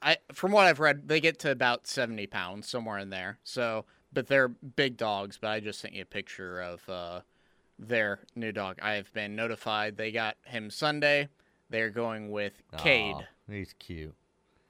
I 0.02 0.18
from 0.34 0.52
what 0.52 0.68
I've 0.68 0.80
read, 0.80 1.08
they 1.08 1.20
get 1.20 1.40
to 1.40 1.52
about 1.52 1.88
seventy 1.88 2.28
pounds 2.28 2.68
somewhere 2.68 2.98
in 3.00 3.10
there. 3.10 3.40
So, 3.44 3.86
but 4.14 4.28
they're 4.28 4.50
big 4.50 4.98
dogs. 4.98 5.38
But 5.40 5.50
I 5.50 5.60
just 5.60 5.80
sent 5.80 5.94
you 5.94 6.04
a 6.04 6.06
picture 6.06 6.62
of 6.62 6.88
uh, 6.90 7.22
their 7.80 8.20
new 8.36 8.52
dog. 8.52 8.80
I 8.82 8.94
have 8.94 9.12
been 9.14 9.36
notified 9.36 9.98
they 9.98 10.12
got 10.12 10.38
him 10.46 10.70
Sunday. 10.70 11.30
They're 11.70 11.90
going 11.90 12.30
with 12.32 12.54
Cade, 12.78 13.16
Aw, 13.16 13.24
he's 13.50 13.74
cute. 13.80 14.14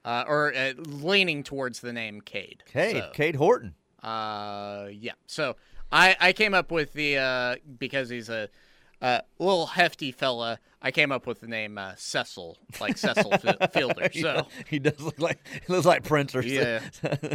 uh, 0.04 0.24
or 0.26 0.54
uh, 0.54 0.72
leaning 0.78 1.42
towards 1.42 1.80
the 1.80 1.92
name 1.92 2.20
Cade. 2.20 2.62
Cade, 2.66 2.96
So, 2.96 3.10
Cade 3.12 3.36
Horton. 3.36 3.74
uh, 4.02 4.88
yeah. 4.92 5.12
So 5.26 5.56
I 5.92 6.16
I 6.20 6.32
came 6.32 6.54
up 6.54 6.70
with 6.70 6.92
the 6.94 7.18
uh 7.18 7.56
because 7.78 8.08
he's 8.08 8.28
a 8.28 8.48
uh, 9.02 9.20
little 9.38 9.66
hefty 9.66 10.12
fella. 10.12 10.58
I 10.80 10.90
came 10.90 11.10
up 11.10 11.26
with 11.26 11.40
the 11.40 11.48
name 11.48 11.78
uh, 11.78 11.94
Cecil, 11.96 12.58
like 12.80 12.96
Cecil 12.96 13.30
Fi- 13.38 13.66
Fielder. 13.72 14.08
So 14.12 14.20
does, 14.34 14.44
he 14.68 14.78
does 14.78 15.00
look 15.00 15.18
like 15.18 15.44
he 15.66 15.72
looks 15.72 15.86
like 15.86 16.04
Prince 16.04 16.34
or 16.34 16.42
Yeah. 16.46 16.80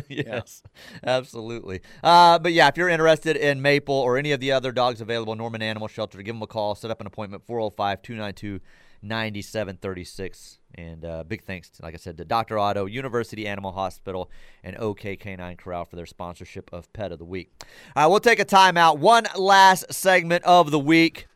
yes, 0.07 0.63
absolutely. 1.03 1.81
Uh, 2.03 2.39
but 2.39 2.53
yeah, 2.53 2.67
if 2.67 2.77
you're 2.77 2.89
interested 2.89 3.35
in 3.35 3.61
Maple 3.61 3.95
or 3.95 4.17
any 4.17 4.31
of 4.31 4.39
the 4.39 4.51
other 4.51 4.71
dogs 4.71 5.01
available, 5.01 5.35
Norman 5.35 5.61
Animal 5.61 5.87
Shelter, 5.87 6.21
give 6.21 6.35
them 6.35 6.41
a 6.41 6.47
call. 6.47 6.75
Set 6.75 6.91
up 6.91 7.01
an 7.01 7.07
appointment 7.07 7.43
405 7.45 8.01
292 8.01 8.61
9736. 9.03 10.59
And 10.75 11.03
uh, 11.03 11.23
big 11.25 11.43
thanks, 11.43 11.69
to, 11.71 11.83
like 11.83 11.93
I 11.93 11.97
said, 11.97 12.17
to 12.17 12.25
Dr. 12.25 12.57
Otto, 12.57 12.85
University 12.85 13.45
Animal 13.47 13.73
Hospital, 13.73 14.31
and 14.63 14.77
OK 14.77 15.17
Canine 15.17 15.57
Corral 15.57 15.83
for 15.83 15.97
their 15.97 16.05
sponsorship 16.05 16.69
of 16.71 16.91
Pet 16.93 17.11
of 17.11 17.19
the 17.19 17.25
Week. 17.25 17.51
All 17.95 18.03
right, 18.03 18.07
we'll 18.07 18.19
take 18.21 18.39
a 18.39 18.45
timeout. 18.45 18.97
One 18.99 19.27
last 19.35 19.91
segment 19.93 20.45
of 20.45 20.71
the 20.71 20.79
week. 20.79 21.27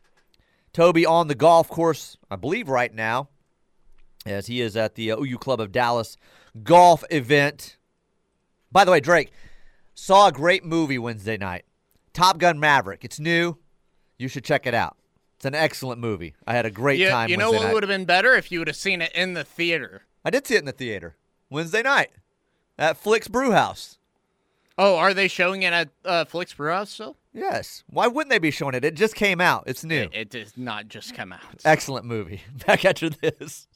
Toby 0.76 1.06
on 1.06 1.28
the 1.28 1.34
golf 1.34 1.68
course, 1.70 2.18
I 2.30 2.36
believe, 2.36 2.68
right 2.68 2.92
now, 2.92 3.30
as 4.26 4.46
he 4.46 4.60
is 4.60 4.76
at 4.76 4.94
the 4.94 5.10
uh, 5.10 5.16
OU 5.18 5.38
Club 5.38 5.58
of 5.58 5.72
Dallas 5.72 6.18
golf 6.62 7.02
event. 7.10 7.78
By 8.70 8.84
the 8.84 8.90
way, 8.90 9.00
Drake 9.00 9.32
saw 9.94 10.28
a 10.28 10.32
great 10.32 10.66
movie 10.66 10.98
Wednesday 10.98 11.38
night 11.38 11.64
Top 12.12 12.36
Gun 12.36 12.60
Maverick. 12.60 13.06
It's 13.06 13.18
new. 13.18 13.56
You 14.18 14.28
should 14.28 14.44
check 14.44 14.66
it 14.66 14.74
out. 14.74 14.98
It's 15.36 15.46
an 15.46 15.54
excellent 15.54 15.98
movie. 15.98 16.34
I 16.46 16.52
had 16.52 16.66
a 16.66 16.70
great 16.70 16.98
you, 16.98 17.08
time. 17.08 17.30
you 17.30 17.38
know 17.38 17.52
Wednesday 17.52 17.68
what 17.68 17.74
would 17.76 17.82
have 17.82 17.88
been 17.88 18.04
better 18.04 18.34
if 18.34 18.52
you 18.52 18.58
would 18.58 18.68
have 18.68 18.76
seen 18.76 19.00
it 19.00 19.12
in 19.14 19.32
the 19.32 19.44
theater. 19.44 20.02
I 20.26 20.28
did 20.28 20.46
see 20.46 20.56
it 20.56 20.58
in 20.58 20.66
the 20.66 20.72
theater 20.72 21.16
Wednesday 21.48 21.80
night 21.80 22.10
at 22.78 22.98
Flix 22.98 23.28
Brewhouse. 23.28 23.96
Oh, 24.78 24.96
are 24.96 25.14
they 25.14 25.28
showing 25.28 25.62
it 25.62 25.72
at 25.72 25.88
uh, 26.04 26.24
Flix 26.26 26.52
Brewhouse 26.52 26.90
still? 26.90 27.16
Yes. 27.32 27.82
Why 27.88 28.06
wouldn't 28.06 28.30
they 28.30 28.38
be 28.38 28.50
showing 28.50 28.74
it? 28.74 28.84
It 28.84 28.94
just 28.94 29.14
came 29.14 29.40
out. 29.40 29.64
It's 29.66 29.84
new. 29.84 30.02
It, 30.02 30.10
it 30.12 30.30
does 30.30 30.56
not 30.56 30.88
just 30.88 31.14
come 31.14 31.32
out. 31.32 31.40
Excellent 31.64 32.04
movie. 32.04 32.42
Back 32.66 32.84
after 32.84 33.08
this. 33.08 33.68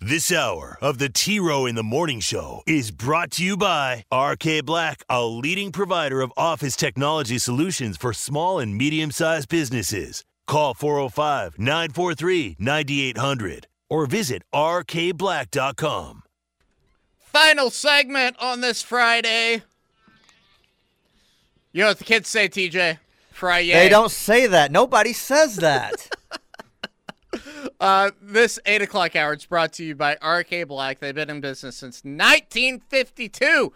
This 0.00 0.32
hour 0.32 0.78
of 0.80 0.98
the 0.98 1.08
T 1.08 1.38
Row 1.38 1.64
in 1.64 1.76
the 1.76 1.84
Morning 1.84 2.18
Show 2.18 2.62
is 2.66 2.90
brought 2.90 3.30
to 3.32 3.44
you 3.44 3.56
by 3.56 4.04
RK 4.12 4.64
Black, 4.64 5.04
a 5.08 5.24
leading 5.24 5.70
provider 5.70 6.22
of 6.22 6.32
office 6.36 6.74
technology 6.74 7.38
solutions 7.38 7.96
for 7.96 8.12
small 8.12 8.58
and 8.58 8.76
medium 8.76 9.12
sized 9.12 9.48
businesses. 9.48 10.24
Call 10.48 10.74
405 10.74 11.56
943 11.56 12.56
9800 12.58 13.68
or 13.88 14.06
visit 14.06 14.42
rkblack.com. 14.52 16.22
Final 17.20 17.70
segment 17.70 18.36
on 18.40 18.60
this 18.60 18.82
Friday. 18.82 19.62
You 21.72 21.82
know 21.82 21.88
what 21.88 21.98
the 21.98 22.04
kids 22.04 22.28
say, 22.28 22.48
TJ? 22.48 22.98
Friday. 23.30 23.72
They 23.72 23.88
don't 23.88 24.10
say 24.10 24.46
that. 24.46 24.70
Nobody 24.70 25.12
says 25.12 25.56
that. 25.56 26.08
Uh, 27.80 28.12
this 28.20 28.60
8 28.64 28.82
o'clock 28.82 29.16
hour 29.16 29.34
is 29.34 29.44
brought 29.44 29.72
to 29.72 29.84
you 29.84 29.96
by 29.96 30.12
RK 30.24 30.68
Black. 30.68 31.00
They've 31.00 31.14
been 31.14 31.30
in 31.30 31.40
business 31.40 31.74
since 31.74 32.04
1952. 32.04 33.72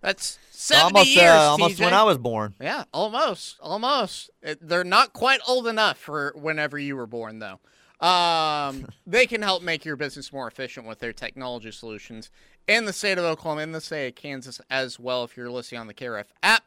That's 0.00 0.38
70 0.50 0.84
almost 0.84 1.14
years, 1.14 1.30
uh, 1.30 1.50
almost 1.50 1.76
TJ. 1.76 1.84
when 1.84 1.92
I 1.92 2.04
was 2.04 2.16
born. 2.16 2.54
Yeah, 2.58 2.84
almost, 2.94 3.56
almost. 3.60 4.30
They're 4.62 4.84
not 4.84 5.12
quite 5.12 5.40
old 5.46 5.66
enough 5.66 5.98
for 5.98 6.32
whenever 6.36 6.78
you 6.78 6.96
were 6.96 7.06
born, 7.06 7.38
though. 7.38 7.60
Um, 8.06 8.86
they 9.06 9.26
can 9.26 9.42
help 9.42 9.62
make 9.62 9.84
your 9.84 9.96
business 9.96 10.32
more 10.32 10.46
efficient 10.46 10.86
with 10.86 11.00
their 11.00 11.12
technology 11.12 11.72
solutions 11.72 12.30
in 12.66 12.86
the 12.86 12.94
state 12.94 13.18
of 13.18 13.24
Oklahoma, 13.24 13.62
in 13.62 13.72
the 13.72 13.80
state 13.80 14.08
of 14.08 14.14
Kansas 14.14 14.58
as 14.70 14.98
well. 14.98 15.24
If 15.24 15.36
you're 15.36 15.50
listening 15.50 15.82
on 15.82 15.86
the 15.86 15.94
KREF 15.94 16.26
app, 16.42 16.64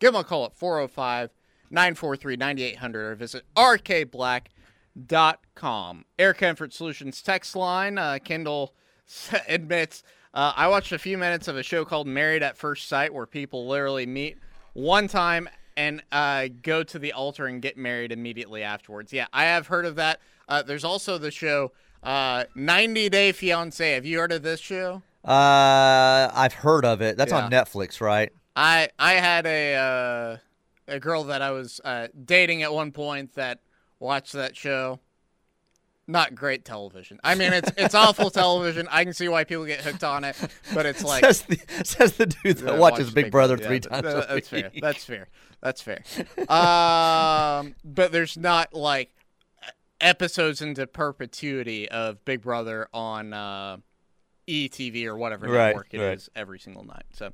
give 0.00 0.12
them 0.12 0.20
a 0.20 0.24
call 0.24 0.46
at 0.46 0.56
405 0.56 1.30
943 1.70 2.36
9800 2.36 3.00
or 3.00 3.14
visit 3.14 3.44
rkblack.com. 3.56 6.04
Air 6.18 6.34
Comfort 6.34 6.72
Solutions 6.72 7.22
text 7.22 7.54
line. 7.54 7.96
Uh, 7.96 8.18
Kendall 8.22 8.74
admits 9.48 10.02
uh, 10.32 10.52
I 10.54 10.68
watched 10.68 10.92
a 10.92 10.98
few 10.98 11.18
minutes 11.18 11.48
of 11.48 11.56
a 11.56 11.62
show 11.62 11.84
called 11.84 12.06
Married 12.06 12.42
at 12.42 12.56
First 12.56 12.88
Sight 12.88 13.12
where 13.12 13.26
people 13.26 13.66
literally 13.66 14.06
meet 14.06 14.38
one 14.74 15.08
time 15.08 15.48
and 15.76 16.02
uh, 16.12 16.48
go 16.62 16.82
to 16.82 16.98
the 16.98 17.12
altar 17.12 17.46
and 17.46 17.60
get 17.60 17.76
married 17.76 18.12
immediately 18.12 18.62
afterwards. 18.62 19.12
Yeah, 19.12 19.26
I 19.32 19.44
have 19.44 19.66
heard 19.66 19.86
of 19.86 19.96
that. 19.96 20.20
Uh, 20.48 20.62
there's 20.62 20.84
also 20.84 21.18
the 21.18 21.30
show 21.30 21.72
uh, 22.02 22.44
90 22.54 23.08
Day 23.08 23.32
Fiance. 23.32 23.92
Have 23.92 24.06
you 24.06 24.18
heard 24.18 24.32
of 24.32 24.42
this 24.42 24.60
show? 24.60 25.02
Uh, 25.24 26.30
I've 26.32 26.54
heard 26.54 26.84
of 26.84 27.02
it. 27.02 27.16
That's 27.16 27.32
on 27.32 27.50
Netflix, 27.50 28.00
right? 28.00 28.32
I 28.60 28.88
I 28.98 29.12
had 29.14 29.46
a 29.46 29.74
uh, 29.74 30.36
a 30.86 31.00
girl 31.00 31.24
that 31.24 31.40
I 31.42 31.50
was 31.52 31.80
uh, 31.84 32.08
dating 32.24 32.62
at 32.62 32.72
one 32.72 32.92
point 32.92 33.34
that 33.34 33.60
watched 33.98 34.34
that 34.34 34.56
show. 34.56 35.00
Not 36.06 36.34
great 36.34 36.64
television. 36.64 37.20
I 37.22 37.36
mean, 37.36 37.52
it's 37.52 37.70
it's 37.76 37.94
awful 38.04 38.30
television. 38.30 38.86
I 38.90 39.04
can 39.04 39.12
see 39.14 39.28
why 39.28 39.44
people 39.44 39.64
get 39.64 39.80
hooked 39.80 40.04
on 40.04 40.24
it, 40.24 40.36
but 40.74 40.84
it's 40.84 41.02
like 41.04 41.24
says, 41.24 41.42
the, 41.42 41.58
says 41.84 42.12
the 42.16 42.26
dude 42.26 42.58
that 42.58 42.76
watches 42.78 43.06
watch 43.06 43.14
Big 43.14 43.30
Brother 43.30 43.56
Yeah, 43.58 43.66
three 43.66 43.80
th- 43.80 43.90
times 43.92 44.12
th- 44.12 44.24
a 44.28 44.34
That's 44.34 44.48
fair. 44.48 44.70
That's 44.80 45.04
fair. 45.04 45.28
That's 45.62 45.80
fair. 45.82 46.02
um, 46.50 47.76
but 47.84 48.12
there's 48.12 48.36
not 48.36 48.74
like 48.74 49.10
episodes 50.00 50.60
into 50.60 50.86
perpetuity 50.86 51.88
of 51.88 52.24
Big 52.24 52.42
Brother 52.42 52.88
on 52.92 53.32
uh, 53.32 53.76
ETV 54.48 55.04
or 55.06 55.16
whatever 55.16 55.46
Right, 55.46 55.68
network 55.68 55.88
it 55.92 56.00
is 56.00 56.28
right. 56.34 56.40
every 56.40 56.58
single 56.58 56.84
night. 56.84 57.04
So 57.12 57.30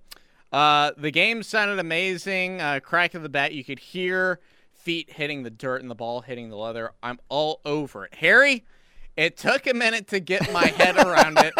uh, 0.52 0.92
the 0.96 1.10
game 1.10 1.42
sounded 1.42 1.78
amazing. 1.78 2.60
Uh, 2.60 2.80
crack 2.80 3.14
of 3.14 3.22
the 3.22 3.28
bat, 3.28 3.52
you 3.52 3.64
could 3.64 3.78
hear 3.78 4.40
feet 4.72 5.12
hitting 5.12 5.42
the 5.42 5.50
dirt 5.50 5.82
and 5.82 5.90
the 5.90 5.94
ball 5.94 6.20
hitting 6.20 6.48
the 6.48 6.56
leather. 6.56 6.92
I'm 7.02 7.18
all 7.28 7.60
over 7.64 8.04
it. 8.04 8.14
Harry, 8.14 8.64
it 9.16 9.36
took 9.36 9.66
a 9.66 9.74
minute 9.74 10.08
to 10.08 10.20
get 10.20 10.52
my 10.52 10.66
head 10.66 10.96
around 10.96 11.38
it, 11.38 11.54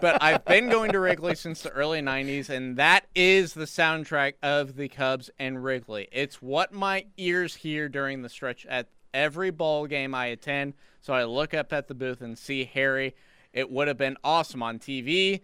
but 0.00 0.22
I've 0.22 0.44
been 0.44 0.68
going 0.68 0.92
to 0.92 1.00
Wrigley 1.00 1.34
since 1.34 1.60
the 1.60 1.70
early 1.70 2.00
90s, 2.00 2.48
and 2.48 2.76
that 2.76 3.06
is 3.14 3.52
the 3.52 3.64
soundtrack 3.64 4.34
of 4.42 4.76
the 4.76 4.88
Cubs 4.88 5.28
and 5.38 5.62
Wrigley. 5.62 6.08
It's 6.12 6.40
what 6.40 6.72
my 6.72 7.06
ears 7.16 7.56
hear 7.56 7.88
during 7.88 8.22
the 8.22 8.28
stretch 8.28 8.64
at 8.66 8.88
every 9.12 9.50
ball 9.50 9.86
game 9.86 10.14
I 10.14 10.26
attend. 10.26 10.74
So 11.00 11.12
I 11.12 11.24
look 11.24 11.52
up 11.52 11.72
at 11.72 11.88
the 11.88 11.94
booth 11.94 12.20
and 12.20 12.38
see 12.38 12.64
Harry. 12.64 13.14
It 13.52 13.70
would 13.70 13.88
have 13.88 13.98
been 13.98 14.16
awesome 14.24 14.62
on 14.62 14.78
TV. 14.78 15.42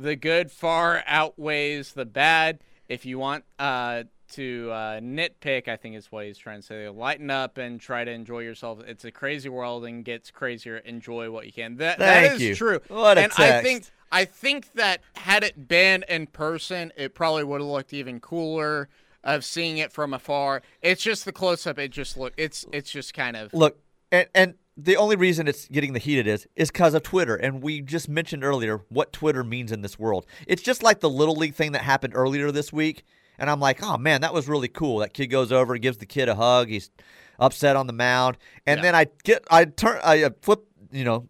The 0.00 0.16
good 0.16 0.50
far 0.50 1.04
outweighs 1.06 1.92
the 1.92 2.06
bad. 2.06 2.60
If 2.88 3.04
you 3.04 3.18
want 3.18 3.44
uh, 3.58 4.04
to 4.32 4.70
uh, 4.72 5.00
nitpick, 5.00 5.68
I 5.68 5.76
think 5.76 5.96
is 5.96 6.10
what 6.10 6.24
he's 6.24 6.38
trying 6.38 6.60
to 6.60 6.66
say. 6.66 6.88
Lighten 6.88 7.30
up 7.30 7.58
and 7.58 7.80
try 7.80 8.04
to 8.04 8.10
enjoy 8.10 8.40
yourself. 8.40 8.80
It's 8.86 9.04
a 9.04 9.10
crazy 9.10 9.48
world 9.48 9.84
and 9.84 10.04
gets 10.04 10.30
crazier. 10.30 10.78
Enjoy 10.78 11.30
what 11.30 11.44
you 11.46 11.52
can. 11.52 11.76
That 11.76 11.98
that 11.98 12.32
is 12.32 12.40
you. 12.40 12.54
true. 12.54 12.80
What 12.88 13.18
a 13.18 13.22
and 13.22 13.32
I 13.36 13.62
think 13.62 13.84
I 14.10 14.24
think 14.24 14.72
that 14.72 15.02
had 15.14 15.44
it 15.44 15.68
been 15.68 16.04
in 16.08 16.26
person, 16.28 16.92
it 16.96 17.14
probably 17.14 17.44
would 17.44 17.60
have 17.60 17.68
looked 17.68 17.92
even 17.92 18.20
cooler. 18.20 18.88
Of 19.22 19.44
seeing 19.44 19.76
it 19.76 19.92
from 19.92 20.14
afar, 20.14 20.62
it's 20.80 21.02
just 21.02 21.26
the 21.26 21.32
close 21.32 21.66
up. 21.66 21.78
It 21.78 21.90
just 21.90 22.16
look. 22.16 22.32
It's 22.38 22.64
it's 22.72 22.90
just 22.90 23.12
kind 23.12 23.36
of 23.36 23.52
Look, 23.52 23.78
and, 24.10 24.26
and 24.34 24.54
the 24.76 24.96
only 24.96 25.16
reason 25.16 25.46
it's 25.48 25.66
getting 25.68 25.92
the 25.92 25.98
heat 25.98 26.18
it 26.18 26.26
is 26.26 26.46
is 26.56 26.70
because 26.70 26.94
of 26.94 27.02
Twitter. 27.02 27.36
And 27.36 27.62
we 27.62 27.80
just 27.80 28.08
mentioned 28.08 28.44
earlier 28.44 28.82
what 28.88 29.12
Twitter 29.12 29.44
means 29.44 29.72
in 29.72 29.82
this 29.82 29.98
world. 29.98 30.26
It's 30.46 30.62
just 30.62 30.82
like 30.82 31.00
the 31.00 31.10
little 31.10 31.34
league 31.34 31.54
thing 31.54 31.72
that 31.72 31.82
happened 31.82 32.14
earlier 32.16 32.50
this 32.50 32.72
week. 32.72 33.04
And 33.38 33.50
I'm 33.50 33.60
like, 33.60 33.82
oh 33.82 33.96
man, 33.98 34.20
that 34.20 34.34
was 34.34 34.48
really 34.48 34.68
cool. 34.68 34.98
That 34.98 35.14
kid 35.14 35.26
goes 35.28 35.50
over, 35.52 35.76
gives 35.78 35.98
the 35.98 36.06
kid 36.06 36.28
a 36.28 36.34
hug. 36.34 36.68
He's 36.68 36.90
upset 37.38 37.74
on 37.74 37.86
the 37.86 37.92
mound, 37.94 38.36
and 38.66 38.78
Yeah. 38.78 38.82
then 38.82 38.94
I 38.94 39.06
get, 39.24 39.44
I 39.50 39.64
turn, 39.64 39.98
I 40.04 40.24
uh, 40.24 40.30
flip, 40.42 40.62
you 40.92 41.04
know, 41.04 41.26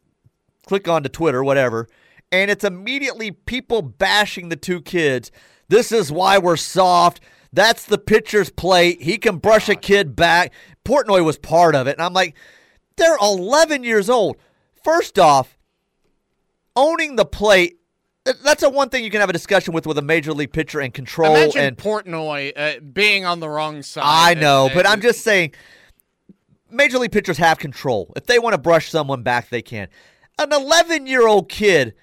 click 0.66 0.88
onto 0.88 1.08
Twitter, 1.08 1.44
whatever, 1.44 1.86
and 2.32 2.50
it's 2.50 2.64
immediately 2.64 3.30
people 3.30 3.80
bashing 3.80 4.48
the 4.48 4.56
two 4.56 4.80
kids. 4.80 5.30
This 5.68 5.92
is 5.92 6.10
why 6.10 6.36
we're 6.38 6.56
soft. 6.56 7.20
That's 7.52 7.84
the 7.84 7.96
pitcher's 7.98 8.50
plate. 8.50 9.02
He 9.02 9.18
can 9.18 9.36
brush 9.38 9.68
a 9.68 9.76
kid 9.76 10.16
back. 10.16 10.52
Portnoy 10.84 11.24
was 11.24 11.38
part 11.38 11.76
of 11.76 11.86
it. 11.86 11.92
And 11.96 12.02
I'm 12.02 12.12
like, 12.12 12.34
they're 13.00 13.16
11 13.20 13.82
years 13.82 14.08
old. 14.08 14.36
First 14.84 15.18
off, 15.18 15.58
owning 16.76 17.16
the 17.16 17.24
plate 17.24 17.78
that's 18.44 18.62
a 18.62 18.68
one 18.70 18.88
thing 18.90 19.02
you 19.02 19.10
can 19.10 19.20
have 19.20 19.30
a 19.30 19.32
discussion 19.32 19.72
with 19.74 19.86
with 19.86 19.96
a 19.98 20.02
major 20.02 20.32
league 20.32 20.52
pitcher 20.52 20.78
and 20.80 20.92
control 20.94 21.34
imagine 21.34 21.60
and 21.64 21.76
Portnoy 21.76 22.52
uh, 22.54 22.78
being 22.80 23.24
on 23.24 23.40
the 23.40 23.48
wrong 23.48 23.82
side. 23.82 24.02
I 24.04 24.34
know, 24.34 24.66
It- 24.66 24.74
but 24.74 24.84
it- 24.86 24.88
I'm 24.90 25.00
just 25.00 25.22
saying 25.22 25.52
major 26.70 26.98
league 26.98 27.12
pitchers 27.12 27.38
have 27.38 27.58
control. 27.58 28.12
If 28.16 28.26
they 28.26 28.38
want 28.38 28.52
to 28.54 28.58
brush 28.58 28.90
someone 28.90 29.22
back, 29.22 29.48
they 29.48 29.62
can. 29.62 29.88
An 30.38 30.52
11 30.52 31.06
year 31.06 31.26
old 31.26 31.48
kid 31.48 31.94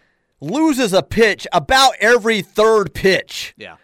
loses 0.42 0.92
a 0.92 1.02
pitch 1.04 1.48
about 1.54 1.94
every 2.00 2.42
third 2.42 2.94
pitch. 2.94 3.54
yeah. 3.58 3.76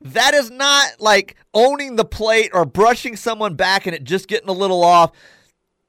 That 0.00 0.34
is 0.34 0.50
not 0.50 1.00
like 1.00 1.36
owning 1.52 1.96
the 1.96 2.04
plate 2.04 2.50
or 2.54 2.64
brushing 2.64 3.16
someone 3.16 3.54
back 3.54 3.86
and 3.86 3.94
it 3.94 4.04
just 4.04 4.28
getting 4.28 4.48
a 4.48 4.52
little 4.52 4.84
off. 4.84 5.10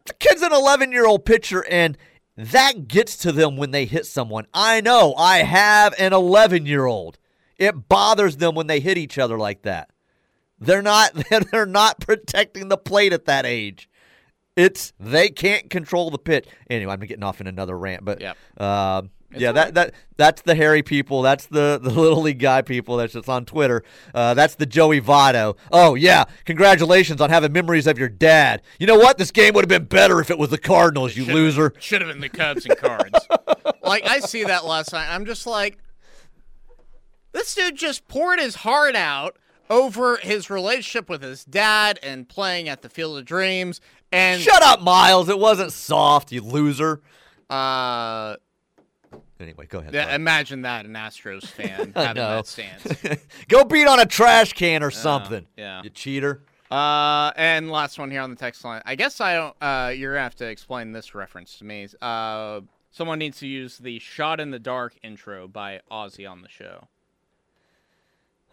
The 0.07 0.13
kid's 0.13 0.41
an 0.41 0.51
11 0.53 0.91
year 0.91 1.05
old 1.05 1.23
pitcher 1.25 1.65
and 1.69 1.97
that 2.35 2.87
gets 2.87 3.17
to 3.17 3.31
them 3.31 3.57
when 3.57 3.71
they 3.71 3.85
hit 3.85 4.05
someone. 4.05 4.45
I 4.53 4.81
know, 4.81 5.13
I 5.15 5.39
have 5.39 5.93
an 5.99 6.13
11 6.13 6.65
year 6.65 6.85
old. 6.85 7.17
It 7.57 7.89
bothers 7.89 8.37
them 8.37 8.53
when 8.55 8.67
they 8.67 8.79
hit 8.79 8.97
each 8.97 9.17
other 9.17 9.37
like 9.37 9.63
that. 9.63 9.89
They're 10.59 10.81
not 10.81 11.11
they're 11.51 11.65
not 11.65 11.99
protecting 11.99 12.69
the 12.69 12.77
plate 12.77 13.13
at 13.13 13.25
that 13.25 13.45
age. 13.45 13.89
It's 14.55 14.93
they 14.99 15.29
can't 15.29 15.69
control 15.69 16.09
the 16.09 16.17
pitch. 16.17 16.47
Anyway, 16.69 16.91
I'm 16.91 16.99
getting 17.01 17.23
off 17.23 17.41
in 17.41 17.47
another 17.47 17.77
rant, 17.77 18.03
but 18.05 18.21
Yep. 18.21 18.37
um, 18.61 19.11
yeah, 19.39 19.47
all 19.49 19.53
that 19.53 19.73
that 19.75 19.93
that's 20.17 20.41
the 20.41 20.55
Harry 20.55 20.81
people. 20.83 21.21
That's 21.21 21.45
the 21.47 21.79
the 21.81 21.89
little 22.01 22.21
league 22.21 22.39
guy 22.39 22.61
people. 22.61 22.97
That's 22.97 23.13
just 23.13 23.29
on 23.29 23.45
Twitter. 23.45 23.83
Uh, 24.13 24.33
that's 24.33 24.55
the 24.55 24.65
Joey 24.65 25.01
Votto. 25.01 25.57
Oh 25.71 25.95
yeah, 25.95 26.25
congratulations 26.45 27.21
on 27.21 27.29
having 27.29 27.51
memories 27.51 27.87
of 27.87 27.97
your 27.97 28.09
dad. 28.09 28.61
You 28.79 28.87
know 28.87 28.97
what? 28.97 29.17
This 29.17 29.31
game 29.31 29.53
would 29.53 29.63
have 29.63 29.69
been 29.69 29.87
better 29.87 30.19
if 30.19 30.29
it 30.29 30.37
was 30.37 30.49
the 30.49 30.57
Cardinals. 30.57 31.15
You 31.15 31.25
loser. 31.25 31.73
Should 31.79 32.01
have 32.01 32.09
been 32.09 32.21
the 32.21 32.29
Cubs 32.29 32.65
and 32.65 32.77
Cards. 32.77 33.27
like 33.83 34.05
I 34.05 34.19
see 34.19 34.43
that 34.43 34.65
last 34.65 34.93
night. 34.93 35.07
I'm 35.09 35.25
just 35.25 35.45
like, 35.47 35.77
this 37.33 37.53
dude 37.55 37.75
just 37.75 38.07
poured 38.07 38.39
his 38.39 38.55
heart 38.55 38.95
out 38.95 39.37
over 39.69 40.15
his 40.17 40.49
relationship 40.49 41.09
with 41.09 41.21
his 41.21 41.43
dad 41.43 41.99
and 42.01 42.27
playing 42.27 42.69
at 42.69 42.81
the 42.81 42.89
Field 42.89 43.17
of 43.17 43.25
Dreams. 43.25 43.81
And 44.11 44.41
Shut 44.41 44.63
up, 44.63 44.81
Miles. 44.81 45.27
It 45.29 45.37
wasn't 45.37 45.73
soft. 45.73 46.31
You 46.31 46.41
loser. 46.41 47.01
uh, 47.49 48.37
Anyway, 49.39 49.67
go 49.67 49.79
ahead. 49.79 49.93
yeah, 49.93 50.15
imagine 50.15 50.63
that 50.63 50.85
an 50.85 50.93
Astros 50.93 51.45
fan 51.47 51.91
having 51.95 52.15
that 52.15 52.47
stance. 52.47 52.83
Go 53.47 53.63
beat 53.63 53.85
on 53.87 53.99
a 53.99 54.05
trash 54.05 54.53
can 54.53 54.81
or 54.83 54.89
something. 54.91 55.45
yeah. 55.55 55.81
You 55.83 55.89
cheater. 55.91 56.41
Uh, 56.71 57.31
and 57.37 57.71
last 57.71 57.97
one 57.99 58.09
here 58.11 58.21
on 58.21 58.29
the 58.29 58.35
text 58.35 58.65
line. 58.65 58.81
I 58.85 58.95
guess 58.95 59.21
I 59.21 59.35
don't. 59.35 59.55
Uh, 59.61 59.89
you're 59.95 60.13
gonna 60.13 60.23
have 60.23 60.35
to 60.37 60.47
explain 60.47 60.91
this 60.91 61.13
reference 61.15 61.57
to 61.59 61.63
me. 61.65 61.87
Uh, 62.01 62.61
someone 62.91 63.19
needs 63.19 63.37
to 63.39 63.47
use 63.47 63.77
the 63.77 63.99
"Shot 63.99 64.39
in 64.39 64.51
the 64.51 64.59
Dark" 64.59 64.95
intro 65.03 65.47
by 65.47 65.81
Ozzy 65.91 66.29
on 66.29 66.41
the 66.41 66.49
show. 66.49 66.87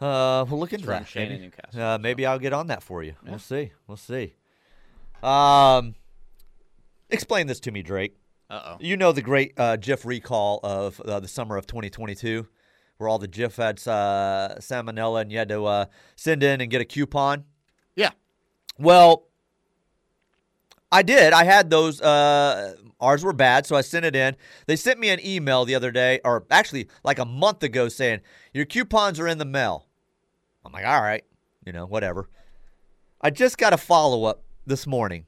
Uh, 0.01 0.45
we'll 0.49 0.61
look 0.61 0.72
into 0.72 0.87
that. 0.87 1.09
Shane 1.09 1.28
maybe. 1.30 1.43
Newcastle, 1.45 1.82
Uh, 1.82 1.99
maybe 1.99 2.26
I'll 2.26 2.39
get 2.39 2.53
on 2.53 2.66
that 2.66 2.82
for 2.82 3.03
you. 3.03 3.14
We'll 3.26 3.39
see. 3.39 3.72
We'll 3.87 3.97
see. 3.97 4.35
Um, 5.22 5.95
explain 7.11 7.47
this 7.47 7.59
to 7.61 7.70
me, 7.72 7.82
Drake. 7.82 8.16
Uh 8.51 8.61
oh. 8.64 8.76
You 8.80 8.97
know 8.97 9.12
the 9.12 9.22
great 9.22 9.55
uh, 9.57 9.76
Jif 9.76 10.05
recall 10.05 10.61
of 10.62 11.01
uh, 11.01 11.20
the 11.20 11.28
summer 11.28 11.57
of 11.57 11.66
2022, 11.66 12.47
where 12.99 13.09
all 13.09 13.18
the 13.18 13.28
Jif 13.28 13.57
had 13.57 13.78
uh, 13.88 14.57
salmonella, 14.59 15.22
and 15.22 15.32
you 15.32 15.38
had 15.38 15.49
to 15.49 15.64
uh, 15.64 15.86
send 16.16 16.42
in 16.42 16.61
and 16.61 16.70
get 16.70 16.80
a 16.80 16.84
coupon. 16.84 17.45
Yeah. 17.97 18.11
Well, 18.78 19.28
I 20.92 21.03
did. 21.03 21.32
I 21.32 21.45
had 21.45 21.70
those. 21.70 22.01
Uh, 22.01 22.74
ours 23.01 23.24
were 23.24 23.32
bad, 23.32 23.66
so 23.66 23.76
I 23.76 23.80
sent 23.80 24.05
it 24.05 24.14
in. 24.14 24.36
They 24.66 24.76
sent 24.76 25.01
me 25.01 25.09
an 25.09 25.24
email 25.24 25.64
the 25.64 25.74
other 25.74 25.90
day, 25.90 26.20
or 26.24 26.45
actually 26.51 26.88
like 27.03 27.18
a 27.18 27.24
month 27.24 27.62
ago, 27.62 27.88
saying 27.88 28.20
your 28.53 28.64
coupons 28.64 29.18
are 29.18 29.26
in 29.26 29.38
the 29.38 29.45
mail. 29.45 29.86
I'm 30.64 30.72
like, 30.72 30.86
all 30.86 31.01
right, 31.01 31.24
you 31.64 31.72
know, 31.72 31.86
whatever. 31.86 32.28
I 33.20 33.30
just 33.30 33.59
got 33.59 33.72
a 33.72 33.78
follow 33.78 34.24
up 34.24 34.45
this 34.66 34.86
morning. 34.86 35.26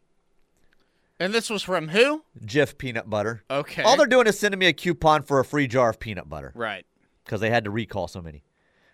And 1.18 1.32
this 1.32 1.48
was 1.48 1.62
from 1.62 1.88
who? 1.88 2.24
Jif 2.44 2.76
peanut 2.76 3.08
butter. 3.08 3.42
Okay. 3.50 3.82
All 3.82 3.96
they're 3.96 4.06
doing 4.06 4.26
is 4.26 4.38
sending 4.38 4.58
me 4.58 4.66
a 4.66 4.72
coupon 4.72 5.22
for 5.22 5.40
a 5.40 5.44
free 5.44 5.66
jar 5.66 5.90
of 5.90 5.98
peanut 5.98 6.28
butter 6.28 6.52
right. 6.54 6.84
because 7.24 7.40
they 7.40 7.50
had 7.50 7.64
to 7.64 7.70
recall 7.70 8.06
so 8.06 8.20
many. 8.20 8.42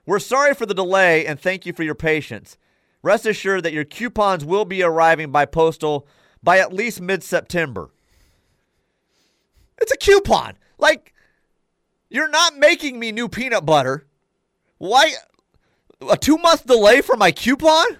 We're 0.07 0.20
sorry 0.20 0.55
for 0.55 0.66
the 0.66 0.75
delay 0.75 1.27
and 1.27 1.39
thank 1.39 1.66
you 1.66 1.73
for 1.73 1.83
your 1.83 1.95
patience. 1.95 2.57
Rest 3.03 3.27
assured 3.27 3.64
that 3.64 3.73
your 3.73 3.85
coupons 3.85 4.45
will 4.45 4.64
be 4.64 4.83
arriving 4.83 5.33
by 5.33 5.47
postal 5.47 6.07
by 6.43 6.59
at 6.59 6.73
least 6.73 7.01
mid 7.01 7.23
September. 7.23 7.91
It's 9.81 9.93
a 9.93 9.97
coupon. 9.97 10.55
Like, 10.79 11.12
you're 12.09 12.29
not 12.29 12.57
making 12.57 13.01
me 13.01 13.11
new 13.11 13.29
peanut 13.29 13.66
butter. 13.66 14.07
Why? 14.79 15.12
A 16.09 16.16
two 16.16 16.39
month 16.39 16.66
delay 16.66 17.01
for 17.01 17.16
my 17.16 17.33
coupon? 17.33 17.99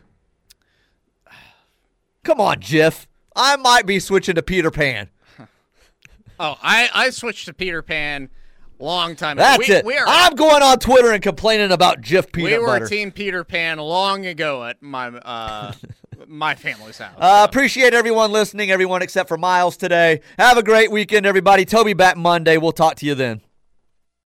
Come 2.23 2.41
on, 2.41 2.61
Jif. 2.61 3.07
I 3.35 3.57
might 3.57 3.87
be 3.87 3.99
switching 3.99 4.35
to 4.35 4.43
Peter 4.43 4.71
Pan. 4.71 5.09
Oh, 6.41 6.57
I 6.61 6.89
I 6.93 7.11
switched 7.11 7.45
to 7.47 7.55
Peter 7.55 7.83
Pan 7.83 8.29
long 8.83 9.15
time 9.15 9.39
ago. 9.39 9.45
That's 9.45 9.69
we, 9.69 9.75
it. 9.75 9.85
We 9.85 9.97
are 9.97 10.05
I'm 10.09 10.35
going 10.35 10.63
on 10.63 10.79
Twitter 10.79 11.13
and 11.13 11.23
complaining 11.23 11.71
about 11.71 12.01
Jif 12.01 12.33
peanut 12.33 12.53
we 12.53 12.59
were 12.59 12.67
butter. 12.67 12.89
Team 12.89 13.13
Peter 13.13 13.45
Pan 13.45 13.79
long 13.79 14.27
ago 14.27 14.65
at 14.65 14.83
my 14.83 15.09
uh 15.09 15.73
my 16.27 16.55
family's 16.55 16.99
house. 16.99 17.15
Uh, 17.17 17.47
appreciate 17.49 17.95
everyone 17.95 18.33
listening, 18.33 18.71
everyone 18.71 19.03
except 19.03 19.29
for 19.29 19.39
Miles 19.39 19.77
today. 19.77 20.21
Have 20.39 20.59
a 20.59 20.63
great 20.63 20.91
weekend, 20.91 21.27
everybody. 21.27 21.65
Toby 21.65 21.93
back 21.93 22.17
Monday. 22.17 22.57
We'll 22.57 22.73
talk 22.73 22.97
to 22.97 23.07
you 23.07 23.15
then. 23.15 23.41